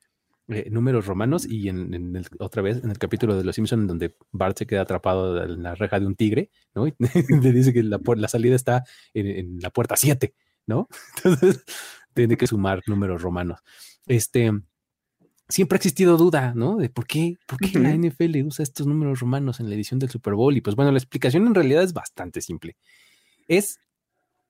eh, 0.49 0.69
números 0.71 1.07
romanos 1.07 1.45
y 1.45 1.69
en, 1.69 2.25
otra 2.39 2.63
vez 2.63 2.83
en 2.85 2.91
el 2.91 2.99
capítulo 2.99 3.37
de 3.37 3.43
Los 3.43 3.57
Simpson 3.57 3.81
en 3.81 3.87
donde 3.89 4.15
Bart 4.31 4.57
se 4.57 4.67
queda 4.67 4.83
atrapado 4.83 5.43
en 5.43 5.65
la 5.65 5.75
reja 5.75 5.99
de 5.99 6.07
un 6.07 6.15
tigre, 6.15 6.51
¿no? 6.73 6.87
Y 6.87 6.95
le 7.43 7.53
dice 7.53 7.73
que 7.73 7.83
la, 7.83 8.01
la 8.17 8.29
salida 8.29 8.55
está 8.55 8.85
en, 9.13 9.59
la 9.61 9.71
puerta 9.71 9.97
7, 9.97 10.35
¿no? 10.67 10.89
Entonces 11.17 11.65
tiene 12.15 12.37
que 12.37 12.47
sumar 12.47 12.83
números 12.87 13.23
romanos. 13.23 13.59
Este, 14.07 14.53
siempre 15.49 15.77
ha 15.77 15.79
existido 15.79 16.17
duda, 16.17 16.55
¿no? 16.55 16.77
De 16.77 16.91
por 16.91 17.09
qué, 17.09 17.39
por 17.47 17.59
qué 17.59 17.79
la 17.81 17.93
NFL 17.93 18.37
usa 18.47 18.63
estos 18.63 18.87
números 18.87 19.19
romanos 19.19 19.59
en 19.59 19.69
la 19.69 19.75
edición 19.75 19.99
del 19.99 20.11
Super 20.11 20.35
Bowl. 20.35 20.57
Y 20.57 20.61
pues 20.61 20.77
bueno, 20.77 20.93
la 20.93 20.99
explicación 20.99 21.45
en 21.49 21.57
realidad 21.57 21.83
es 21.83 21.93
bastante 21.93 22.41
simple. 22.41 22.77
Es 23.49 23.81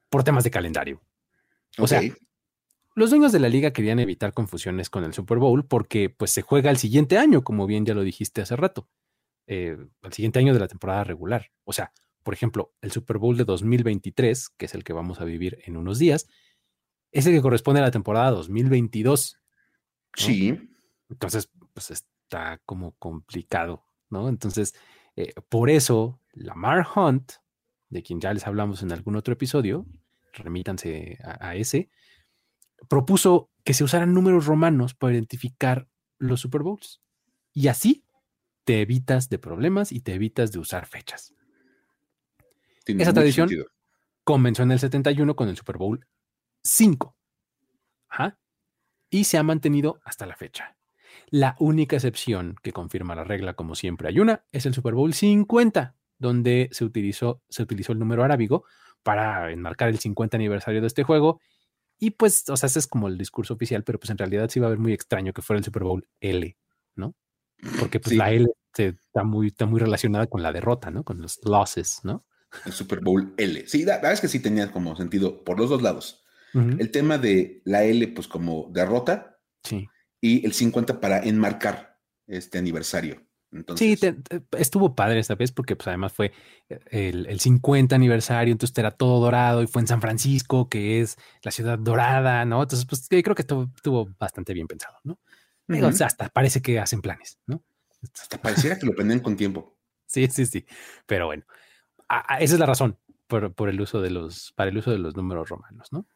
por 0.09 0.25
temas 0.25 0.45
de 0.45 0.51
calendario. 0.51 1.03
O 1.79 1.87
sea, 1.87 2.01
los 2.95 3.11
dueños 3.11 3.33
de 3.33 3.41
la 3.41 3.49
liga 3.49 3.73
querían 3.73 3.99
evitar 3.99 4.33
confusiones 4.33 4.89
con 4.89 5.05
el 5.05 5.13
Super 5.13 5.39
Bowl 5.39 5.67
porque 5.67 6.09
pues 6.09 6.31
se 6.31 6.43
juega 6.43 6.71
el 6.71 6.79
siguiente 6.79 7.19
año, 7.19 7.45
como 7.45 7.67
bien 7.67 7.85
ya 7.85 7.95
lo 7.95 8.03
dijiste 8.03 8.41
hace 8.41 8.57
rato, 8.57 8.89
eh, 9.47 9.77
el 10.03 10.13
siguiente 10.13 10.39
año 10.39 10.55
de 10.55 10.61
la 10.61 10.69
temporada 10.69 11.05
regular. 11.05 11.51
O 11.65 11.73
sea, 11.73 11.93
por 12.23 12.35
ejemplo, 12.35 12.75
el 12.81 12.91
Super 12.91 13.19
Bowl 13.19 13.37
de 13.37 13.45
2023, 13.45 14.49
que 14.49 14.67
es 14.67 14.75
el 14.75 14.83
que 14.83 14.93
vamos 14.93 15.21
a 15.21 15.25
vivir 15.25 15.61
en 15.65 15.77
unos 15.77 15.99
días, 15.99 16.27
es 17.13 17.27
el 17.27 17.35
que 17.35 17.43
corresponde 17.43 17.81
a 17.81 17.85
la 17.85 17.91
temporada 17.91 18.31
2022. 18.31 19.41
Sí. 20.15 20.59
Entonces, 21.09 21.51
pues 21.73 21.91
está 21.91 22.61
como 22.65 22.93
complicado, 22.93 23.87
¿no? 24.11 24.29
Entonces, 24.29 24.75
eh, 25.17 25.35
por 25.49 25.71
eso, 25.71 26.21
Lamar 26.33 26.87
Hunt, 26.97 27.33
de 27.97 28.03
quien 28.03 28.21
ya 28.21 28.33
les 28.35 28.47
hablamos 28.47 28.83
en 28.83 28.93
algún 28.93 29.17
otro 29.17 29.33
episodio, 29.33 29.87
remítanse 30.35 31.19
a 31.25 31.57
ese, 31.57 31.89
propuso 32.89 33.51
que 33.65 33.73
se 33.73 33.85
usaran 33.85 34.13
números 34.13 34.45
romanos 34.45 34.95
para 34.95 35.15
identificar 35.15 35.89
los 36.19 36.41
Super 36.41 36.63
Bowls. 36.63 37.01
Y 37.55 37.69
así 37.69 38.05
te 38.65 38.83
evitas 38.83 39.31
de 39.31 39.39
problemas 39.39 39.93
y 39.93 40.01
te 40.01 40.13
evitas 40.13 40.53
de 40.53 40.59
usar 40.59 40.87
fechas. 40.87 41.33
Esa 42.85 43.15
tradición 43.15 43.49
comenzó 44.25 44.63
en 44.63 44.73
el 44.73 44.79
71 44.79 45.35
con 45.35 45.49
el 45.49 45.57
Super 45.57 45.79
Bowl 45.79 46.07
5. 46.63 47.17
Y 49.09 49.25
se 49.25 49.39
ha 49.39 49.43
mantenido 49.43 50.01
hasta 50.05 50.27
la 50.27 50.37
fecha. 50.37 50.77
La 51.31 51.57
única 51.59 51.97
excepción 51.97 52.57
que 52.63 52.73
confirma 52.73 53.15
la 53.15 53.25
regla, 53.25 53.55
como 53.55 53.75
siempre 53.75 54.09
hay 54.09 54.21
una, 54.21 54.45
es 54.53 54.67
el 54.67 54.75
Super 54.75 54.95
Bowl 54.95 55.15
50, 55.15 55.95
donde 56.19 56.69
se 56.73 56.85
utilizó, 56.85 57.43
se 57.49 57.63
utilizó 57.63 57.93
el 57.93 57.99
número 57.99 58.25
arábigo 58.25 58.65
para 59.03 59.51
enmarcar 59.53 59.89
el 59.89 59.99
50 59.99 60.37
aniversario 60.37 60.81
de 60.81 60.87
este 60.87 61.03
juego 61.03 61.41
y 61.99 62.11
pues, 62.11 62.49
o 62.49 62.57
sea, 62.57 62.67
ese 62.67 62.79
es 62.79 62.87
como 62.87 63.09
el 63.09 63.17
discurso 63.17 63.55
oficial, 63.55 63.83
pero 63.83 63.99
pues 63.99 64.11
en 64.11 64.19
realidad 64.19 64.51
sí 64.51 64.61
va 64.61 64.67
a 64.67 64.71
ver 64.71 64.79
muy 64.79 64.93
extraño 64.93 65.33
que 65.33 65.43
fuera 65.43 65.59
el 65.59 65.65
Super 65.65 65.85
Bowl 65.85 66.07
L, 66.21 66.57
¿no? 66.95 67.15
Porque 67.79 68.01
pues 68.01 68.15
la 68.15 68.31
L 68.31 68.47
está 68.77 69.25
muy, 69.25 69.49
está 69.49 69.65
muy 69.67 69.81
relacionada 69.81 70.27
con 70.27 70.43
la 70.43 70.53
derrota, 70.53 70.91
¿no? 70.91 71.05
Con 71.05 71.23
los 71.23 71.39
losses, 71.45 72.01
¿no? 72.03 72.27
El 72.67 72.73
Super 72.73 73.01
Bowl 73.01 73.33
L. 73.39 73.67
Sí, 73.67 73.85
la 73.85 73.97
verdad 73.97 74.13
es 74.13 74.21
que 74.21 74.29
sí 74.29 74.41
tenía 74.41 74.71
como 74.71 74.95
sentido 74.97 75.43
por 75.43 75.59
los 75.59 75.71
dos 75.71 75.83
lados. 75.83 76.23
El 76.55 76.91
tema 76.91 77.19
de 77.19 77.61
la 77.67 77.85
L, 77.85 78.09
pues 78.09 78.29
como 78.29 78.71
derrota. 78.73 79.39
Sí. 79.63 79.87
Y 80.23 80.47
el 80.47 80.55
50 80.55 81.01
para 81.01 81.19
enmarcar 81.19 81.99
este 82.27 82.57
aniversario. 82.57 83.26
Sí, 83.77 83.99
estuvo 84.59 84.95
padre 84.95 85.21
esta 85.21 85.35
vez 85.35 85.53
porque 85.53 85.77
pues 85.77 85.87
además 85.89 86.13
fue 86.13 86.33
eh, 86.69 87.11
el, 87.27 87.41
50 87.41 87.95
aniversario, 87.95 88.53
entonces 88.53 88.77
era 88.77 88.91
todo 88.91 89.21
dorado 89.21 89.63
y 89.63 89.67
fue 89.67 89.83
en 89.83 89.89
San 89.89 90.01
Francisco, 90.01 90.69
que 90.69 91.01
es 91.01 91.17
la 91.43 91.51
ciudad 91.51 91.79
dorada, 91.79 92.45
¿no? 92.45 92.63
Entonces, 92.63 92.87
pues 92.87 93.07
creo 93.09 93.35
que 93.35 93.43
estuvo, 93.43 94.09
bastante 94.19 94.53
bien 94.53 94.67
pensado, 94.67 94.99
¿no? 95.05 95.19
hasta 96.05 96.29
parece 96.29 96.63
que 96.63 96.79
hacen 96.79 97.01
planes, 97.01 97.39
¿no? 97.47 97.63
Hasta 98.15 98.41
pareciera 98.41 98.79
que 98.79 98.87
lo 98.87 98.95
planean 98.95 99.21
con 99.21 99.37
tiempo. 99.37 99.75
Sí, 100.09 100.29
sí, 100.29 100.47
sí. 100.47 100.65
Pero 101.05 101.27
bueno, 101.27 101.43
esa 102.39 102.55
es 102.55 102.61
la 102.61 102.67
razón 102.67 102.97
por, 103.27 103.53
por, 103.55 103.69
el 103.69 103.81
uso 103.81 104.01
de 104.01 104.11
los, 104.11 104.53
para 104.53 104.71
el 104.71 104.79
uso 104.79 104.93
de 104.93 104.99
los 104.99 105.17
números 105.17 105.49
romanos, 105.49 105.89
¿no? 105.91 106.07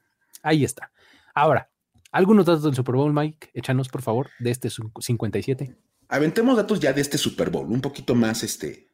Ahí 0.44 0.62
está. 0.62 0.92
Ahora, 1.34 1.72
algunos 2.12 2.46
datos 2.46 2.62
del 2.62 2.76
Super 2.76 2.94
Bowl, 2.94 3.12
Mike, 3.12 3.50
échanos 3.52 3.88
por 3.88 4.02
favor 4.02 4.30
de 4.38 4.52
este 4.52 4.70
57 4.70 5.76
aventemos 6.10 6.56
datos 6.56 6.80
ya 6.80 6.92
de 6.92 7.00
este 7.00 7.16
Super 7.16 7.48
Bowl, 7.50 7.70
un 7.70 7.80
poquito 7.80 8.16
más 8.16 8.42
este, 8.42 8.90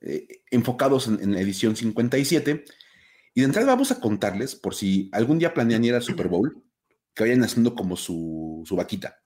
eh, 0.00 0.44
enfocados 0.50 1.08
en, 1.08 1.34
la 1.34 1.40
edición 1.40 1.76
57. 1.76 2.64
Y 3.34 3.40
de 3.40 3.46
entrada 3.46 3.66
vamos 3.66 3.90
a 3.90 4.00
contarles, 4.00 4.54
por 4.54 4.74
si 4.74 5.10
algún 5.12 5.38
día 5.38 5.52
planean 5.52 5.84
ir 5.84 5.94
al 5.94 6.02
Super 6.02 6.28
Bowl, 6.28 6.64
que 7.14 7.24
vayan 7.24 7.42
haciendo 7.42 7.74
como 7.74 7.96
su, 7.96 8.62
su 8.64 8.76
vaquita. 8.76 9.20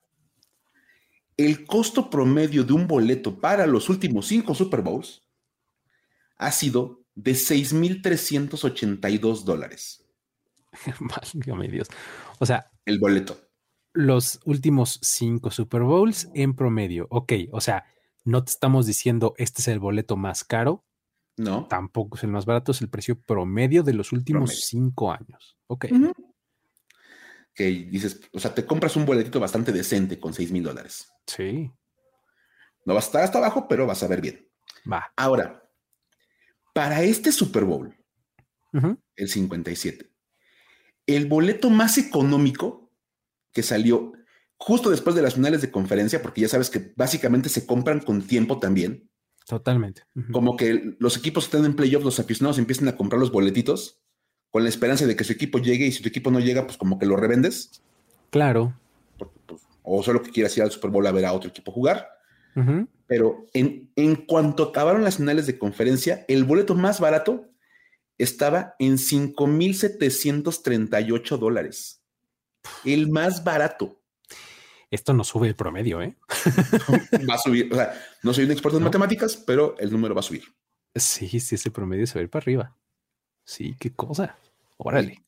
El 1.37 1.65
costo 1.65 2.09
promedio 2.09 2.63
de 2.63 2.73
un 2.73 2.87
boleto 2.87 3.39
para 3.39 3.67
los 3.67 3.89
últimos 3.89 4.27
cinco 4.27 4.55
Super 4.55 4.81
Bowls 4.81 5.21
ha 6.37 6.51
sido 6.51 7.05
de 7.13 7.33
6.382 7.33 9.43
dólares. 9.43 10.05
Válgame 10.99 11.67
Dios. 11.67 11.87
O 12.39 12.45
sea, 12.45 12.71
el 12.85 12.99
boleto 12.99 13.44
los 13.95 14.41
últimos 14.45 14.99
cinco 15.01 15.49
Super 15.49 15.81
Bowls 15.81 16.29
en 16.35 16.53
promedio. 16.53 17.07
Ok, 17.09 17.33
o 17.51 17.61
sea, 17.61 17.85
no 18.23 18.43
te 18.43 18.51
estamos 18.51 18.85
diciendo 18.85 19.33
este 19.37 19.61
es 19.61 19.67
el 19.69 19.79
boleto 19.79 20.17
más 20.17 20.43
caro. 20.43 20.83
No. 21.37 21.67
Tampoco 21.67 22.17
es 22.17 22.23
el 22.23 22.29
más 22.31 22.45
barato, 22.45 22.71
es 22.71 22.81
el 22.81 22.89
precio 22.89 23.19
promedio 23.19 23.83
de 23.83 23.93
los 23.93 24.11
últimos 24.11 24.65
cinco 24.65 25.11
años. 25.11 25.57
Ok. 25.67 25.87
Que 27.53 27.65
dices, 27.65 28.21
o 28.33 28.39
sea, 28.39 28.53
te 28.53 28.65
compras 28.65 28.95
un 28.95 29.05
boletito 29.05 29.39
bastante 29.39 29.71
decente 29.71 30.19
con 30.19 30.33
seis 30.33 30.51
mil 30.51 30.63
dólares. 30.63 31.11
Sí. 31.25 31.71
No 32.85 32.93
va 32.93 32.99
a 32.99 33.03
estar 33.03 33.23
hasta 33.23 33.37
abajo, 33.37 33.67
pero 33.67 33.87
vas 33.87 34.03
a 34.03 34.07
ver 34.07 34.21
bien. 34.21 34.47
Va. 34.91 35.11
Ahora, 35.15 35.67
para 36.73 37.01
este 37.03 37.31
Super 37.31 37.63
Bowl, 37.63 37.95
el 39.15 39.29
57, 39.29 40.11
el 41.07 41.27
boleto 41.27 41.69
más 41.69 41.97
económico 41.97 42.84
que 43.55 43.63
salió 43.63 44.11
justo 44.57 44.91
después 44.91 45.15
de 45.15 45.21
las 45.21 45.35
finales 45.35 45.61
de 45.61 45.71
conferencia, 45.71 46.21
porque 46.21 46.41
ya 46.41 46.49
sabes 46.49 46.69
que 46.69 46.91
básicamente 46.95 47.47
se 47.49 47.65
compran 47.65 48.01
con 48.01 48.21
tiempo 48.21 48.59
también. 48.59 49.09
Totalmente. 49.47 50.03
Como 50.31 50.57
que 50.57 50.95
los 50.99 51.17
equipos 51.17 51.45
están 51.45 51.65
en 51.65 51.75
playoffs, 51.75 52.03
los 52.03 52.19
aficionados 52.19 52.57
empiezan 52.57 52.87
a 52.89 52.97
comprar 52.97 53.19
los 53.19 53.31
boletitos 53.31 54.01
con 54.51 54.63
la 54.63 54.69
esperanza 54.69 55.05
de 55.05 55.15
que 55.15 55.23
su 55.23 55.33
equipo 55.33 55.59
llegue 55.59 55.85
y 55.87 55.91
si 55.91 56.01
tu 56.01 56.09
equipo 56.09 56.31
no 56.31 56.39
llega, 56.39 56.65
pues 56.65 56.77
como 56.77 56.97
que 56.99 57.05
lo 57.05 57.15
revendes. 57.15 57.83
Claro. 58.31 58.75
Pues, 59.17 59.29
o 59.83 60.01
solo 60.03 60.21
que 60.21 60.31
quieras 60.31 60.57
ir 60.57 60.63
al 60.63 60.71
Super 60.71 60.91
Bowl 60.91 61.07
a 61.07 61.11
ver 61.11 61.25
a 61.25 61.33
otro 61.33 61.49
equipo 61.49 61.71
jugar. 61.71 62.09
Pero 63.07 63.45
en, 63.53 63.91
en 63.95 64.15
cuanto 64.15 64.63
acabaron 64.63 65.03
las 65.03 65.17
finales 65.17 65.45
de 65.45 65.59
conferencia, 65.59 66.25
el 66.27 66.43
boleto 66.45 66.73
más 66.73 66.99
barato 67.01 67.49
estaba 68.17 68.75
en 68.79 68.97
5.738 68.97 71.37
dólares. 71.37 72.04
El 72.83 73.09
más 73.09 73.43
barato. 73.43 74.01
Esto 74.91 75.13
no 75.13 75.23
sube 75.23 75.47
el 75.47 75.55
promedio, 75.55 76.01
¿eh? 76.01 76.15
va 77.29 77.35
a 77.35 77.37
subir. 77.37 77.69
O 77.71 77.75
sea, 77.75 77.93
no 78.23 78.33
soy 78.33 78.45
un 78.45 78.51
experto 78.51 78.77
en 78.77 78.83
matemáticas, 78.83 79.35
pero 79.35 79.77
el 79.79 79.91
número 79.91 80.13
va 80.15 80.19
a 80.19 80.23
subir. 80.23 80.43
Sí, 80.93 81.39
sí, 81.39 81.55
ese 81.55 81.71
promedio 81.71 82.07
se 82.07 82.15
va 82.15 82.21
a 82.21 82.23
ir 82.23 82.29
para 82.29 82.43
arriba. 82.43 82.77
Sí, 83.43 83.75
qué 83.79 83.93
cosa. 83.93 84.37
Órale. 84.77 85.23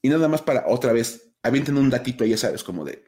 Y 0.00 0.08
nada 0.08 0.28
más 0.28 0.42
para 0.42 0.64
otra 0.66 0.92
vez, 0.92 1.32
avienten 1.42 1.76
un 1.76 1.90
datito, 1.90 2.24
ya 2.24 2.36
sabes, 2.36 2.62
como 2.62 2.84
de 2.84 3.04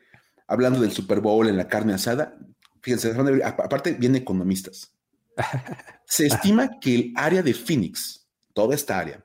hablando 0.47 0.81
del 0.81 0.93
Super 0.93 1.21
Bowl 1.21 1.49
en 1.49 1.57
la 1.57 1.69
carne 1.69 1.95
asada. 1.95 2.37
Fíjense, 2.81 3.15
aparte, 3.45 3.93
vienen 3.95 4.23
economistas. 4.23 4.95
Se 6.07 6.27
estima 6.27 6.79
que 6.81 6.95
el 6.95 7.12
área 7.17 7.43
de 7.43 7.55
Phoenix, 7.55 8.29
toda 8.53 8.75
esta 8.75 8.99
área, 8.99 9.25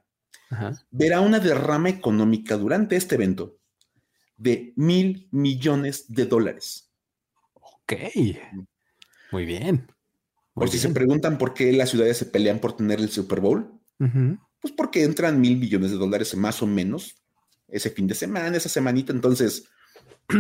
verá 0.90 1.22
una 1.22 1.40
derrama 1.40 1.90
económica 1.90 2.58
durante 2.58 2.96
este 2.96 3.16
evento 3.16 3.59
de 4.40 4.74
mil 4.76 5.28
millones 5.32 6.06
de 6.08 6.26
dólares. 6.26 6.90
Ok, 7.54 7.94
muy 9.32 9.46
bien. 9.46 9.88
por 10.54 10.70
si 10.70 10.80
se 10.80 10.90
preguntan 10.90 11.38
por 11.38 11.54
qué 11.54 11.72
las 11.74 11.90
ciudades 11.90 12.18
se 12.18 12.26
pelean 12.26 12.60
por 12.60 12.76
tener 12.76 13.00
el 13.00 13.10
Super 13.10 13.42
Bowl, 13.42 13.70
pues 14.62 14.74
porque 14.76 15.04
entran 15.04 15.40
mil 15.40 15.58
millones 15.58 15.92
de 15.92 15.98
dólares 15.98 16.36
más 16.36 16.62
o 16.64 16.68
menos 16.68 17.16
ese 17.68 17.90
fin 17.92 18.08
de 18.08 18.16
semana, 18.16 18.58
esa 18.58 18.70
semanita, 18.70 19.14
entonces... 19.14 19.66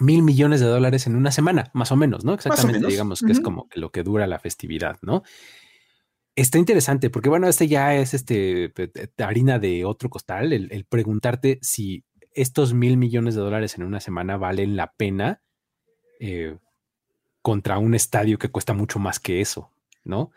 mil 0.00 0.22
millones 0.22 0.60
de 0.60 0.66
dólares 0.66 1.06
en 1.06 1.14
una 1.14 1.30
semana, 1.30 1.70
más 1.74 1.92
o 1.92 1.96
menos, 1.96 2.24
¿no? 2.24 2.32
Exactamente, 2.32 2.86
digamos 2.86 3.20
que 3.20 3.32
es 3.32 3.40
como 3.40 3.68
lo 3.74 3.90
que 3.90 4.02
dura 4.02 4.26
la 4.26 4.38
festividad, 4.38 4.96
¿no? 5.02 5.22
Está 6.34 6.56
interesante 6.56 7.10
porque, 7.10 7.28
bueno, 7.28 7.48
este 7.48 7.68
ya 7.68 7.94
es 7.94 8.14
este 8.14 8.72
harina 9.18 9.58
de 9.58 9.84
otro 9.84 10.08
costal, 10.08 10.54
el 10.54 10.86
preguntarte 10.88 11.58
si 11.60 12.04
estos 12.34 12.74
mil 12.74 12.96
millones 12.96 13.34
de 13.34 13.40
dólares 13.40 13.76
en 13.76 13.84
una 13.84 14.00
semana 14.00 14.36
valen 14.36 14.76
la 14.76 14.92
pena 14.92 15.42
eh, 16.18 16.56
contra 17.42 17.78
un 17.78 17.94
estadio 17.94 18.38
que 18.38 18.50
cuesta 18.50 18.74
mucho 18.74 18.98
más 18.98 19.18
que 19.18 19.40
eso, 19.40 19.70
¿no? 20.04 20.30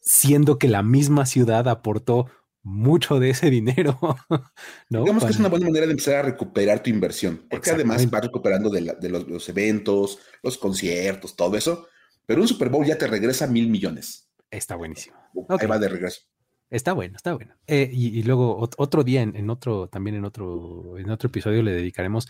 Siendo 0.00 0.58
que 0.58 0.68
la 0.68 0.82
misma 0.82 1.26
ciudad 1.26 1.68
aportó 1.68 2.26
mucho 2.62 3.20
de 3.20 3.30
ese 3.30 3.50
dinero. 3.50 3.98
¿no? 4.90 5.00
Digamos 5.00 5.24
que 5.24 5.30
es 5.30 5.38
una 5.38 5.48
buena 5.48 5.66
manera 5.66 5.86
de 5.86 5.92
empezar 5.92 6.16
a 6.16 6.22
recuperar 6.22 6.82
tu 6.82 6.90
inversión, 6.90 7.46
porque 7.48 7.70
además 7.70 8.06
va 8.12 8.20
recuperando 8.20 8.70
de, 8.70 8.80
los, 8.80 9.48
eventos, 9.48 10.18
los 10.42 10.58
conciertos, 10.58 11.36
todo 11.36 11.56
eso, 11.56 11.86
pero 12.26 12.40
un 12.40 12.48
Super 12.48 12.68
Bowl 12.68 12.86
ya 12.86 12.98
te 12.98 13.06
regresa 13.06 13.46
mil 13.46 13.68
millones. 13.68 14.30
Está 14.50 14.76
buenísimo. 14.76 15.16
Ahí 15.48 15.66
va 15.66 15.78
de 15.78 15.88
regreso. 15.88 16.22
Está 16.70 16.92
bueno, 16.92 17.16
está 17.16 17.34
bueno. 17.34 17.54
Eh, 17.66 17.90
y, 17.92 18.22
luego 18.22 18.68
otro 18.78 19.02
día, 19.02 19.22
en, 19.22 19.50
otro, 19.50 19.88
también 19.88 20.14
en 20.14 20.24
otro, 20.24 20.96
en 20.98 21.10
otro 21.10 21.26
episodio 21.26 21.62
le 21.62 21.72
dedicaremos 21.72 22.28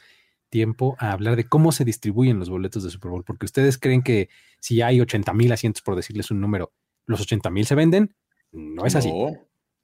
tiempo 0.48 0.96
a 0.98 1.12
hablar 1.12 1.36
de 1.36 1.44
cómo 1.44 1.72
se 1.72 1.84
distribuyen 1.84 2.38
los 2.38 2.48
boletos 2.48 2.82
de 2.82 2.90
Super 2.90 3.10
Bowl, 3.10 3.22
porque 3.22 3.44
ustedes 3.44 3.76
creen 3.76 4.02
que 4.02 4.30
si 4.58 4.80
hay 4.80 5.00
80 5.00 5.34
mil 5.34 5.52
asientos, 5.52 5.82
por 5.82 5.94
decirles 5.94 6.30
un 6.30 6.40
número, 6.40 6.72
los 7.06 7.20
80 7.20 7.50
mil 7.50 7.66
se 7.66 7.74
venden. 7.74 8.16
No 8.50 8.86
es 8.86 8.96
así. 8.96 9.12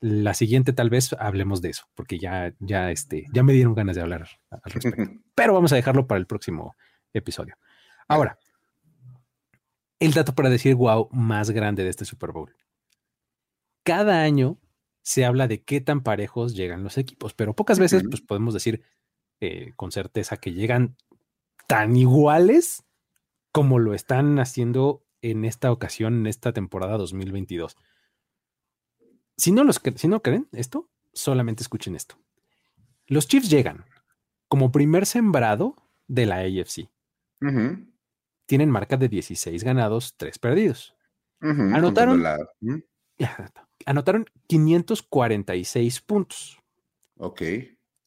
La 0.00 0.32
siguiente 0.32 0.72
tal 0.72 0.88
vez 0.88 1.14
hablemos 1.18 1.60
de 1.60 1.70
eso, 1.70 1.84
porque 1.94 2.18
ya, 2.18 2.54
ya, 2.58 2.90
este, 2.90 3.26
ya 3.32 3.42
me 3.42 3.52
dieron 3.52 3.74
ganas 3.74 3.94
de 3.94 4.02
hablar 4.02 4.26
al 4.50 4.72
respecto. 4.72 5.02
Pero 5.34 5.52
vamos 5.52 5.72
a 5.72 5.76
dejarlo 5.76 6.06
para 6.06 6.18
el 6.18 6.26
próximo 6.26 6.74
episodio. 7.12 7.56
Ahora, 8.08 8.38
el 10.00 10.12
dato 10.12 10.34
para 10.34 10.48
decir 10.48 10.74
wow 10.74 11.08
más 11.12 11.50
grande 11.50 11.84
de 11.84 11.90
este 11.90 12.06
Super 12.06 12.32
Bowl 12.32 12.54
cada 13.86 14.22
año 14.22 14.58
se 15.02 15.24
habla 15.24 15.46
de 15.46 15.62
qué 15.62 15.80
tan 15.80 16.02
parejos 16.02 16.56
llegan 16.56 16.82
los 16.82 16.98
equipos, 16.98 17.34
pero 17.34 17.54
pocas 17.54 17.78
veces 17.78 18.02
pues, 18.10 18.20
podemos 18.20 18.52
decir 18.52 18.82
eh, 19.40 19.72
con 19.76 19.92
certeza 19.92 20.38
que 20.38 20.52
llegan 20.52 20.96
tan 21.68 21.94
iguales 21.94 22.84
como 23.52 23.78
lo 23.78 23.94
están 23.94 24.40
haciendo 24.40 25.06
en 25.22 25.44
esta 25.44 25.70
ocasión, 25.70 26.14
en 26.14 26.26
esta 26.26 26.52
temporada 26.52 26.98
2022. 26.98 27.76
Si 29.36 29.52
no, 29.52 29.62
los, 29.62 29.80
si 29.94 30.08
no 30.08 30.20
creen 30.20 30.48
esto, 30.50 30.90
solamente 31.12 31.62
escuchen 31.62 31.94
esto. 31.94 32.16
Los 33.06 33.28
Chiefs 33.28 33.48
llegan 33.48 33.84
como 34.48 34.72
primer 34.72 35.06
sembrado 35.06 35.76
de 36.08 36.26
la 36.26 36.38
AFC. 36.38 36.90
Tienen 38.46 38.70
marca 38.70 38.96
de 38.96 39.08
16 39.08 39.62
ganados, 39.62 40.16
3 40.16 40.40
perdidos. 40.40 40.96
Anotaron 41.40 42.24
anotaron 43.86 44.26
546 44.48 46.00
puntos. 46.02 46.58
Ok. 47.16 47.42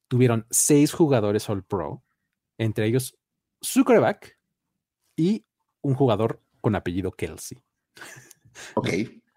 Tuvieron 0.08 0.46
seis 0.52 0.94
jugadores 0.94 1.50
All 1.50 1.64
Pro, 1.64 2.04
entre 2.58 2.86
ellos 2.86 3.18
su 3.62 3.84
y 5.16 5.46
un 5.82 5.96
jugador 5.96 6.42
con 6.62 6.76
apellido 6.76 7.12
Kelsey. 7.12 7.58
Ok. 8.74 8.90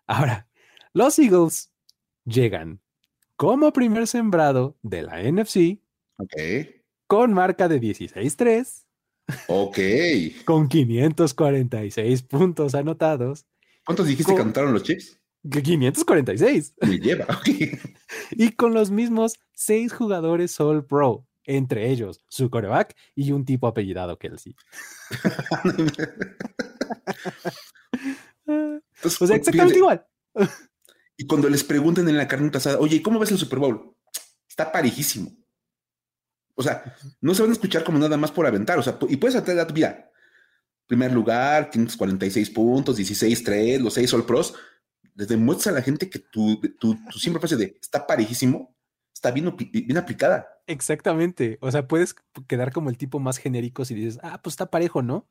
Ahora, 0.08 0.48
los 0.94 1.16
Eagles 1.20 1.70
llegan 2.24 2.80
como 3.36 3.72
primer 3.72 4.08
sembrado 4.08 4.76
de 4.82 5.02
la 5.02 5.22
NFC. 5.22 5.80
Ok. 6.16 6.34
Con 7.06 7.32
marca 7.32 7.68
de 7.68 7.80
16-3. 7.80 8.84
Ok. 9.46 9.78
Con 10.44 10.66
546 10.66 12.22
puntos 12.22 12.74
anotados. 12.74 13.46
¿Cuántos 13.84 14.08
dijiste 14.08 14.34
que 14.34 14.40
anotaron 14.40 14.72
los 14.72 14.82
Chiefs? 14.82 15.21
546. 15.48 16.74
Me 16.82 16.98
lleva. 16.98 17.26
y 18.30 18.52
con 18.52 18.74
los 18.74 18.90
mismos 18.90 19.38
seis 19.54 19.92
jugadores 19.92 20.58
All 20.60 20.84
Pro, 20.84 21.26
entre 21.44 21.90
ellos 21.90 22.24
su 22.28 22.50
coreback 22.50 22.94
y 23.14 23.32
un 23.32 23.44
tipo 23.44 23.66
apellidado 23.66 24.18
Kelsey. 24.18 24.54
o 28.46 29.08
sea, 29.08 29.36
exactamente 29.36 29.78
igual. 29.78 30.06
y 31.16 31.26
cuando 31.26 31.48
les 31.48 31.64
pregunten 31.64 32.08
en 32.08 32.16
la 32.16 32.28
carne 32.28 32.50
pasada, 32.50 32.78
oye, 32.78 33.02
¿cómo 33.02 33.18
ves 33.18 33.32
el 33.32 33.38
Super 33.38 33.58
Bowl? 33.58 33.96
Está 34.48 34.70
parejísimo. 34.70 35.32
O 36.54 36.62
sea, 36.62 36.96
no 37.20 37.34
se 37.34 37.42
van 37.42 37.50
a 37.50 37.54
escuchar 37.54 37.82
como 37.82 37.98
nada 37.98 38.16
más 38.16 38.30
por 38.30 38.46
aventar. 38.46 38.78
O 38.78 38.82
sea, 38.82 38.98
y 39.08 39.16
puedes 39.16 39.36
hacer, 39.36 39.66
mira, 39.72 40.10
primer 40.86 41.12
lugar, 41.12 41.70
546 41.70 42.50
puntos, 42.50 42.98
16-3, 42.98 43.80
los 43.80 43.94
6 43.94 44.14
All 44.14 44.26
Pros. 44.26 44.54
Les 45.14 45.28
demuestras 45.28 45.74
a 45.74 45.78
la 45.78 45.82
gente 45.82 46.08
que 46.08 46.18
tu, 46.18 46.60
tu, 46.78 46.96
tu 47.10 47.18
simple 47.18 47.40
frase 47.40 47.56
de 47.56 47.76
está 47.80 48.06
parejísimo, 48.06 48.74
está 49.12 49.30
bien, 49.30 49.54
bien 49.56 49.96
aplicada. 49.96 50.46
Exactamente. 50.66 51.58
O 51.60 51.70
sea, 51.70 51.86
puedes 51.86 52.14
quedar 52.46 52.72
como 52.72 52.90
el 52.90 52.96
tipo 52.96 53.18
más 53.18 53.38
genérico 53.38 53.84
si 53.84 53.94
dices, 53.94 54.18
ah, 54.22 54.40
pues 54.42 54.54
está 54.54 54.70
parejo, 54.70 55.02
¿no? 55.02 55.28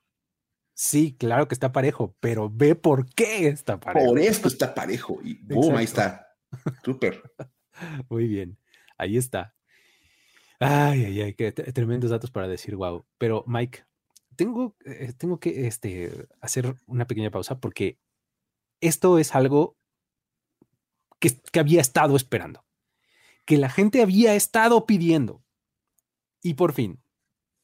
Sí, 0.74 1.16
claro 1.18 1.48
que 1.48 1.54
está 1.54 1.72
parejo, 1.72 2.16
pero 2.20 2.50
ve 2.50 2.76
por 2.76 3.06
qué 3.14 3.48
está 3.48 3.80
parejo. 3.80 4.08
Por 4.08 4.20
esto 4.20 4.48
está 4.48 4.74
parejo. 4.74 5.20
Y 5.24 5.36
boom, 5.44 5.76
ahí 5.76 5.86
está. 5.86 6.28
Súper. 6.84 7.22
Muy 8.10 8.28
bien. 8.28 8.58
Ahí 8.98 9.18
está. 9.18 9.54
Ay, 10.60 11.06
ay, 11.06 11.22
ay, 11.22 11.34
qué 11.34 11.52
tremendos 11.52 12.12
datos 12.12 12.32
para 12.32 12.48
decir 12.48 12.76
wow. 12.76 13.06
Pero 13.18 13.44
Mike, 13.48 13.84
tengo, 14.36 14.76
eh, 14.86 15.14
tengo 15.18 15.40
que 15.40 15.68
este, 15.68 16.28
hacer 16.40 16.76
una 16.86 17.08
pequeña 17.08 17.32
pausa 17.32 17.60
porque 17.60 18.00
esto 18.82 19.18
es 19.18 19.36
algo 19.36 19.78
que, 21.20 21.40
que 21.52 21.60
había 21.60 21.82
estado 21.82 22.16
esperando, 22.16 22.66
que 23.46 23.58
la 23.58 23.70
gente 23.70 24.02
había 24.02 24.36
estado 24.36 24.86
pidiendo. 24.86 25.44
Y 26.44 26.56
por 26.56 26.74
fin, 26.74 27.02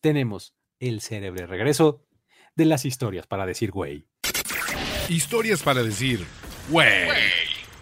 tenemos 0.01 0.55
el 0.80 1.01
cerebro 1.01 1.47
regreso 1.47 2.05
de 2.55 2.65
las 2.65 2.86
historias 2.86 3.28
para 3.28 3.45
decir 3.45 3.72
güey. 3.72 4.07
Historias 5.09 5.63
para 5.63 5.84
decir 5.84 6.26
güey. 6.70 7.09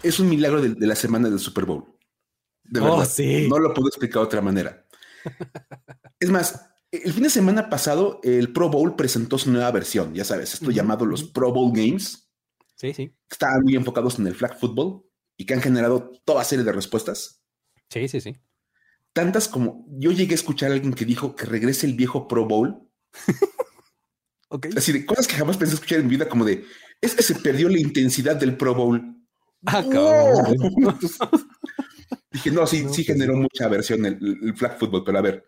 Es 0.02 0.20
un 0.20 0.28
milagro 0.28 0.62
de, 0.62 0.86
la 0.86 0.94
semana 0.94 1.28
del 1.28 1.38
Super 1.38 1.64
Bowl. 1.64 1.84
De 2.64 2.80
oh, 2.80 2.98
verdad. 2.98 3.08
No 3.48 3.58
lo 3.58 3.74
puedo 3.74 3.88
explicar 3.88 4.22
de 4.22 4.26
otra 4.26 4.40
manera. 4.40 4.86
es 6.20 6.30
más, 6.30 6.68
el 6.90 7.12
fin 7.12 7.24
de 7.24 7.30
semana 7.30 7.68
pasado, 7.68 8.20
el 8.22 8.52
Pro 8.52 8.68
Bowl 8.68 8.94
presentó 8.96 9.38
su 9.38 9.50
nueva 9.50 9.70
versión, 9.70 10.14
ya 10.14 10.24
sabes, 10.24 10.54
esto 10.54 10.70
llamado 10.70 11.06
los 11.06 11.24
Pro 11.24 11.52
Bowl 11.52 11.72
Games. 11.72 12.25
Sí, 12.76 12.94
sí. 12.94 13.14
Estaban 13.30 13.62
muy 13.62 13.74
enfocados 13.74 14.18
en 14.18 14.26
el 14.26 14.34
flag 14.34 14.58
football 14.58 15.04
y 15.36 15.44
que 15.44 15.54
han 15.54 15.62
generado 15.62 16.12
toda 16.24 16.44
serie 16.44 16.64
de 16.64 16.72
respuestas. 16.72 17.42
Sí, 17.90 18.08
sí, 18.08 18.20
sí. 18.20 18.36
Tantas 19.12 19.48
como 19.48 19.86
yo 19.98 20.12
llegué 20.12 20.32
a 20.32 20.36
escuchar 20.36 20.70
a 20.70 20.74
alguien 20.74 20.94
que 20.94 21.04
dijo 21.04 21.34
que 21.34 21.46
regrese 21.46 21.86
el 21.86 21.94
viejo 21.94 22.28
Pro 22.28 22.46
Bowl. 22.46 22.88
okay. 24.48 24.72
Así 24.76 24.92
de 24.92 25.06
cosas 25.06 25.26
que 25.26 25.34
jamás 25.34 25.56
pensé 25.56 25.74
escuchar 25.74 26.00
en 26.00 26.06
mi 26.06 26.10
vida, 26.10 26.28
como 26.28 26.44
de 26.44 26.64
es 27.00 27.14
que 27.14 27.22
se 27.22 27.36
perdió 27.36 27.68
la 27.68 27.78
intensidad 27.78 28.36
del 28.36 28.56
Pro 28.56 28.74
Bowl. 28.74 29.16
Ah, 29.66 29.82
Dije, 32.30 32.50
no, 32.50 32.66
sí, 32.66 32.86
sí 32.92 33.04
generó 33.04 33.36
mucha 33.36 33.64
aversión 33.64 34.04
el, 34.04 34.54
flag 34.56 34.78
football, 34.78 35.04
pero 35.04 35.18
a 35.18 35.22
ver, 35.22 35.44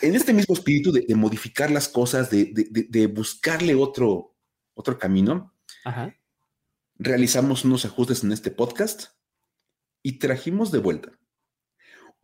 en 0.00 0.14
este 0.14 0.32
mismo 0.32 0.54
espíritu 0.54 0.92
de, 0.92 1.14
modificar 1.14 1.70
las 1.70 1.88
cosas, 1.88 2.30
de, 2.30 3.10
buscarle 3.12 3.74
otro, 3.74 4.36
otro 4.74 4.98
camino, 4.98 5.53
realizamos 6.96 7.64
unos 7.64 7.84
ajustes 7.84 8.24
en 8.24 8.32
este 8.32 8.50
podcast 8.50 9.10
y 10.02 10.18
trajimos 10.18 10.70
de 10.70 10.78
vuelta 10.78 11.18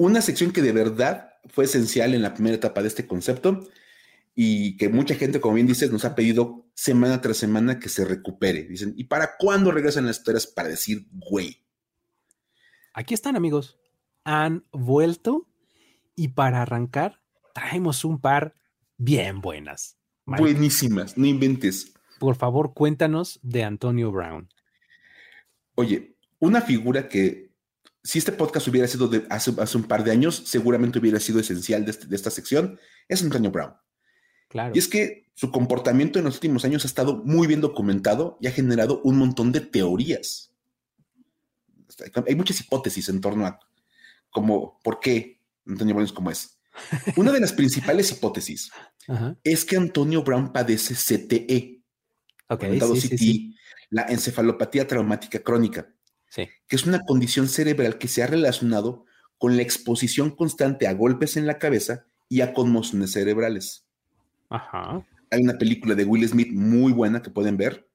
una 0.01 0.23
sección 0.23 0.51
que 0.51 0.63
de 0.63 0.73
verdad 0.73 1.35
fue 1.51 1.67
esencial 1.67 2.15
en 2.15 2.23
la 2.23 2.33
primera 2.33 2.57
etapa 2.57 2.81
de 2.81 2.89
este 2.89 3.07
concepto 3.07 3.69
y 4.35 4.79
que 4.79 4.89
mucha 4.89 5.15
gente, 5.15 5.43
como 5.43 5.57
bien 5.57 5.67
dices, 5.67 5.93
nos 5.93 6.07
ha 6.07 6.15
pedido 6.15 6.71
semana 6.73 7.21
tras 7.21 7.37
semana 7.37 7.79
que 7.79 7.91
se 7.91 8.07
recupere. 8.07 8.63
Dicen, 8.63 8.95
¿y 8.97 9.05
para 9.05 9.37
cuándo 9.37 9.71
regresan 9.71 10.07
las 10.07 10.17
historias 10.17 10.47
para 10.47 10.71
decir, 10.71 11.07
güey? 11.13 11.67
Aquí 12.95 13.13
están 13.13 13.37
amigos, 13.37 13.79
han 14.25 14.65
vuelto 14.73 15.51
y 16.17 16.29
para 16.29 16.63
arrancar 16.63 17.21
traemos 17.55 18.03
un 18.03 18.23
par 18.23 18.55
bien 18.97 19.43
buenas. 19.43 19.99
Buenísimas, 20.25 21.19
no 21.19 21.27
inventes. 21.27 21.93
Por 22.21 22.37
favor, 22.37 22.73
cuéntanos 22.73 23.41
de 23.43 23.65
Antonio 23.65 24.13
Brown. 24.13 24.49
Oye, 25.75 26.15
una 26.39 26.61
figura 26.61 27.09
que 27.09 27.51
si 28.05 28.19
este 28.19 28.31
podcast 28.31 28.69
hubiera 28.69 28.87
sido 28.87 29.09
de 29.09 29.27
hace, 29.29 29.51
un 29.51 29.85
par 29.85 30.05
de 30.05 30.13
años, 30.13 30.45
seguramente 30.47 31.01
hubiera 31.01 31.19
sido 31.19 31.41
esencial 31.41 31.85
de, 31.85 31.91
este, 31.91 32.07
de, 32.07 32.15
esta 32.15 32.31
sección, 32.31 32.79
es 33.09 33.23
Antonio 33.25 33.51
Brown. 33.51 33.75
Claro. 34.49 34.73
Y 34.73 34.79
es 34.79 34.87
que 34.87 35.27
su 35.35 35.51
comportamiento 35.51 36.21
en 36.21 36.27
los 36.27 36.35
últimos 36.35 36.65
años 36.65 36.85
ha 36.85 36.89
estado 36.89 37.17
muy 37.25 37.49
bien 37.49 37.61
documentado 37.61 38.39
y 38.41 38.47
ha 38.47 38.53
generado 38.53 39.01
un 39.03 39.19
montón 39.19 39.51
de 39.51 39.61
teorías 39.61 40.51
hay 42.27 42.35
muchas 42.35 42.61
hipótesis 42.61 43.09
en 43.09 43.21
torno 43.21 43.47
a 43.47 43.59
cómo, 44.31 44.81
por 44.83 45.01
qué 45.01 45.41
Antonio 45.67 45.95
Brown 45.95 46.07
es 46.07 46.13
como 46.13 46.31
es. 46.31 46.59
Una 47.17 47.33
de 47.33 47.41
las 47.41 47.53
principales 47.53 48.11
hipótesis 48.13 48.71
es 49.43 49.65
que 49.65 49.77
Antonio 49.77 50.23
Brown 50.23 50.53
padece 50.53 50.95
CTE, 50.95 51.80
la 53.91 54.03
encefalopatía 54.03 54.87
traumática 54.87 55.41
crónica, 55.41 55.93
que 56.35 56.77
es 56.77 56.87
una 56.87 57.01
condición 57.01 57.49
cerebral 57.49 57.99
que 57.99 58.09
se 58.09 58.23
ha 58.23 58.27
relacionado 58.27 59.05
con 59.39 59.57
la 59.57 59.63
exposición 59.63 60.31
constante 60.31 60.87
a 60.87 60.93
golpes 60.93 61.37
en 61.37 61.47
la 61.47 61.59
cabeza 61.59 62.07
y 62.29 62.43
a 62.43 62.53
conmociones 62.53 63.13
cerebrales. 63.13 63.87
Hay 65.31 65.43
una 65.43 65.59
película 65.59 65.95
de 65.95 66.05
Will 66.05 66.29
Smith 66.29 66.53
muy 66.53 66.93
buena 66.93 67.23
que 67.23 67.31
pueden 67.31 67.57
ver, 67.57 67.89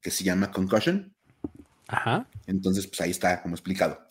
que 0.00 0.10
se 0.10 0.24
llama 0.24 0.50
Concussion, 0.50 1.16
Ajá. 1.88 2.28
Entonces, 2.46 2.86
pues 2.86 3.00
ahí 3.00 3.10
está 3.10 3.42
como 3.42 3.54
explicado. 3.54 4.06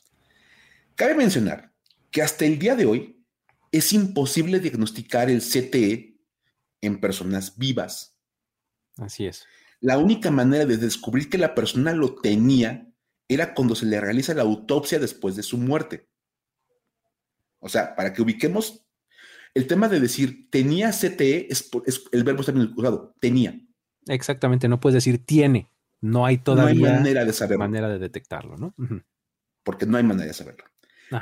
Cabe 0.95 1.15
mencionar 1.15 1.71
que 2.11 2.21
hasta 2.21 2.45
el 2.45 2.57
día 2.57 2.75
de 2.75 2.85
hoy 2.85 3.25
es 3.71 3.91
imposible 3.93 4.59
diagnosticar 4.59 5.29
el 5.29 5.41
CTE 5.41 6.17
en 6.81 6.99
personas 6.99 7.57
vivas. 7.57 8.17
Así 8.97 9.25
es. 9.25 9.45
La 9.86 9.99
única 9.99 10.31
manera 10.31 10.65
de 10.65 10.77
descubrir 10.77 11.29
que 11.29 11.38
la 11.38 11.53
persona 11.53 11.93
lo 11.93 12.15
tenía 12.15 12.91
era 13.27 13.53
cuando 13.53 13.75
se 13.75 13.86
le 13.86 14.01
realiza 14.01 14.33
la 14.33 14.41
autopsia 14.41 14.97
después 14.97 15.36
de 15.36 15.43
su 15.43 15.59
muerte. 15.59 16.09
O 17.59 17.69
sea, 17.69 17.95
para 17.95 18.11
que 18.11 18.23
ubiquemos 18.23 18.83
el 19.53 19.67
tema 19.67 19.88
de 19.88 19.99
decir 19.99 20.49
tenía 20.49 20.89
CTE, 20.89 21.49
es, 21.51 21.69
el 22.11 22.23
verbo 22.23 22.39
está 22.39 22.51
bien 22.51 22.73
usado, 22.75 23.13
tenía. 23.19 23.61
Exactamente, 24.07 24.67
no 24.67 24.79
puedes 24.79 24.95
decir 24.95 25.23
tiene. 25.23 25.69
No 26.01 26.25
hay 26.25 26.39
todavía 26.39 26.93
manera 26.93 27.23
de 27.23 27.33
saberlo. 27.33 27.59
manera 27.59 27.88
de 27.88 27.99
detectarlo, 27.99 28.57
¿no? 28.57 28.73
Porque 29.61 29.86
no 29.86 29.97
hay 29.97 30.03
manera 30.03 30.25
de 30.25 30.33
saberlo. 30.33 30.65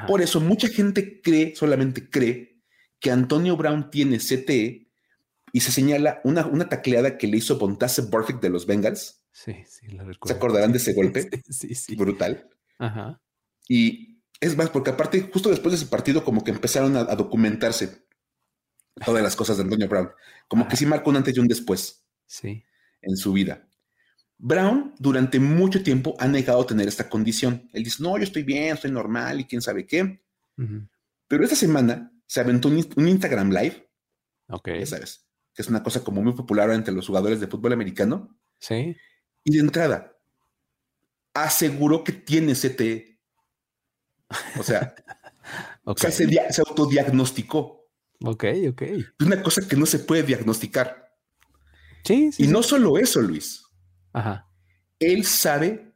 Por 0.08 0.22
eso 0.22 0.40
mucha 0.40 0.70
gente 0.70 1.20
cree, 1.22 1.54
solamente 1.54 2.10
cree, 2.10 2.62
que 3.02 3.12
Antonio 3.12 3.58
Brown 3.58 3.92
tiene 3.92 4.20
CTE 4.20 4.83
y 5.54 5.60
se 5.62 5.72
señala 5.72 6.20
una, 6.24 6.48
una 6.48 6.68
tacleada 6.68 7.18
que 7.18 7.28
le 7.28 7.38
hizo 7.38 7.60
Bontase 7.60 8.02
Burfict 8.02 8.42
de 8.42 8.50
los 8.50 8.66
Bengals. 8.66 9.24
Sí, 9.32 9.64
sí, 9.68 9.88
lo 9.88 10.04
recuerdo. 10.04 10.28
¿Se 10.28 10.34
acordarán 10.34 10.72
de 10.72 10.80
ese 10.80 10.94
golpe? 10.96 11.30
sí, 11.48 11.76
sí. 11.76 11.96
Brutal. 11.96 12.50
Ajá. 12.80 13.22
Y 13.70 14.20
es 14.42 14.58
más, 14.58 14.72
porque 14.72 14.90
aparte, 14.90 15.30
justo 15.32 15.50
después 15.50 15.72
de 15.72 15.78
ese 15.78 15.86
partido, 15.86 16.26
como 16.26 16.44
que 16.44 16.52
empezaron 16.52 16.98
a, 16.98 17.04
documentarse 17.16 18.04
todas 19.06 19.24
las 19.24 19.36
cosas 19.36 19.58
de 19.58 19.64
Antonio 19.64 19.88
Brown. 19.88 20.10
Como 20.48 20.68
que 20.68 20.76
sí 20.76 20.88
marcó 20.88 21.12
un 21.12 21.18
antes 21.18 21.38
y 21.38 21.40
un 21.40 21.48
después. 21.48 22.04
Sí. 22.26 22.66
En 23.02 23.16
su 23.16 23.32
vida. 23.32 23.68
Brown 24.40 24.96
durante 24.98 25.40
mucho 25.40 25.84
tiempo 25.84 26.16
ha 26.20 26.28
negado 26.28 26.66
tener 26.66 26.88
esta 26.88 27.10
condición. 27.10 27.70
Él 27.74 27.84
dice, 27.84 28.02
no, 28.02 28.18
yo 28.18 28.24
estoy 28.24 28.42
bien, 28.42 28.74
estoy 28.74 28.92
normal 28.92 29.40
y 29.40 29.46
quién 29.46 29.62
sabe 29.62 29.86
qué. 29.86 30.20
Pero 31.28 31.44
esta 31.44 31.56
semana 31.56 32.12
se 32.26 32.42
aventó 32.42 32.70
un, 32.70 33.08
Instagram 33.08 33.52
Live. 33.52 33.88
Ok. 34.50 34.70
Ya 34.80 34.86
sabes, 34.88 35.26
que 35.54 35.62
es 35.62 35.68
una 35.68 35.84
cosa 35.84 36.04
como 36.04 36.22
muy 36.22 36.34
popular 36.34 36.72
entre 36.72 36.94
los 36.94 37.08
jugadores 37.08 37.40
de 37.40 37.48
fútbol 37.48 37.74
americano. 37.74 38.36
Sí. 38.60 38.96
Y 39.44 39.54
de 39.54 39.60
entrada, 39.60 40.18
aseguró 41.34 42.04
que 42.04 42.14
tiene 42.14 42.54
CTE. 42.54 43.20
O 44.60 44.64
sea, 44.64 44.96
se, 45.98 46.62
autodiagnosticó. 46.66 47.88
Ok, 48.24 48.46
ok. 48.70 48.82
Es 48.82 49.06
una 49.20 49.44
cosa 49.44 49.68
que 49.68 49.76
no 49.76 49.86
se 49.86 50.00
puede 50.00 50.24
diagnosticar. 50.24 51.12
Sí, 52.04 52.32
sí. 52.32 52.44
Y 52.44 52.48
no 52.48 52.64
solo 52.64 52.98
eso, 52.98 53.22
Luis. 53.22 53.64
Ajá. 54.14 54.50
Él 55.00 55.26
sabe 55.26 55.94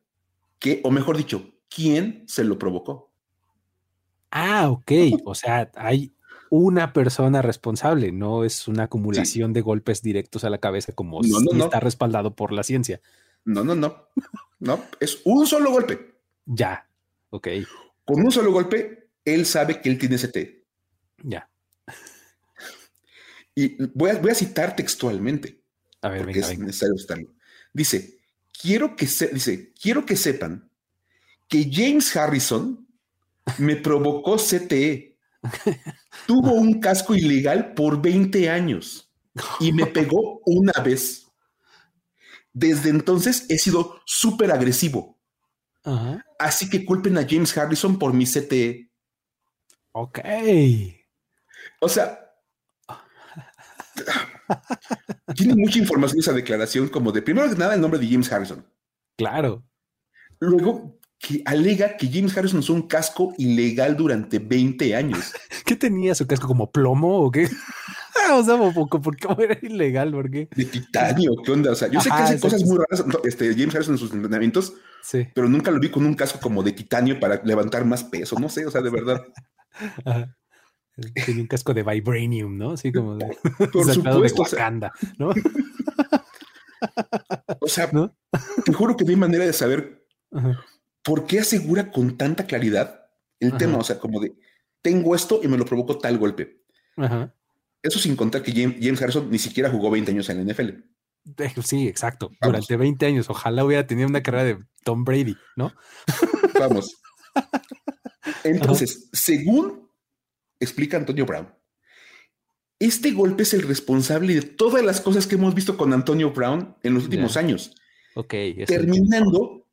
que, 0.59 0.81
o 0.83 0.91
mejor 0.91 1.17
dicho, 1.17 1.53
quién 1.69 2.23
se 2.27 2.43
lo 2.43 2.59
provocó. 2.59 3.13
Ah, 4.31 4.69
ok. 4.69 4.91
O 5.25 5.35
sea, 5.35 5.71
hay 5.75 6.16
una 6.49 6.93
persona 6.93 7.41
responsable, 7.41 8.11
no 8.11 8.43
es 8.43 8.67
una 8.67 8.83
acumulación 8.83 9.53
de 9.53 9.61
golpes 9.61 10.01
directos 10.01 10.43
a 10.43 10.49
la 10.49 10.59
cabeza 10.59 10.93
como 10.93 11.21
no, 11.21 11.65
está 11.65 11.79
respaldado 11.79 12.35
por 12.35 12.51
la 12.51 12.63
ciencia. 12.63 13.01
No, 13.45 13.63
no, 13.63 13.75
no. 13.75 14.07
No, 14.59 14.83
es 14.99 15.21
un 15.23 15.45
solo 15.45 15.71
golpe. 15.71 16.15
Ya, 16.45 16.89
ok. 17.29 17.47
Con 18.05 18.21
un 18.21 18.31
solo 18.31 18.51
golpe, 18.51 19.09
él 19.23 19.45
sabe 19.45 19.81
que 19.81 19.89
él 19.89 19.97
tiene 19.97 20.15
ST. 20.15 20.63
Ya. 21.23 21.49
Y 23.53 23.83
voy 23.93 24.11
a, 24.11 24.19
voy 24.19 24.31
a 24.31 24.35
citar 24.35 24.75
textualmente. 24.75 25.61
A 26.01 26.09
ver, 26.09 26.25
venga, 26.25 26.39
es 26.39 26.59
necesario 26.59 26.95
estarlo. 26.95 27.33
Dice, 27.73 28.19
quiero 28.61 28.95
que, 28.95 29.07
se, 29.07 29.27
dice, 29.27 29.73
quiero 29.73 30.05
que 30.05 30.15
sepan 30.15 30.69
que 31.47 31.69
James 31.71 32.15
Harrison 32.15 32.87
me 33.57 33.75
provocó 33.75 34.37
CTE. 34.37 35.16
Tuvo 36.25 36.53
un 36.53 36.79
casco 36.79 37.15
ilegal 37.15 37.73
por 37.73 38.01
20 38.01 38.49
años 38.49 39.11
y 39.59 39.71
me 39.71 39.85
pegó 39.85 40.41
una 40.45 40.73
vez. 40.83 41.27
Desde 42.53 42.89
entonces 42.89 43.45
he 43.49 43.57
sido 43.57 44.01
súper 44.05 44.51
agresivo. 44.51 45.19
Así 46.39 46.69
que 46.69 46.85
culpen 46.85 47.17
a 47.17 47.25
James 47.27 47.57
Harrison 47.57 47.97
por 47.97 48.13
mi 48.13 48.25
CTE. 48.25 48.91
Ok. 49.93 50.19
O 51.79 51.89
sea, 51.89 52.19
tiene 55.35 55.55
mucha 55.55 55.79
información 55.79 56.19
esa 56.19 56.33
declaración, 56.33 56.89
como 56.89 57.11
de 57.11 57.21
primero 57.21 57.49
que 57.49 57.55
nada 57.55 57.75
el 57.75 57.81
nombre 57.81 57.99
de 57.99 58.07
James 58.07 58.31
Harrison. 58.31 58.65
Claro. 59.17 59.63
Luego 60.39 60.96
que 61.19 61.41
alega 61.45 61.97
que 61.97 62.07
James 62.07 62.37
Harrison 62.37 62.59
usó 62.59 62.73
un 62.73 62.83
casco 62.83 63.33
ilegal 63.37 63.97
durante 63.97 64.39
20 64.39 64.95
años. 64.95 65.33
¿Qué 65.65 65.75
tenía 65.75 66.13
su 66.15 66.27
casco 66.27 66.47
como 66.47 66.71
plomo 66.71 67.21
o 67.21 67.31
qué? 67.31 67.49
o 68.33 68.43
sea, 68.43 68.57
¿por 68.57 69.15
qué 69.15 69.27
era 69.43 69.57
ilegal? 69.61 70.11
¿Por 70.11 70.29
qué? 70.29 70.47
De 70.55 70.65
titanio, 70.65 71.31
¿qué 71.43 71.51
onda? 71.51 71.71
O 71.71 71.75
sea, 71.75 71.87
yo 71.87 71.99
sé 72.01 72.09
que 72.09 72.15
hace 72.15 72.39
cosas 72.39 72.63
muy 72.63 72.77
raras 72.77 73.03
este, 73.23 73.51
James 73.53 73.73
Harrison 73.73 73.95
en 73.95 73.99
sus 73.99 74.13
entrenamientos, 74.13 74.73
sí. 75.01 75.27
pero 75.33 75.49
nunca 75.49 75.71
lo 75.71 75.79
vi 75.79 75.89
con 75.89 76.05
un 76.05 76.13
casco 76.13 76.39
como 76.39 76.61
de 76.61 76.73
titanio 76.73 77.19
para 77.19 77.41
levantar 77.43 77.83
más 77.85 78.03
peso, 78.03 78.37
no 78.39 78.49
sé, 78.49 78.65
o 78.65 78.71
sea, 78.71 78.81
de 78.81 78.89
verdad. 78.89 79.25
Tiene 81.25 81.41
un 81.41 81.47
casco 81.47 81.75
de 81.75 81.83
vibranium, 81.83 82.57
¿no? 82.57 82.71
Así 82.71 82.91
como 82.91 83.17
de, 83.17 83.37
Por 83.71 83.93
supuesto, 83.93 84.43
de 84.43 84.55
Wakanda, 84.55 84.91
¿no? 85.19 85.29
o 87.59 87.67
sea, 87.67 87.91
te 88.65 88.73
juro 88.73 88.97
que 88.97 89.03
no 89.03 89.11
hay 89.11 89.15
manera 89.15 89.45
de 89.45 89.53
saber 89.53 90.03
por 91.07 91.25
qué 91.25 91.39
asegura 91.39 91.89
con 91.89 92.17
tanta 92.17 92.45
claridad 92.45 93.05
el 93.39 93.55
tema. 93.55 93.77
O 93.77 93.83
sea, 93.83 93.97
como 93.97 94.19
de 94.19 94.33
tengo 94.81 95.15
esto 95.15 95.39
y 95.41 95.47
me 95.47 95.57
lo 95.57 95.63
provocó 95.63 95.97
tal 95.97 96.17
golpe. 96.17 96.65
Eso 97.81 97.97
sin 97.97 98.17
contar 98.17 98.43
que 98.43 98.51
James 98.51 99.01
Harrison 99.01 99.31
ni 99.31 99.39
siquiera 99.39 99.69
jugó 99.69 99.89
20 99.89 100.11
años 100.11 100.29
en 100.29 100.45
la 100.45 100.53
NFL. 100.53 100.69
Sí, 101.63 101.87
exacto. 101.87 102.31
Durante 102.41 102.75
20 102.75 103.05
años. 103.05 103.29
Ojalá 103.29 103.63
hubiera 103.63 103.87
tenido 103.87 104.09
una 104.09 104.21
carrera 104.21 104.43
de 104.43 104.57
Tom 104.83 105.05
Brady, 105.05 105.37
¿no? 105.55 105.73
Vamos. 106.59 106.97
Entonces, 108.43 109.09
según 109.13 109.89
explica 110.59 110.97
Antonio 110.97 111.25
Brown, 111.25 111.47
este 112.79 113.11
golpe 113.11 113.43
es 113.43 113.53
el 113.53 113.61
responsable 113.61 114.33
de 114.33 114.41
todas 114.41 114.83
las 114.83 114.99
cosas 114.99 115.25
que 115.25 115.35
hemos 115.35 115.55
visto 115.55 115.77
con 115.77 115.93
Antonio 115.93 116.31
Brown 116.31 116.75
en 116.83 116.95
los 116.95 117.05
últimos 117.05 117.37
años. 117.37 117.75
Ok. 118.15 118.33
Terminando, 118.65 119.66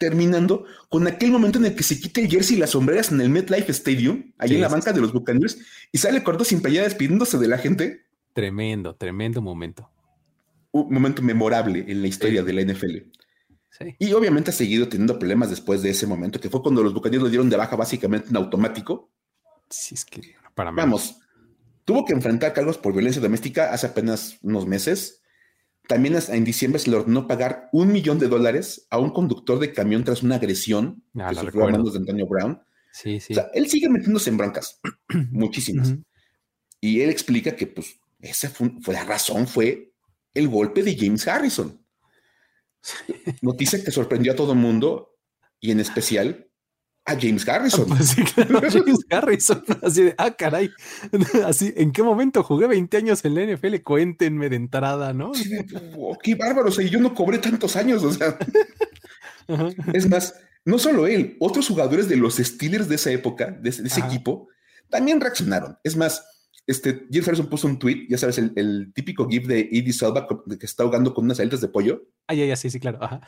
terminando 0.00 0.64
con 0.88 1.06
aquel 1.06 1.30
momento 1.30 1.58
en 1.58 1.66
el 1.66 1.76
que 1.76 1.82
se 1.82 2.00
quita 2.00 2.22
el 2.22 2.30
jersey 2.30 2.56
y 2.56 2.58
las 2.58 2.70
sombreras 2.70 3.12
en 3.12 3.20
el 3.20 3.28
MetLife 3.28 3.70
Stadium, 3.70 4.32
ahí 4.38 4.54
en 4.54 4.62
la 4.62 4.68
banca 4.68 4.92
de 4.92 5.00
los 5.00 5.12
Buccaneers, 5.12 5.58
y 5.92 5.98
sale 5.98 6.24
corto 6.24 6.42
sin 6.42 6.62
playera 6.62 6.84
despidiéndose 6.84 7.36
de 7.36 7.46
la 7.46 7.58
gente. 7.58 8.06
Tremendo, 8.32 8.96
tremendo 8.96 9.42
momento. 9.42 9.90
Un 10.72 10.92
momento 10.92 11.20
memorable 11.20 11.84
en 11.86 12.00
la 12.00 12.08
historia 12.08 12.42
de 12.42 12.52
la 12.52 12.62
NFL. 12.62 12.96
Y 13.98 14.12
obviamente 14.14 14.50
ha 14.50 14.54
seguido 14.54 14.88
teniendo 14.88 15.18
problemas 15.18 15.50
después 15.50 15.82
de 15.82 15.90
ese 15.90 16.06
momento, 16.06 16.40
que 16.40 16.48
fue 16.48 16.62
cuando 16.62 16.82
los 16.82 16.94
Buccaneers 16.94 17.22
lo 17.22 17.28
dieron 17.28 17.50
de 17.50 17.56
baja 17.56 17.76
básicamente 17.76 18.30
en 18.30 18.36
automático. 18.36 19.10
Sí, 19.68 19.94
es 19.94 20.06
que 20.06 20.34
para 20.54 20.70
Vamos, 20.70 21.20
Tuvo 21.84 22.04
que 22.04 22.12
enfrentar 22.12 22.52
cargos 22.52 22.78
por 22.78 22.92
violencia 22.92 23.20
doméstica 23.20 23.72
hace 23.72 23.88
apenas 23.88 24.38
unos 24.42 24.64
meses. 24.64 25.19
También 25.90 26.16
en 26.28 26.44
diciembre 26.44 26.78
se 26.78 26.88
le 26.88 26.98
ordenó 26.98 27.26
pagar 27.26 27.68
un 27.72 27.90
millón 27.90 28.20
de 28.20 28.28
dólares 28.28 28.86
a 28.90 28.98
un 29.00 29.10
conductor 29.10 29.58
de 29.58 29.72
camión 29.72 30.04
tras 30.04 30.22
una 30.22 30.36
agresión 30.36 31.02
ah, 31.18 31.30
que 31.30 31.34
sufrió 31.34 31.64
a 31.64 31.70
manos 31.72 31.94
de 31.94 31.98
Antonio 31.98 32.28
Brown. 32.28 32.62
Sí, 32.92 33.18
sí. 33.18 33.32
O 33.32 33.34
sea, 33.34 33.50
él 33.54 33.68
sigue 33.68 33.88
metiéndose 33.88 34.30
en 34.30 34.36
broncas, 34.36 34.78
muchísimas. 35.32 35.96
Y 36.80 37.00
él 37.00 37.10
explica 37.10 37.56
que, 37.56 37.66
pues, 37.66 37.98
esa 38.20 38.50
fue, 38.50 38.70
la 38.86 39.02
razón, 39.02 39.48
fue 39.48 39.92
el 40.32 40.46
golpe 40.46 40.84
de 40.84 40.96
James 40.96 41.26
Harrison. 41.26 41.84
Noticia 43.42 43.82
que 43.82 43.90
sorprendió 43.90 44.30
a 44.30 44.36
todo 44.36 44.52
el 44.52 44.60
mundo 44.60 45.18
y 45.58 45.72
en 45.72 45.80
especial 45.80 46.49
a 47.04 47.16
James 47.18 47.48
Harrison. 47.48 47.86
Pues 47.88 48.14
James 48.72 49.00
Harrison. 49.10 49.62
Así 49.82 50.04
de, 50.04 50.14
ah, 50.18 50.30
caray. 50.30 50.70
Así, 51.46 51.72
¿en 51.76 51.92
qué 51.92 52.02
momento 52.02 52.42
jugué 52.42 52.66
20 52.66 52.96
años 52.96 53.24
en 53.24 53.34
la 53.34 53.44
NFL? 53.44 53.76
Cuéntenme 53.82 54.48
de 54.48 54.56
entrada, 54.56 55.12
¿no? 55.12 55.32
Oh, 55.96 56.16
qué 56.22 56.34
bárbaro. 56.34 56.68
O 56.68 56.72
sea, 56.72 56.86
yo 56.86 57.00
no 57.00 57.14
cobré 57.14 57.38
tantos 57.38 57.76
años. 57.76 58.02
O 58.04 58.12
sea, 58.12 58.38
es 59.92 60.08
más, 60.08 60.34
no 60.64 60.78
solo 60.78 61.06
él, 61.06 61.36
otros 61.40 61.68
jugadores 61.68 62.08
de 62.08 62.16
los 62.16 62.36
Steelers 62.36 62.88
de 62.88 62.96
esa 62.96 63.10
época, 63.10 63.50
de 63.50 63.70
ese, 63.70 64.00
equipo, 64.00 64.48
también 64.88 65.20
reaccionaron. 65.20 65.76
Es 65.82 65.96
más, 65.96 66.24
este, 66.66 67.06
James 67.10 67.26
Harrison 67.26 67.48
puso 67.48 67.66
un 67.66 67.78
tweet, 67.78 68.06
ya 68.08 68.18
sabes, 68.18 68.38
el, 68.38 68.92
típico 68.94 69.28
GIF 69.28 69.46
de 69.46 69.60
Eddie 69.72 69.92
Salva 69.92 70.26
que 70.28 70.66
está 70.66 70.82
ahogando 70.82 71.14
con 71.14 71.24
unas 71.24 71.40
alitas 71.40 71.60
de 71.60 71.68
pollo. 71.68 72.02
Ah, 72.26 72.34
ya, 72.34 72.44
ya, 72.44 72.56
sí, 72.56 72.70
sí, 72.70 72.78
claro. 72.78 73.02
Ajá. 73.02 73.20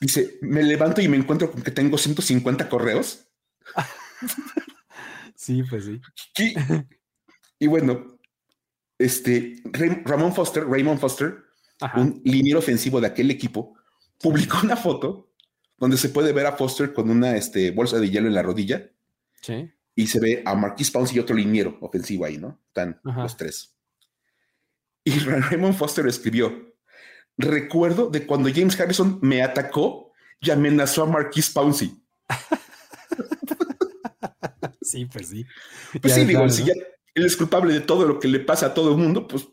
Dice, 0.00 0.38
me 0.40 0.62
levanto 0.62 1.02
y 1.02 1.08
me 1.08 1.18
encuentro 1.18 1.52
con 1.52 1.62
que 1.62 1.70
tengo 1.70 1.98
150 1.98 2.68
correos. 2.70 3.26
sí, 5.36 5.62
pues 5.62 5.84
sí. 5.84 6.00
Y, 7.58 7.66
bueno, 7.66 8.18
este 8.98 9.56
Ramón 10.04 10.34
Foster, 10.34 10.66
Raymond 10.66 10.98
Foster, 10.98 11.44
un 11.96 12.22
liniero 12.24 12.60
ofensivo 12.60 13.00
de 13.00 13.08
aquel 13.08 13.30
equipo, 13.30 13.76
publicó 14.18 14.60
una 14.62 14.76
foto 14.76 15.30
donde 15.76 15.96
se 15.96 16.10
puede 16.10 16.32
ver 16.32 16.46
a 16.46 16.52
Foster 16.52 16.92
con 16.92 17.10
una 17.10 17.36
este, 17.36 17.70
bolsa 17.70 17.98
de 17.98 18.10
hielo 18.10 18.28
en 18.28 18.34
la 18.34 18.42
rodilla. 18.42 18.90
Sí. 19.40 19.70
Y 19.94 20.06
se 20.06 20.20
ve 20.20 20.42
a 20.46 20.54
Marquis 20.54 20.90
Pounce 20.90 21.14
y 21.14 21.18
otro 21.18 21.36
liniero 21.36 21.76
ofensivo 21.80 22.24
ahí, 22.24 22.38
¿no? 22.38 22.58
Están 22.68 23.00
los 23.02 23.36
tres. 23.36 23.76
Y 25.04 25.18
Raymond 25.18 25.74
Foster 25.74 26.06
escribió: 26.06 26.69
recuerdo 27.36 28.10
de 28.10 28.26
cuando 28.26 28.50
James 28.52 28.78
Harrison 28.78 29.18
me 29.22 29.42
atacó 29.42 30.12
y 30.40 30.50
amenazó 30.50 31.04
a 31.04 31.06
Marquis 31.06 31.50
Pouncey. 31.50 31.94
sí, 34.82 35.06
pues 35.06 35.28
sí. 35.28 35.46
Pues 36.00 36.14
sí, 36.14 36.24
digo, 36.24 36.48
si 36.48 36.64
ya 36.64 36.72
él 37.14 37.26
es 37.26 37.36
culpable 37.36 37.72
de 37.72 37.80
todo 37.80 38.06
lo 38.06 38.18
que 38.18 38.28
le 38.28 38.40
pasa 38.40 38.66
a 38.66 38.74
todo 38.74 38.92
el 38.92 38.98
mundo, 38.98 39.26
pues 39.26 39.48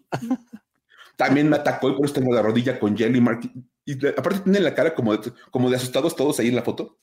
también 1.16 1.50
me 1.50 1.56
atacó 1.56 1.90
y 1.90 1.96
por 1.96 2.06
eso 2.06 2.16
tengo 2.16 2.34
la 2.34 2.42
rodilla 2.42 2.80
con 2.80 2.96
Jelly 2.96 3.22
Marquis. 3.22 3.52
Y 3.86 4.06
aparte 4.08 4.42
tiene 4.42 4.60
la 4.60 4.76
cara 4.76 4.94
como 4.94 5.16
de, 5.16 5.32
como 5.50 5.70
de 5.70 5.78
asustados 5.78 6.16
todos 6.16 6.40
ahí 6.40 6.50
en 6.50 6.56
la 6.56 6.64
foto. 6.64 7.00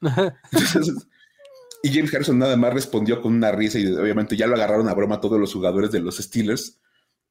y 1.82 1.92
James 1.92 2.12
Harrison 2.12 2.38
nada 2.38 2.56
más 2.56 2.74
respondió 2.74 3.22
con 3.22 3.34
una 3.34 3.52
risa 3.52 3.78
y 3.78 3.86
obviamente 3.86 4.36
ya 4.36 4.46
lo 4.46 4.56
agarraron 4.56 4.88
a 4.88 4.94
broma 4.94 5.20
todos 5.20 5.40
los 5.40 5.52
jugadores 5.52 5.90
de 5.90 6.00
los 6.00 6.18
Steelers 6.18 6.80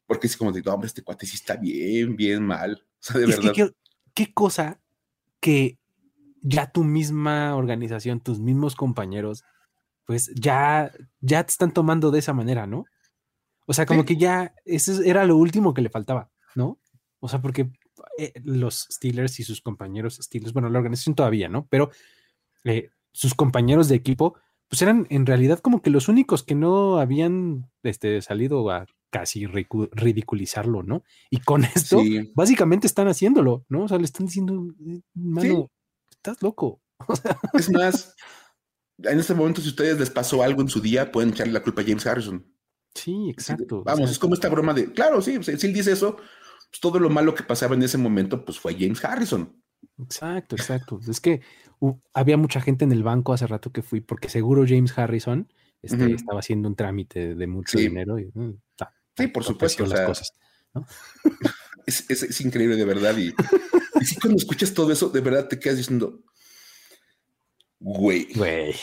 porque 0.08 0.28
es 0.28 0.38
como 0.38 0.52
de, 0.52 0.62
hombre, 0.70 0.88
este 0.88 1.04
cuate 1.04 1.26
sí 1.26 1.36
está 1.36 1.56
bien, 1.56 2.16
bien 2.16 2.44
mal. 2.44 2.84
O 2.84 2.98
sea, 3.00 3.20
de 3.20 3.28
verdad. 3.28 3.54
¿qué, 4.14 4.34
cosa 4.34 4.80
que 5.40 5.78
ya 6.42 6.72
tu 6.72 6.84
misma 6.84 7.56
organización, 7.56 8.20
tus 8.20 8.40
mismos 8.40 8.76
compañeros, 8.76 9.44
pues 10.06 10.32
ya, 10.36 10.92
ya 11.20 11.44
te 11.44 11.52
están 11.52 11.74
tomando 11.74 12.12
de 12.12 12.20
esa 12.20 12.34
manera, 12.34 12.68
¿no? 12.68 12.86
O 13.68 13.74
sea, 13.74 13.86
como 13.86 14.06
que 14.06 14.16
ya, 14.16 14.54
eso 14.64 15.02
era 15.02 15.26
lo 15.26 15.38
último 15.38 15.74
que 15.74 15.82
le 15.82 15.90
faltaba, 15.90 16.30
¿no? 16.54 16.80
O 17.20 17.28
sea, 17.28 17.42
porque 17.42 17.72
eh, 18.18 18.34
los 18.44 18.88
Steelers 18.92 19.40
y 19.40 19.44
sus 19.44 19.62
compañeros 19.62 20.20
Steelers, 20.22 20.54
bueno, 20.54 20.70
la 20.70 20.78
organización 20.78 21.16
todavía, 21.16 21.50
¿no? 21.50 21.68
Pero 21.68 21.90
eh, 22.64 22.90
sus 23.12 23.34
compañeros 23.34 23.90
de 23.90 23.96
equipo, 23.96 24.38
pues 24.68 24.82
eran 24.82 25.08
en 25.10 25.26
realidad 25.26 25.60
como 25.60 25.82
que 25.82 25.90
los 25.90 26.08
únicos 26.08 26.44
que 26.44 26.56
no 26.56 27.00
habían 27.00 27.72
este, 27.82 28.22
salido 28.22 28.70
a 28.70 28.86
casi 29.16 29.46
ridiculizarlo, 29.48 30.84
¿no? 30.84 31.04
Y 31.30 31.40
con 31.40 31.64
esto, 31.64 32.02
básicamente 32.34 32.86
están 32.86 33.08
haciéndolo, 33.08 33.66
¿no? 33.70 33.84
O 33.84 33.88
sea, 33.88 33.98
le 33.98 34.04
están 34.04 34.26
diciendo, 34.26 34.76
eh, 34.86 35.00
mano, 35.14 35.72
estás 36.12 36.42
loco. 36.42 36.82
es 37.54 37.72
más, 37.72 38.14
en 38.98 39.18
este 39.18 39.34
momento, 39.34 39.62
si 39.62 39.68
a 39.68 39.70
ustedes 39.70 40.00
les 40.00 40.10
pasó 40.10 40.44
algo 40.44 40.62
en 40.62 40.68
su 40.68 40.82
día, 40.82 41.14
pueden 41.14 41.30
echarle 41.30 41.54
la 41.54 41.64
culpa 41.64 41.82
a 41.82 41.86
James 41.86 42.06
Harrison. 42.06 42.46
Sí, 42.94 43.30
exacto. 43.30 43.84
Vamos, 43.86 44.12
es 44.12 44.20
como 44.20 44.34
esta 44.34 44.50
broma 44.50 44.74
de, 44.74 44.92
claro, 44.92 45.22
sí, 45.22 45.42
si 45.42 45.66
él 45.66 45.74
dice 45.74 45.94
eso, 45.94 46.18
pues 46.18 46.82
todo 46.82 47.00
lo 47.00 47.10
malo 47.10 47.34
que 47.34 47.44
pasaba 47.44 47.74
en 47.76 47.84
ese 47.84 47.98
momento, 47.98 48.44
pues 48.44 48.60
fue 48.60 48.74
James 48.74 49.04
Harrison. 49.04 49.62
Exacto, 49.98 50.58
exacto. 50.58 51.00
Es 51.08 51.22
que 51.22 51.40
había 52.14 52.36
mucha 52.36 52.60
gente 52.60 52.84
en 52.84 52.92
el 52.92 53.04
banco 53.04 53.32
hace 53.32 53.48
rato 53.48 53.72
que 53.72 53.82
fui, 53.82 54.02
porque 54.02 54.28
seguro 54.28 54.66
James 54.68 54.98
Harrison 54.98 55.48
este, 55.82 56.14
estaba 56.14 56.40
haciendo 56.40 56.68
un 56.68 56.76
trámite 56.76 57.36
de 57.36 57.48
mucho 57.48 57.78
dinero 57.78 58.20
y 58.20 58.32
mm, 58.34 58.58
sí, 59.18 59.28
por 59.28 59.44
supuesto. 59.44 59.86
Las 59.86 60.02
cosas, 60.02 60.34
es, 61.86 62.42
increíble 62.42 62.76
de 62.76 62.86
verdad. 62.86 63.18
Y, 63.18 63.34
si 64.06 64.16
cuando 64.16 64.38
escuchas 64.38 64.74
todo 64.74 64.92
eso, 64.92 65.10
de 65.10 65.22
verdad 65.22 65.48
te 65.48 65.60
quedas 65.60 65.78
diciendo, 65.78 66.22
güey, 67.80 68.28
güey, 68.34 68.76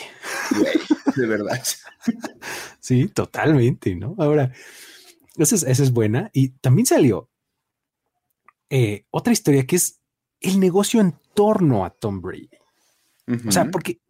de 1.15 1.27
verdad. 1.27 1.61
Sí, 2.79 3.07
totalmente, 3.07 3.95
¿no? 3.95 4.13
Ahora, 4.17 4.51
esa 5.37 5.55
es, 5.55 5.63
esa 5.63 5.83
es 5.83 5.91
buena. 5.91 6.29
Y 6.33 6.49
también 6.49 6.85
salió 6.85 7.29
eh, 8.69 9.05
otra 9.09 9.31
historia 9.31 9.65
que 9.65 9.77
es 9.77 10.01
el 10.41 10.59
negocio 10.59 10.99
en 10.99 11.15
torno 11.33 11.85
a 11.85 11.91
Tom 11.91 12.21
Brady. 12.21 12.49
O 13.47 13.51
sea, 13.53 13.71
porque 13.71 14.01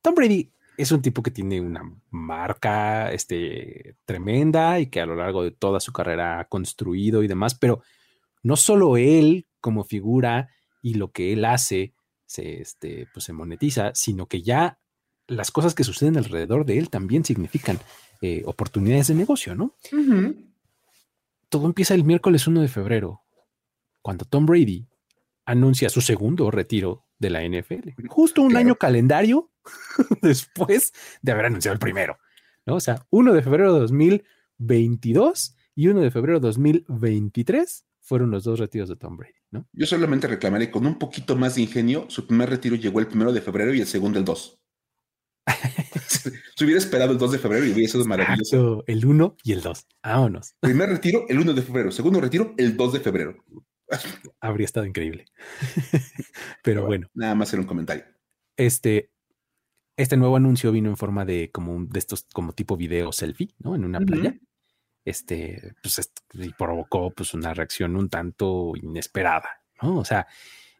Tom 0.00 0.14
Brady 0.14 0.53
es 0.76 0.92
un 0.92 1.02
tipo 1.02 1.22
que 1.22 1.30
tiene 1.30 1.60
una 1.60 1.82
marca 2.10 3.12
este, 3.12 3.96
tremenda 4.04 4.80
y 4.80 4.86
que 4.86 5.00
a 5.00 5.06
lo 5.06 5.16
largo 5.16 5.42
de 5.42 5.50
toda 5.50 5.80
su 5.80 5.92
carrera 5.92 6.40
ha 6.40 6.48
construido 6.48 7.22
y 7.22 7.28
demás, 7.28 7.54
pero 7.54 7.82
no 8.42 8.56
solo 8.56 8.96
él 8.96 9.46
como 9.60 9.84
figura 9.84 10.48
y 10.82 10.94
lo 10.94 11.12
que 11.12 11.32
él 11.32 11.44
hace 11.44 11.94
se, 12.26 12.60
este, 12.60 13.08
pues 13.12 13.24
se 13.24 13.32
monetiza, 13.32 13.92
sino 13.94 14.26
que 14.26 14.42
ya 14.42 14.78
las 15.26 15.50
cosas 15.50 15.74
que 15.74 15.84
suceden 15.84 16.16
alrededor 16.16 16.66
de 16.66 16.78
él 16.78 16.90
también 16.90 17.24
significan 17.24 17.78
eh, 18.20 18.42
oportunidades 18.46 19.08
de 19.08 19.14
negocio, 19.14 19.54
¿no? 19.54 19.74
Todo 21.48 21.66
empieza 21.66 21.94
el 21.94 22.04
miércoles 22.04 22.46
1 22.46 22.60
de 22.60 22.68
febrero, 22.68 23.22
cuando 24.02 24.24
Tom 24.24 24.44
Brady 24.44 24.86
anuncia 25.46 25.88
su 25.88 26.00
segundo 26.00 26.50
retiro 26.50 27.06
de 27.18 27.30
la 27.30 27.42
NFL. 27.42 27.90
Justo 28.08 28.42
un 28.42 28.56
año 28.56 28.76
calendario 28.76 29.50
después 30.22 30.92
de 31.22 31.32
haber 31.32 31.46
anunciado 31.46 31.74
el 31.74 31.80
primero, 31.80 32.18
¿no? 32.66 32.76
O 32.76 32.80
sea, 32.80 33.06
1 33.10 33.32
de 33.32 33.42
febrero 33.42 33.74
de 33.74 33.80
2022 33.80 35.56
y 35.74 35.88
1 35.88 36.00
de 36.00 36.10
febrero 36.10 36.40
de 36.40 36.46
2023 36.48 37.86
fueron 38.00 38.30
los 38.30 38.44
dos 38.44 38.58
retiros 38.58 38.88
de 38.88 38.96
Tom 38.96 39.16
Brady, 39.16 39.32
¿no? 39.50 39.66
Yo 39.72 39.86
solamente 39.86 40.26
reclamaré 40.26 40.70
con 40.70 40.86
un 40.86 40.98
poquito 40.98 41.36
más 41.36 41.54
de 41.54 41.62
ingenio, 41.62 42.06
su 42.08 42.26
primer 42.26 42.50
retiro 42.50 42.76
llegó 42.76 43.00
el 43.00 43.06
primero 43.06 43.32
de 43.32 43.40
febrero 43.40 43.72
y 43.74 43.80
el 43.80 43.86
segundo 43.86 44.18
el 44.18 44.24
2. 44.24 44.60
si 46.56 46.64
hubiera 46.64 46.78
esperado 46.78 47.12
el 47.12 47.18
2 47.18 47.32
de 47.32 47.38
febrero 47.38 47.66
y 47.66 47.72
hubiera 47.72 47.90
sido 47.90 48.04
maravilloso. 48.04 48.84
el 48.86 49.04
1 49.04 49.36
y 49.42 49.52
el 49.52 49.62
2. 49.62 49.86
Vámonos. 50.02 50.54
Primer 50.60 50.88
retiro, 50.88 51.24
el 51.28 51.38
1 51.38 51.54
de 51.54 51.62
febrero. 51.62 51.90
Segundo 51.90 52.20
retiro, 52.20 52.54
el 52.56 52.76
2 52.76 52.92
de 52.92 53.00
febrero. 53.00 53.44
Habría 54.40 54.64
estado 54.64 54.86
increíble. 54.86 55.26
Pero 56.62 56.86
bueno, 56.86 57.08
Nada 57.14 57.34
más 57.34 57.52
era 57.52 57.62
un 57.62 57.68
comentario. 57.68 58.04
Este, 58.56 59.10
este 59.96 60.16
nuevo 60.16 60.36
anuncio 60.36 60.72
vino 60.72 60.90
en 60.90 60.96
forma 60.96 61.24
de 61.24 61.50
como 61.52 61.84
de 61.84 61.98
estos 61.98 62.26
como 62.32 62.52
tipo 62.52 62.76
video 62.76 63.12
selfie, 63.12 63.54
¿no? 63.58 63.74
En 63.74 63.84
una 63.84 64.00
playa. 64.00 64.36
Este, 65.04 65.74
pues 65.82 66.10
y 66.32 66.48
provocó 66.54 67.10
pues 67.10 67.34
una 67.34 67.52
reacción 67.52 67.94
un 67.96 68.08
tanto 68.08 68.72
inesperada, 68.74 69.48
¿no? 69.82 69.98
O 69.98 70.04
sea, 70.04 70.26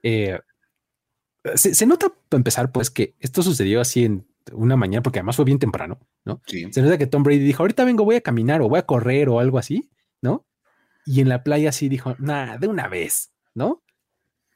eh, 0.03 0.39
se, 1.55 1.87
nota 1.87 2.09
para 2.29 2.41
empezar 2.41 2.73
pues 2.73 2.91
que 2.91 3.15
esto 3.21 3.43
sucedió 3.43 3.81
así 3.81 4.05
en 4.05 4.27
una 4.53 4.77
mañana 4.77 5.03
porque 5.03 5.19
además 5.19 5.37
fue 5.37 5.45
bien 5.45 5.59
temprano, 5.59 6.01
¿no? 6.25 6.41
Se 6.47 6.83
nota 6.83 6.99
que 6.99 7.07
Tom 7.07 7.23
Brady 7.23 7.41
dijo, 7.41 7.63
ahorita 7.63 7.85
vengo, 7.85 8.05
voy 8.05 8.17
a 8.17 8.23
caminar 8.23 8.63
o 8.63 8.69
voy 8.69 8.79
a 8.79 8.87
correr 8.87 9.29
o 9.29 9.41
algo 9.41 9.59
así, 9.59 9.91
¿no? 10.23 10.47
Y 11.07 11.21
en 11.21 11.29
la 11.29 11.43
playa 11.43 11.71
sí 11.71 11.89
dijo, 11.89 12.17
nada, 12.19 12.57
de 12.57 12.67
una 12.67 12.89
vez, 12.89 13.33
¿no? 13.55 13.84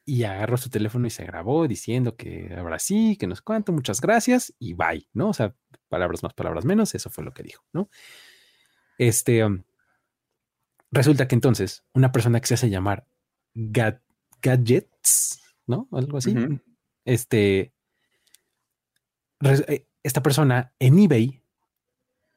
Y 0.08 0.24
agarró 0.24 0.56
su 0.56 0.70
teléfono 0.70 1.06
y 1.06 1.10
se 1.10 1.26
grabó 1.26 1.68
diciendo 1.68 2.16
que 2.16 2.54
ahora 2.56 2.78
sí, 2.78 3.18
que 3.20 3.26
nos 3.26 3.42
cuento, 3.42 3.72
muchas 3.72 4.00
gracias 4.00 4.54
y 4.58 4.72
bye, 4.72 5.06
¿no? 5.12 5.28
O 5.28 5.34
sea, 5.34 5.54
palabras 5.90 6.22
más, 6.22 6.32
palabras 6.32 6.64
menos, 6.64 6.94
eso 6.94 7.10
fue 7.10 7.24
lo 7.24 7.34
que 7.34 7.42
dijo, 7.42 7.62
¿no? 7.74 7.90
Este, 8.96 9.44
um, 9.44 9.64
resulta 10.90 11.28
que 11.28 11.34
entonces 11.34 11.84
una 11.92 12.10
persona 12.10 12.40
que 12.40 12.46
se 12.46 12.54
hace 12.54 12.70
llamar 12.70 13.06
Gadgets, 13.52 15.42
¿no? 15.66 15.86
Algo 15.92 16.16
así. 16.16 16.34
Este, 17.04 17.74
eh, 19.42 19.86
esta 20.02 20.22
persona 20.22 20.72
en 20.78 21.00
eBay 21.00 21.42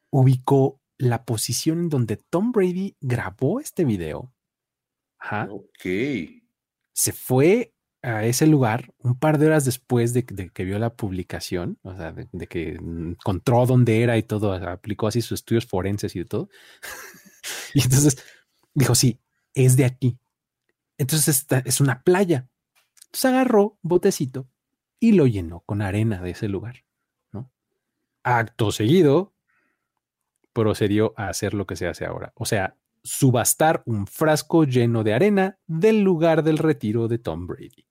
ubicó 0.10 0.82
la 0.98 1.24
posición 1.24 1.80
en 1.80 1.90
donde 1.90 2.18
Tom 2.18 2.52
Brady 2.52 2.98
grabó 3.00 3.62
este 3.62 3.86
video. 3.86 4.34
Ajá. 5.18 5.48
Ok. 5.50 6.41
Se 6.94 7.12
fue 7.12 7.74
a 8.04 8.26
ese 8.26 8.48
lugar 8.48 8.94
un 9.00 9.18
par 9.18 9.38
de 9.38 9.48
horas 9.48 9.66
después 9.66 10.14
de, 10.14 10.26
que 10.26 10.64
vio 10.64 10.80
la 10.80 10.96
publicación, 10.96 11.78
o 11.84 11.96
sea, 11.96 12.12
de, 12.12 12.48
que 12.48 12.76
encontró 12.76 13.66
dónde 13.66 14.02
era 14.02 14.18
y 14.18 14.24
todo, 14.24 14.54
aplicó 14.54 15.08
así 15.08 15.22
sus 15.22 15.40
estudios 15.40 15.66
forenses 15.66 16.16
y 16.16 16.26
todo. 16.26 16.50
y 17.74 17.84
entonces 17.84 18.24
dijo, 18.74 18.96
sí, 18.96 19.20
es 19.54 19.78
de 19.78 19.86
aquí. 19.86 20.18
Entonces 20.98 21.28
esta 21.40 21.60
es 21.60 21.80
una 21.80 22.02
playa. 22.02 22.48
Entonces 23.06 23.26
agarró 23.26 23.78
botecito 23.82 24.48
y 25.00 25.14
lo 25.14 25.28
llenó 25.28 25.62
con 25.62 25.82
arena 25.82 26.22
de 26.22 26.32
ese 26.32 26.48
lugar. 26.48 26.84
¿no? 27.32 27.52
Acto 28.24 28.72
seguido, 28.72 29.34
procedió 30.54 31.14
a 31.18 31.30
hacer 31.30 31.54
lo 31.54 31.66
que 31.66 31.76
se 31.76 31.88
hace 31.88 32.06
ahora, 32.06 32.34
o 32.36 32.46
sea, 32.46 32.76
subastar 33.04 33.84
un 33.86 34.08
frasco 34.08 34.64
lleno 34.64 35.04
de 35.04 35.14
arena 35.14 35.58
del 35.68 36.02
lugar 36.02 36.44
del 36.44 36.58
retiro 36.58 37.08
de 37.08 37.18
Tom 37.18 37.48
Brady. 37.48 37.86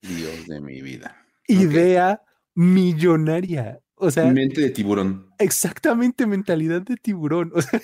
Dios 0.00 0.46
de 0.46 0.60
mi 0.60 0.82
vida. 0.82 1.16
Idea 1.46 2.22
millonaria. 2.54 3.80
O 3.94 4.10
sea, 4.10 4.26
mente 4.32 4.60
de 4.60 4.70
tiburón. 4.70 5.28
Exactamente, 5.38 6.26
mentalidad 6.26 6.82
de 6.82 6.96
tiburón. 6.96 7.52
O 7.56 7.62
sea, 7.62 7.80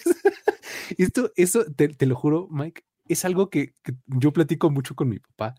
esto, 0.97 1.33
eso 1.37 1.65
te, 1.75 2.07
lo 2.07 2.17
juro, 2.17 2.49
Mike, 2.51 2.83
es 3.09 3.25
algo 3.25 3.51
que, 3.51 3.75
yo 4.07 4.33
platico 4.33 4.71
mucho 4.71 4.95
con 4.95 5.09
mi 5.09 5.19
papá. 5.19 5.55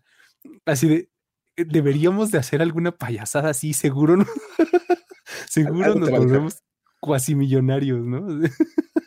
Así 0.66 0.88
de, 0.88 1.10
eh, 1.56 1.64
deberíamos 1.64 2.30
de 2.30 2.38
hacer 2.38 2.62
alguna 2.62 2.92
payasada 2.92 3.50
así, 3.50 3.72
seguro, 3.72 4.16
¿no? 4.16 4.26
seguro 5.48 5.94
nos 5.94 6.10
volvemos 6.10 6.62
cuasi 7.00 7.34
millonarios, 7.34 8.04
¿no? 8.04 8.26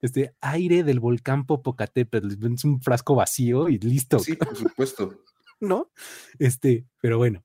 Este 0.00 0.34
aire 0.40 0.82
del 0.82 1.00
volcán 1.00 1.46
Popocatépetl, 1.46 2.28
es 2.54 2.64
un 2.64 2.80
frasco 2.80 3.14
vacío 3.14 3.68
y 3.68 3.78
listo. 3.78 4.18
Sí, 4.18 4.34
por 4.34 4.56
supuesto. 4.56 5.24
¿No? 5.60 5.90
Este, 6.38 6.86
pero 7.00 7.18
bueno, 7.18 7.44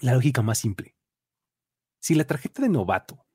la 0.00 0.14
lógica 0.14 0.42
más 0.42 0.58
simple. 0.58 0.94
Si 2.00 2.14
la 2.14 2.24
tarjeta 2.24 2.62
de 2.62 2.68
novato 2.68 3.26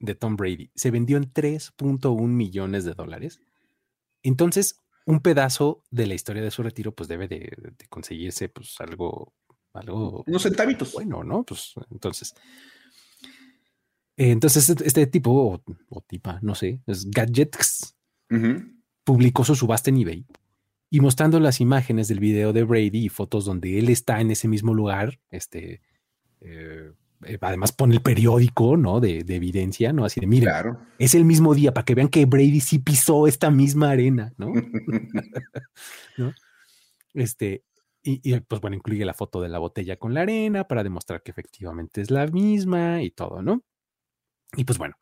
de 0.00 0.14
Tom 0.14 0.36
Brady 0.36 0.70
se 0.74 0.90
vendió 0.90 1.16
en 1.16 1.32
3.1 1.32 2.26
millones 2.26 2.84
de 2.84 2.94
dólares, 2.94 3.40
entonces 4.22 4.82
un 5.06 5.20
pedazo 5.20 5.82
de 5.90 6.06
la 6.06 6.14
historia 6.14 6.42
de 6.42 6.50
su 6.50 6.62
retiro 6.62 6.94
pues 6.94 7.08
debe 7.08 7.28
de, 7.28 7.74
conseguirse 7.88 8.50
pues 8.50 8.78
algo, 8.80 9.34
algo... 9.72 10.24
Unos 10.26 10.42
centavitos. 10.42 10.92
Bueno, 10.92 11.24
¿no? 11.24 11.44
Pues 11.44 11.72
entonces 11.90 12.34
entonces, 14.18 14.68
este, 14.68 14.86
este, 14.86 15.06
tipo, 15.06 15.62
o, 15.88 16.00
tipa, 16.02 16.38
no 16.42 16.54
sé, 16.54 16.80
es 16.86 17.08
Gadgets, 17.10 17.96
publicó 19.04 19.44
su 19.44 19.54
subasta 19.54 19.90
en 19.90 19.98
eBay 19.98 20.26
y 20.90 21.00
mostrando 21.00 21.38
las 21.40 21.60
imágenes 21.60 22.08
del 22.08 22.20
video 22.20 22.52
de 22.52 22.64
Brady 22.64 23.04
y 23.04 23.08
fotos 23.08 23.44
donde 23.44 23.78
él 23.78 23.88
está 23.88 24.20
en 24.20 24.30
ese 24.30 24.48
mismo 24.48 24.74
lugar, 24.74 25.20
este, 25.30 25.82
eh, 26.40 26.92
eh, 27.24 27.38
además 27.40 27.72
pone 27.72 27.94
el 27.94 28.02
periódico, 28.02 28.76
¿no? 28.76 29.00
De, 29.00 29.18
evidencia, 29.20 29.92
¿no? 29.92 30.04
Así 30.04 30.20
de, 30.20 30.26
mira, 30.26 30.88
es 30.98 31.14
el 31.14 31.24
mismo 31.24 31.54
día 31.54 31.74
para 31.74 31.84
que 31.84 31.94
vean 31.94 32.08
que 32.08 32.24
Brady 32.24 32.60
sí 32.60 32.78
pisó 32.78 33.26
esta 33.26 33.50
misma 33.50 33.90
arena, 33.90 34.32
¿no? 34.38 34.52
Este, 37.14 37.64
y, 38.02 38.20
y, 38.22 38.40
pues 38.40 38.60
bueno, 38.60 38.76
incluye 38.76 39.04
la 39.04 39.14
foto 39.14 39.40
de 39.40 39.48
la 39.48 39.58
botella 39.58 39.96
con 39.96 40.14
la 40.14 40.22
arena 40.22 40.64
para 40.64 40.82
demostrar 40.82 41.22
que 41.22 41.32
efectivamente 41.32 42.00
es 42.00 42.10
la 42.10 42.26
misma 42.28 43.02
y 43.02 43.10
todo, 43.10 43.42
¿no? 43.42 43.62
Y 44.56 44.64
pues 44.64 44.78
bueno, 44.78 44.96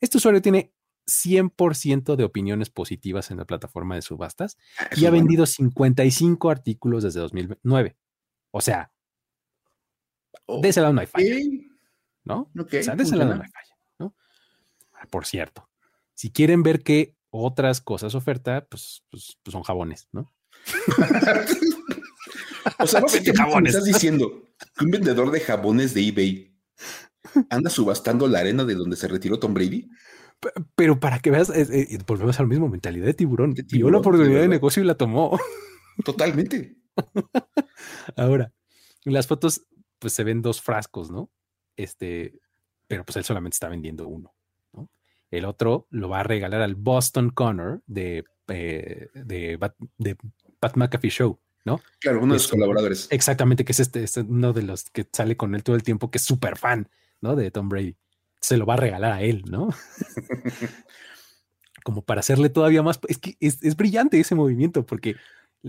este 0.00 0.18
usuario 0.18 0.42
tiene 0.42 0.74
100% 1.06 2.16
de 2.16 2.24
opiniones 2.24 2.70
positivas 2.70 3.30
en 3.30 3.38
la 3.38 3.44
plataforma 3.44 3.94
de 3.94 4.02
subastas 4.02 4.56
ah, 4.78 4.88
y 4.96 5.06
ha 5.06 5.10
vendido 5.10 5.46
55 5.46 6.50
artículos 6.50 7.02
desde 7.02 7.20
2009. 7.20 7.96
O 8.50 8.60
sea, 8.60 8.92
de 10.48 10.68
ese 10.68 10.80
lado 10.80 10.92
no 10.92 11.00
hay 11.00 11.06
falla. 11.06 11.36
¿No? 12.24 12.50
o 12.56 12.82
sea, 12.82 12.96
de 12.96 13.02
ese 13.02 13.16
lado 13.16 13.34
no 13.34 13.42
hay 13.42 13.50
falla. 13.50 13.76
¿no? 13.98 14.14
Ah, 14.94 15.06
por 15.10 15.26
cierto, 15.26 15.68
si 16.14 16.30
quieren 16.30 16.62
ver 16.62 16.82
qué 16.82 17.14
otras 17.30 17.80
cosas 17.80 18.14
oferta, 18.14 18.66
pues, 18.70 19.04
pues, 19.10 19.38
pues 19.42 19.52
son 19.52 19.62
jabones, 19.62 20.08
¿no? 20.12 20.32
o 22.78 22.86
sea, 22.86 23.02
jabones. 23.36 23.74
estás 23.74 23.84
diciendo 23.84 24.44
que 24.78 24.84
un 24.84 24.90
vendedor 24.90 25.30
de 25.30 25.40
jabones 25.40 25.92
de 25.92 26.08
eBay 26.08 26.56
anda 27.50 27.70
subastando 27.70 28.28
la 28.28 28.40
arena 28.40 28.64
de 28.64 28.74
donde 28.74 28.96
se 28.96 29.08
retiró 29.08 29.38
Tom 29.38 29.54
Brady. 29.54 29.88
Pero 30.74 31.00
para 31.00 31.20
que 31.20 31.30
veas, 31.30 31.52
volvemos 32.06 32.38
a 32.38 32.42
la 32.42 32.48
misma 32.48 32.68
mentalidad 32.68 33.06
de 33.06 33.14
tiburón. 33.14 33.54
Vio 33.70 33.90
la 33.90 33.98
oportunidad 33.98 34.40
de, 34.40 34.48
negocio 34.48 34.82
y 34.82 34.86
la 34.86 34.96
tomó. 34.96 35.38
Totalmente. 36.04 36.76
Ahora, 38.16 38.52
en 39.04 39.12
las 39.12 39.26
fotos, 39.26 39.62
pues 39.98 40.12
se 40.12 40.24
ven 40.24 40.42
dos 40.42 40.60
frascos, 40.60 41.10
¿no? 41.10 41.30
Este, 41.76 42.40
pero 42.86 43.04
pues 43.04 43.16
él 43.16 43.24
solamente 43.24 43.54
está 43.54 43.68
vendiendo 43.68 44.06
uno. 44.06 44.34
El 45.30 45.46
otro 45.46 45.88
lo 45.90 46.08
va 46.08 46.20
a 46.20 46.22
regalar 46.22 46.60
al 46.60 46.76
Boston 46.76 47.30
Connor 47.30 47.82
de, 47.86 48.24
eh, 48.48 49.08
de, 49.14 49.58
Pat 50.60 50.76
McAfee 50.76 51.10
Show, 51.10 51.40
¿no? 51.64 51.80
Claro, 51.98 52.18
uno 52.18 52.34
de 52.34 52.38
los 52.38 52.46
colaboradores. 52.46 53.08
Exactamente, 53.10 53.64
que 53.64 53.72
es 53.72 53.80
este, 53.80 54.04
este, 54.04 54.20
uno 54.20 54.52
de 54.52 54.62
los 54.62 54.84
que 54.90 55.08
sale 55.12 55.36
con 55.36 55.56
él 55.56 55.64
todo 55.64 55.74
el 55.74 55.82
tiempo, 55.82 56.10
que 56.10 56.18
es 56.18 56.24
súper 56.24 56.56
fan, 56.56 56.88
¿no? 57.24 57.34
De 57.34 57.50
Tom 57.50 57.68
Brady. 57.68 57.96
Se 58.40 58.56
lo 58.56 58.66
va 58.66 58.74
a 58.74 58.78
regalar 58.78 59.12
a 59.12 59.22
él, 59.22 59.42
¿no? 59.50 59.70
Como 61.84 62.02
para 62.02 62.20
hacerle 62.20 62.48
todavía 62.48 62.82
más. 62.82 63.00
Es 63.08 63.18
que 63.18 63.36
es, 63.40 63.76
brillante 63.76 64.20
ese 64.20 64.36
movimiento 64.36 64.86
porque 64.86 65.16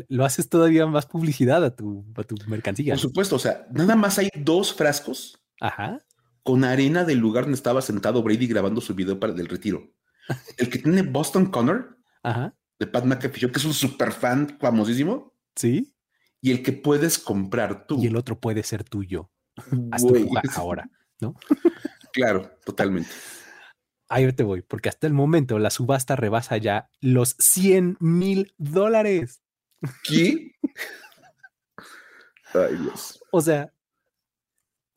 lo 0.08 0.24
haces 0.24 0.50
todavía 0.50 0.86
más 0.86 1.08
publicidad 1.08 1.64
a 1.66 1.76
tu, 1.76 2.06
a 2.16 2.24
tu 2.24 2.36
mercancía. 2.48 2.94
Por 2.94 3.00
supuesto, 3.00 3.38
o 3.38 3.40
sea, 3.40 3.66
nada 3.72 3.96
más 3.96 4.20
hay 4.20 4.30
dos 4.36 4.74
frascos. 4.74 5.42
Ajá 5.60 6.06
con 6.46 6.64
arena 6.64 7.04
del 7.04 7.18
lugar 7.18 7.46
donde 7.46 7.56
estaba 7.56 7.82
sentado 7.82 8.22
Brady 8.22 8.46
grabando 8.46 8.80
su 8.80 8.94
video 8.94 9.20
para 9.20 9.34
del 9.34 9.48
retiro. 9.48 9.92
El 10.58 10.70
que 10.70 10.78
tiene 10.78 11.02
Boston 11.02 11.48
Connor 11.48 11.98
de 12.78 12.86
Pat 12.88 13.04
McAfee, 13.04 13.52
que 13.52 13.58
es 13.58 13.66
un 13.66 13.74
super 13.74 14.12
fan 14.12 14.56
famosísimo. 14.60 15.34
Sí. 15.56 15.96
Y 16.42 16.52
el 16.52 16.62
que 16.62 16.74
puedes 16.74 17.18
comprar 17.18 17.88
tú. 17.88 18.00
Y 18.04 18.08
el 18.08 18.16
otro 18.16 18.40
puede 18.40 18.62
ser 18.62 18.84
tuyo. 18.84 19.32
Hasta 19.92 20.60
ahora, 20.60 20.90
¿no? 21.20 21.36
claro, 22.14 22.50
totalmente. 22.64 23.10
Ahí 24.08 24.32
te 24.34 24.44
voy, 24.44 24.62
porque 24.62 24.90
hasta 24.90 25.08
el 25.08 25.14
momento 25.14 25.58
la 25.58 25.70
subasta 25.70 26.16
rebasa 26.16 26.58
ya 26.58 26.90
los 27.02 27.36
100 27.40 27.98
mil 28.00 28.54
dólares. 28.58 29.42
¿Qué? 30.04 30.52
Ay, 32.54 32.78
Dios. 32.78 33.24
O 33.32 33.42
sea, 33.42 33.74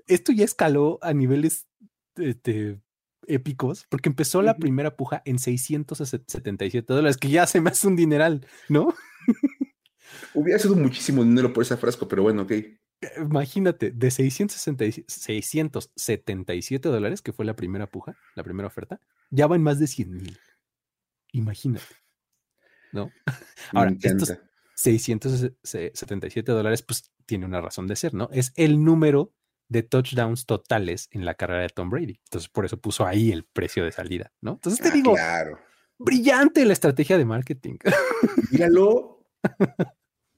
esto 0.07 0.33
ya 0.33 0.45
escaló 0.45 0.99
a 1.03 1.13
niveles 1.15 1.67
este, 2.17 2.81
épicos, 3.27 3.87
porque 3.89 4.09
empezó 4.09 4.43
la 4.43 4.57
primera 4.57 4.97
puja 4.97 5.23
en 5.25 5.39
677 5.39 6.93
dólares, 6.93 7.17
que 7.17 7.29
ya 7.29 7.47
se 7.47 7.61
me 7.61 7.71
hace 7.71 7.87
un 7.87 7.97
dineral, 7.97 8.47
¿no? 8.69 8.95
Hubiera 10.35 10.59
sido 10.59 10.75
muchísimo 10.75 11.23
dinero 11.25 11.53
por 11.53 11.63
ese 11.63 11.77
frasco, 11.77 12.09
pero 12.09 12.23
bueno, 12.23 12.43
ok. 12.43 12.53
Imagínate, 13.19 13.93
de 13.93 14.11
677 14.11 16.89
dólares, 16.89 17.23
que 17.23 17.33
fue 17.33 17.45
la 17.45 17.55
primera 17.55 17.87
puja, 17.87 18.17
la 18.35 18.43
primera 18.43 18.67
oferta, 18.67 19.01
ya 19.31 19.47
va 19.47 19.55
en 19.57 19.63
más 19.63 19.79
de 19.79 19.87
100 19.87 20.11
mil. 20.11 20.39
Imagínate, 21.33 21.97
¿no? 22.93 23.11
Ahora, 23.73 23.95
estos 24.03 24.39
677 24.75 26.53
dólares, 26.53 26.83
pues 26.83 27.13
tiene 27.27 27.47
una 27.47 27.61
razón 27.61 27.87
de 27.87 27.97
ser, 27.97 28.15
¿no? 28.15 28.29
Es 28.33 28.53
el 28.57 28.83
número 28.83 29.35
de 29.69 29.83
touchdowns 29.83 30.47
totales 30.47 31.09
en 31.13 31.25
la 31.25 31.35
carrera 31.35 31.63
de 31.63 31.69
Tom 31.69 31.91
Brady. 31.91 32.21
Entonces, 32.25 32.49
por 32.49 32.65
eso 32.65 32.81
puso 32.81 33.07
ahí 33.07 33.31
el 33.31 33.45
precio 33.45 33.85
de 33.85 33.93
salida, 33.93 34.33
¿no? 34.41 34.53
Entonces 34.53 34.81
te 34.81 34.89
ah, 34.89 34.93
digo, 34.93 35.15
claro. 35.15 35.59
brillante 35.99 36.65
la 36.65 36.73
estrategia 36.73 37.19
de 37.19 37.25
marketing. 37.25 37.77
Míralo. 38.51 39.27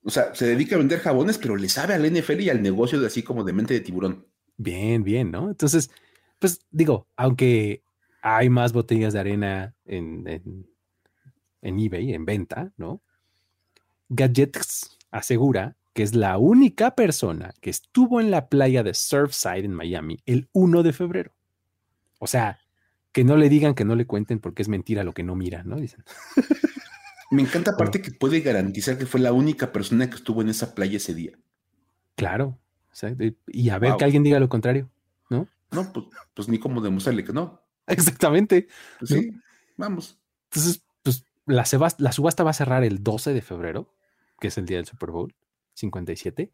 O 0.02 0.10
sea, 0.10 0.34
se 0.34 0.46
dedica 0.46 0.76
a 0.76 0.78
vender 0.78 1.00
jabones, 1.00 1.38
pero 1.38 1.56
le 1.56 1.68
sabe 1.68 1.94
al 1.94 2.10
NFL 2.10 2.40
y 2.40 2.50
al 2.50 2.62
negocio 2.62 3.00
de 3.00 3.06
así 3.06 3.22
como 3.22 3.44
de 3.44 3.52
mente 3.52 3.74
de 3.74 3.80
tiburón. 3.80 4.26
Bien, 4.56 5.04
bien, 5.04 5.30
¿no? 5.30 5.48
Entonces, 5.50 5.90
pues 6.38 6.66
digo, 6.70 7.06
aunque 7.16 7.82
hay 8.22 8.48
más 8.48 8.72
botellas 8.72 9.12
de 9.12 9.20
arena 9.20 9.74
en, 9.84 10.26
en, 10.26 10.66
en 11.62 11.78
eBay, 11.78 12.14
en 12.14 12.24
venta, 12.24 12.72
¿no? 12.76 13.02
Gadgets 14.08 14.98
asegura 15.10 15.76
que 15.92 16.02
es 16.02 16.14
la 16.14 16.38
única 16.38 16.94
persona 16.94 17.54
que 17.60 17.70
estuvo 17.70 18.20
en 18.20 18.30
la 18.30 18.48
playa 18.48 18.82
de 18.82 18.94
Surfside 18.94 19.64
en 19.64 19.74
Miami 19.74 20.18
el 20.26 20.48
1 20.52 20.82
de 20.82 20.92
febrero. 20.92 21.32
O 22.18 22.26
sea, 22.26 22.60
que 23.12 23.24
no 23.24 23.36
le 23.36 23.48
digan, 23.48 23.74
que 23.74 23.84
no 23.84 23.96
le 23.96 24.06
cuenten 24.06 24.38
porque 24.38 24.62
es 24.62 24.68
mentira 24.68 25.04
lo 25.04 25.12
que 25.12 25.24
no 25.24 25.34
mira, 25.34 25.62
¿no? 25.64 25.76
Dicen. 25.76 26.04
Me 27.30 27.42
encanta 27.42 27.72
aparte 27.72 28.02
que 28.02 28.10
puede 28.10 28.40
garantizar 28.40 28.98
que 28.98 29.06
fue 29.06 29.20
la 29.20 29.32
única 29.32 29.72
persona 29.72 30.08
que 30.10 30.16
estuvo 30.16 30.42
en 30.42 30.48
esa 30.48 30.74
playa 30.74 30.96
ese 30.96 31.14
día. 31.14 31.38
Claro. 32.16 32.58
y 33.46 33.70
a 33.70 33.78
ver 33.78 33.94
que 33.96 34.04
alguien 34.04 34.22
diga 34.22 34.40
lo 34.40 34.48
contrario, 34.48 34.90
¿no? 35.28 35.46
No, 35.70 35.92
pues, 35.92 36.06
pues 36.34 36.48
ni 36.48 36.58
cómo 36.58 36.80
demostrarle 36.80 37.24
que 37.24 37.32
no. 37.32 37.62
Exactamente. 37.86 38.68
Pues 38.98 39.10
sí, 39.10 39.30
vamos. 39.76 40.18
Entonces, 40.50 40.82
pues 41.02 41.24
la, 41.46 41.64
la 41.98 42.12
subasta 42.12 42.44
va 42.44 42.50
a 42.50 42.54
cerrar 42.54 42.84
el 42.84 43.02
12 43.02 43.32
de 43.32 43.42
febrero, 43.42 43.94
que 44.40 44.48
es 44.48 44.58
el 44.58 44.66
día 44.66 44.78
del 44.78 44.86
Super 44.86 45.10
Bowl. 45.10 45.34
57. 45.74 46.52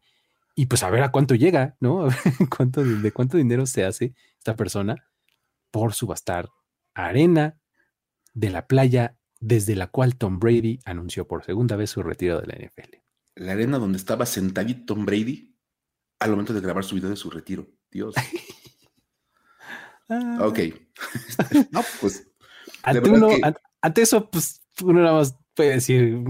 Y 0.55 0.65
pues 0.65 0.83
a 0.83 0.89
ver 0.89 1.03
a 1.03 1.11
cuánto 1.11 1.35
llega, 1.35 1.75
¿no? 1.79 2.01
A 2.05 2.05
ver 2.07 2.49
cuánto, 2.55 2.83
de 2.83 3.11
cuánto 3.11 3.37
dinero 3.37 3.65
se 3.65 3.85
hace 3.85 4.13
esta 4.37 4.55
persona 4.55 5.07
por 5.71 5.93
subastar 5.93 6.49
arena 6.93 7.59
de 8.33 8.49
la 8.49 8.67
playa 8.67 9.17
desde 9.47 9.75
la 9.75 9.87
cual 9.87 10.17
Tom 10.17 10.39
Brady 10.39 10.79
anunció 10.83 11.25
por 11.25 11.45
segunda 11.45 11.77
vez 11.77 11.91
su 11.91 12.03
retiro 12.03 12.41
de 12.41 12.47
la 12.47 12.55
NFL. 12.55 12.97
La 13.35 13.53
arena 13.53 13.79
donde 13.79 13.97
estaba 13.97 14.25
sentadito 14.25 14.93
Tom 14.93 15.05
Brady 15.05 15.55
al 16.19 16.31
momento 16.31 16.53
de 16.53 16.59
grabar 16.59 16.83
su 16.83 16.95
video 16.95 17.09
de 17.09 17.15
su 17.15 17.29
retiro. 17.29 17.67
Dios. 17.89 18.15
Ah. 20.09 20.37
ok. 20.39 20.59
no, 21.71 21.83
pues. 21.99 22.31
Ante, 22.81 24.01
eso, 24.01 24.29
pues 24.29 24.61
uno 24.81 25.01
nada 25.01 25.17
más 25.17 25.37
puede 25.53 25.71
decir. 25.71 26.23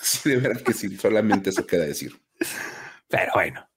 Sí, 0.00 0.30
de 0.30 0.36
verdad 0.38 0.62
que 0.62 0.72
sí, 0.72 0.96
solamente 0.96 1.50
eso 1.50 1.66
queda 1.66 1.84
decir. 1.84 2.18
Pero 3.08 3.32
bueno. 3.34 3.68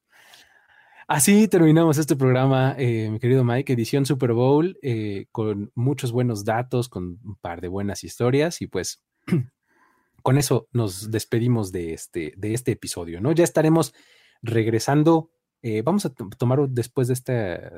Así 1.10 1.48
terminamos 1.48 1.98
este 1.98 2.18
programa, 2.18 2.76
eh, 2.78 3.10
mi 3.10 3.18
querido 3.20 3.46
Mike, 3.46 3.72
edición 3.72 4.06
Super 4.06 4.34
Bowl, 4.34 4.78
eh, 4.82 5.28
con 5.32 5.72
muchos 5.74 6.12
buenos 6.12 6.44
datos, 6.44 6.90
con 6.90 7.18
un 7.24 7.38
par 7.40 7.62
de 7.62 7.70
buenas 7.70 8.04
historias 8.04 8.62
y 8.62 8.68
pues 8.68 9.06
con 10.22 10.38
eso 10.38 10.68
nos 10.74 11.10
despedimos 11.10 11.72
de 11.72 11.94
este, 11.94 12.34
de 12.36 12.54
este 12.54 12.74
episodio, 12.74 13.22
¿no? 13.22 13.32
Ya 13.32 13.46
estaremos 13.46 13.94
regresando, 14.42 15.32
eh, 15.62 15.82
vamos 15.82 16.06
a 16.06 16.14
tomar 16.14 16.68
después 16.68 17.08
de, 17.08 17.14
este, 17.14 17.34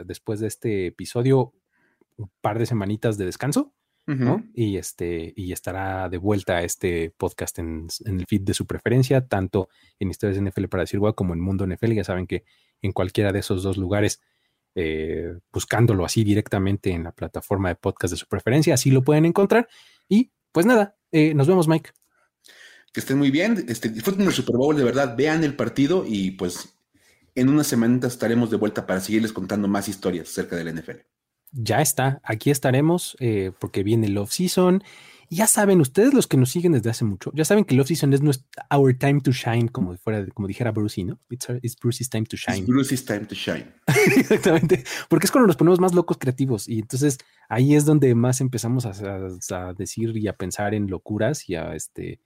después 0.06 0.40
de 0.40 0.48
este 0.48 0.88
episodio 0.88 1.54
un 2.18 2.32
par 2.42 2.58
de 2.58 2.66
semanitas 2.66 3.20
de 3.20 3.26
descanso 3.26 3.76
y, 4.56 4.78
este, 4.78 5.34
y 5.36 5.52
estará 5.52 6.10
de 6.10 6.18
vuelta 6.18 6.64
este 6.64 7.14
podcast 7.16 7.60
en, 7.60 7.86
el 8.06 8.26
feed 8.26 8.42
de 8.42 8.56
su 8.56 8.66
preferencia, 8.66 9.28
tanto 9.28 9.70
en 10.00 10.10
Historias 10.10 10.42
NFL 10.42 10.66
para 10.66 10.82
decir 10.82 11.00
como 11.16 11.36
en 11.36 11.40
Mundo 11.40 11.68
NFL. 11.68 11.92
Ya 11.92 12.04
saben 12.04 12.26
que 12.26 12.44
en 12.82 12.92
cualquiera 12.92 13.32
de 13.32 13.40
esos 13.40 13.64
dos 13.64 13.78
lugares, 13.78 14.22
eh, 14.76 15.34
buscándolo 15.52 16.06
así 16.06 16.24
directamente 16.24 16.92
en 16.92 17.04
la 17.04 17.12
plataforma 17.12 17.70
de 17.70 17.76
podcast 17.76 18.12
de 18.12 18.18
su 18.18 18.28
preferencia, 18.28 18.74
así 18.74 18.92
lo 18.92 19.04
pueden 19.04 19.26
encontrar. 19.26 19.68
Y 20.08 20.32
pues 20.52 20.66
nada, 20.66 20.96
eh, 21.12 21.34
nos 21.34 21.48
vemos, 21.48 21.68
Mike. 21.68 21.92
Que 22.94 23.00
estén 23.00 23.18
muy 23.18 23.32
bien, 23.32 23.66
este, 23.68 23.90
disfruten 23.90 24.26
el 24.26 24.34
Super 24.34 24.56
Bowl, 24.56 24.76
de 24.76 24.84
verdad, 24.84 25.16
vean 25.16 25.44
el 25.44 25.56
partido 25.56 26.06
y 26.08 26.32
pues 26.32 26.76
en 27.36 27.50
unas 27.50 27.68
semanitas 27.68 28.14
estaremos 28.14 28.50
de 28.50 28.58
vuelta 28.58 28.88
para 28.88 29.00
seguirles 29.00 29.34
contando 29.34 29.68
más 29.68 29.88
historias 29.88 30.30
acerca 30.30 30.56
del 30.56 30.74
NFL 30.74 31.02
ya 31.52 31.82
está, 31.82 32.22
aquí 32.24 32.52
estaremos 32.52 33.16
eh, 33.20 33.52
porque 33.60 33.84
viene 33.84 34.08
el 34.08 34.18
off 34.18 34.32
season. 34.32 34.84
Ya 35.30 35.46
saben, 35.46 35.80
ustedes 35.80 36.14
los 36.14 36.26
que 36.26 36.38
nos 36.38 36.50
siguen 36.50 36.72
desde 36.72 36.90
hace 36.90 37.06
mucho, 37.06 37.32
ya 37.36 37.46
saben 37.46 37.64
que 37.64 37.76
el 37.76 37.82
off 37.82 37.88
season 37.88 38.14
es 38.14 38.22
nuestro, 38.22 38.48
our 38.76 38.98
time 38.98 39.22
to 39.22 39.32
shine, 39.32 39.70
como 39.70 39.96
fuera, 39.98 40.26
como 40.34 40.48
dijera 40.48 40.72
Brucey, 40.72 41.04
¿no? 41.04 41.20
It's, 41.30 41.76
Brucey's 41.80 42.10
time 42.10 42.26
to 42.26 42.36
shine. 42.36 42.66
Brucey's 42.66 43.06
time 43.06 43.26
to 43.26 43.36
shine. 43.36 43.72
Exactamente, 44.18 44.84
porque 45.08 45.28
es 45.28 45.32
cuando 45.32 45.46
nos 45.46 45.56
ponemos 45.56 45.80
más 45.80 45.94
locos 45.94 46.18
creativos 46.18 46.68
y 46.68 46.80
entonces 46.80 47.20
ahí 47.48 47.76
es 47.76 47.86
donde 47.86 48.16
más 48.16 48.42
empezamos 48.42 48.86
a, 48.86 49.74
decir 49.74 50.18
y 50.18 50.28
a 50.28 50.34
pensar 50.34 50.74
en 50.74 50.88
locuras 50.88 51.48
y 51.48 51.56
a 51.56 51.76
este 51.76 52.20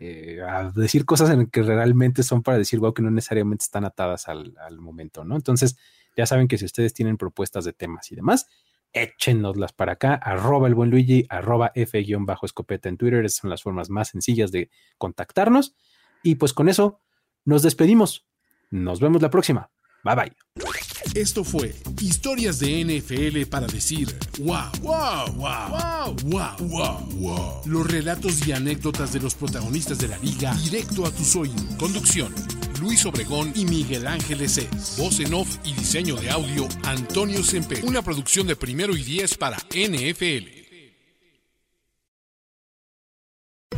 eh, 0.00 0.40
a 0.40 0.70
decir 0.70 1.04
cosas 1.04 1.30
en 1.30 1.48
que 1.48 1.62
realmente 1.62 2.22
son 2.22 2.42
para 2.42 2.56
decir, 2.56 2.78
wow, 2.78 2.94
que 2.94 3.02
no 3.02 3.10
necesariamente 3.10 3.64
están 3.64 3.84
atadas 3.84 4.28
al, 4.28 4.54
al 4.58 4.78
momento, 4.78 5.24
¿no? 5.24 5.36
Entonces, 5.36 5.76
ya 6.16 6.24
saben 6.24 6.48
que 6.48 6.56
si 6.56 6.64
ustedes 6.64 6.94
tienen 6.94 7.16
propuestas 7.16 7.64
de 7.64 7.72
temas 7.72 8.10
y 8.10 8.16
demás, 8.16 8.46
échenoslas 8.92 9.72
para 9.72 9.92
acá, 9.92 10.14
arroba 10.14 10.68
el 10.68 10.74
buen 10.74 10.90
Luigi, 10.90 11.26
arroba 11.28 11.72
F-escopeta 11.74 12.88
en 12.88 12.96
Twitter, 12.96 13.24
esas 13.24 13.40
son 13.40 13.50
las 13.50 13.62
formas 13.62 13.90
más 13.90 14.08
sencillas 14.08 14.50
de 14.50 14.70
contactarnos. 14.98 15.74
Y 16.22 16.36
pues 16.36 16.52
con 16.52 16.68
eso 16.68 17.00
nos 17.44 17.62
despedimos. 17.62 18.26
Nos 18.70 19.00
vemos 19.00 19.22
la 19.22 19.30
próxima. 19.30 19.70
Bye 20.04 20.14
bye. 20.14 20.78
Esto 21.18 21.42
fue 21.42 21.74
Historias 22.00 22.60
de 22.60 22.84
NFL 22.84 23.50
para 23.50 23.66
decir 23.66 24.14
wow, 24.38 24.70
wow, 24.82 25.26
wow, 25.34 26.16
wow, 26.22 26.56
wow, 26.60 27.08
wow, 27.16 27.62
Los 27.66 27.90
relatos 27.90 28.46
y 28.46 28.52
anécdotas 28.52 29.12
de 29.12 29.18
los 29.18 29.34
protagonistas 29.34 29.98
de 29.98 30.06
la 30.06 30.18
liga 30.18 30.54
directo 30.54 31.04
a 31.04 31.10
tus 31.10 31.34
oídos. 31.34 31.60
Conducción 31.76 32.32
Luis 32.80 33.04
Obregón 33.04 33.52
y 33.56 33.64
Miguel 33.64 34.06
Ángeles 34.06 34.58
Es. 34.58 34.94
Voz 34.96 35.18
en 35.18 35.34
off 35.34 35.58
y 35.64 35.72
diseño 35.72 36.14
de 36.14 36.30
audio, 36.30 36.68
Antonio 36.84 37.42
Sempe. 37.42 37.82
Una 37.82 38.00
producción 38.00 38.46
de 38.46 38.54
primero 38.54 38.96
y 38.96 39.02
diez 39.02 39.36
para 39.36 39.56
NFL. 39.70 40.46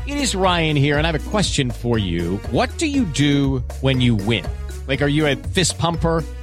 It 0.07 0.17
is 0.19 0.35
Ryan 0.35 0.77
here, 0.77 0.99
and 0.99 1.07
I 1.07 1.11
have 1.11 1.27
a 1.27 1.31
question 1.31 1.71
for 1.71 1.99
you. 1.99 2.39
What 2.51 2.69
do 2.79 2.85
you 2.85 3.07
do 3.15 3.63
when 3.81 4.03
you 4.03 4.15
win? 4.15 4.45
Like, 4.87 5.03
are 5.03 5.09
you 5.09 5.27
a 5.27 5.37
fist 5.37 5.79
pumper? 5.79 6.23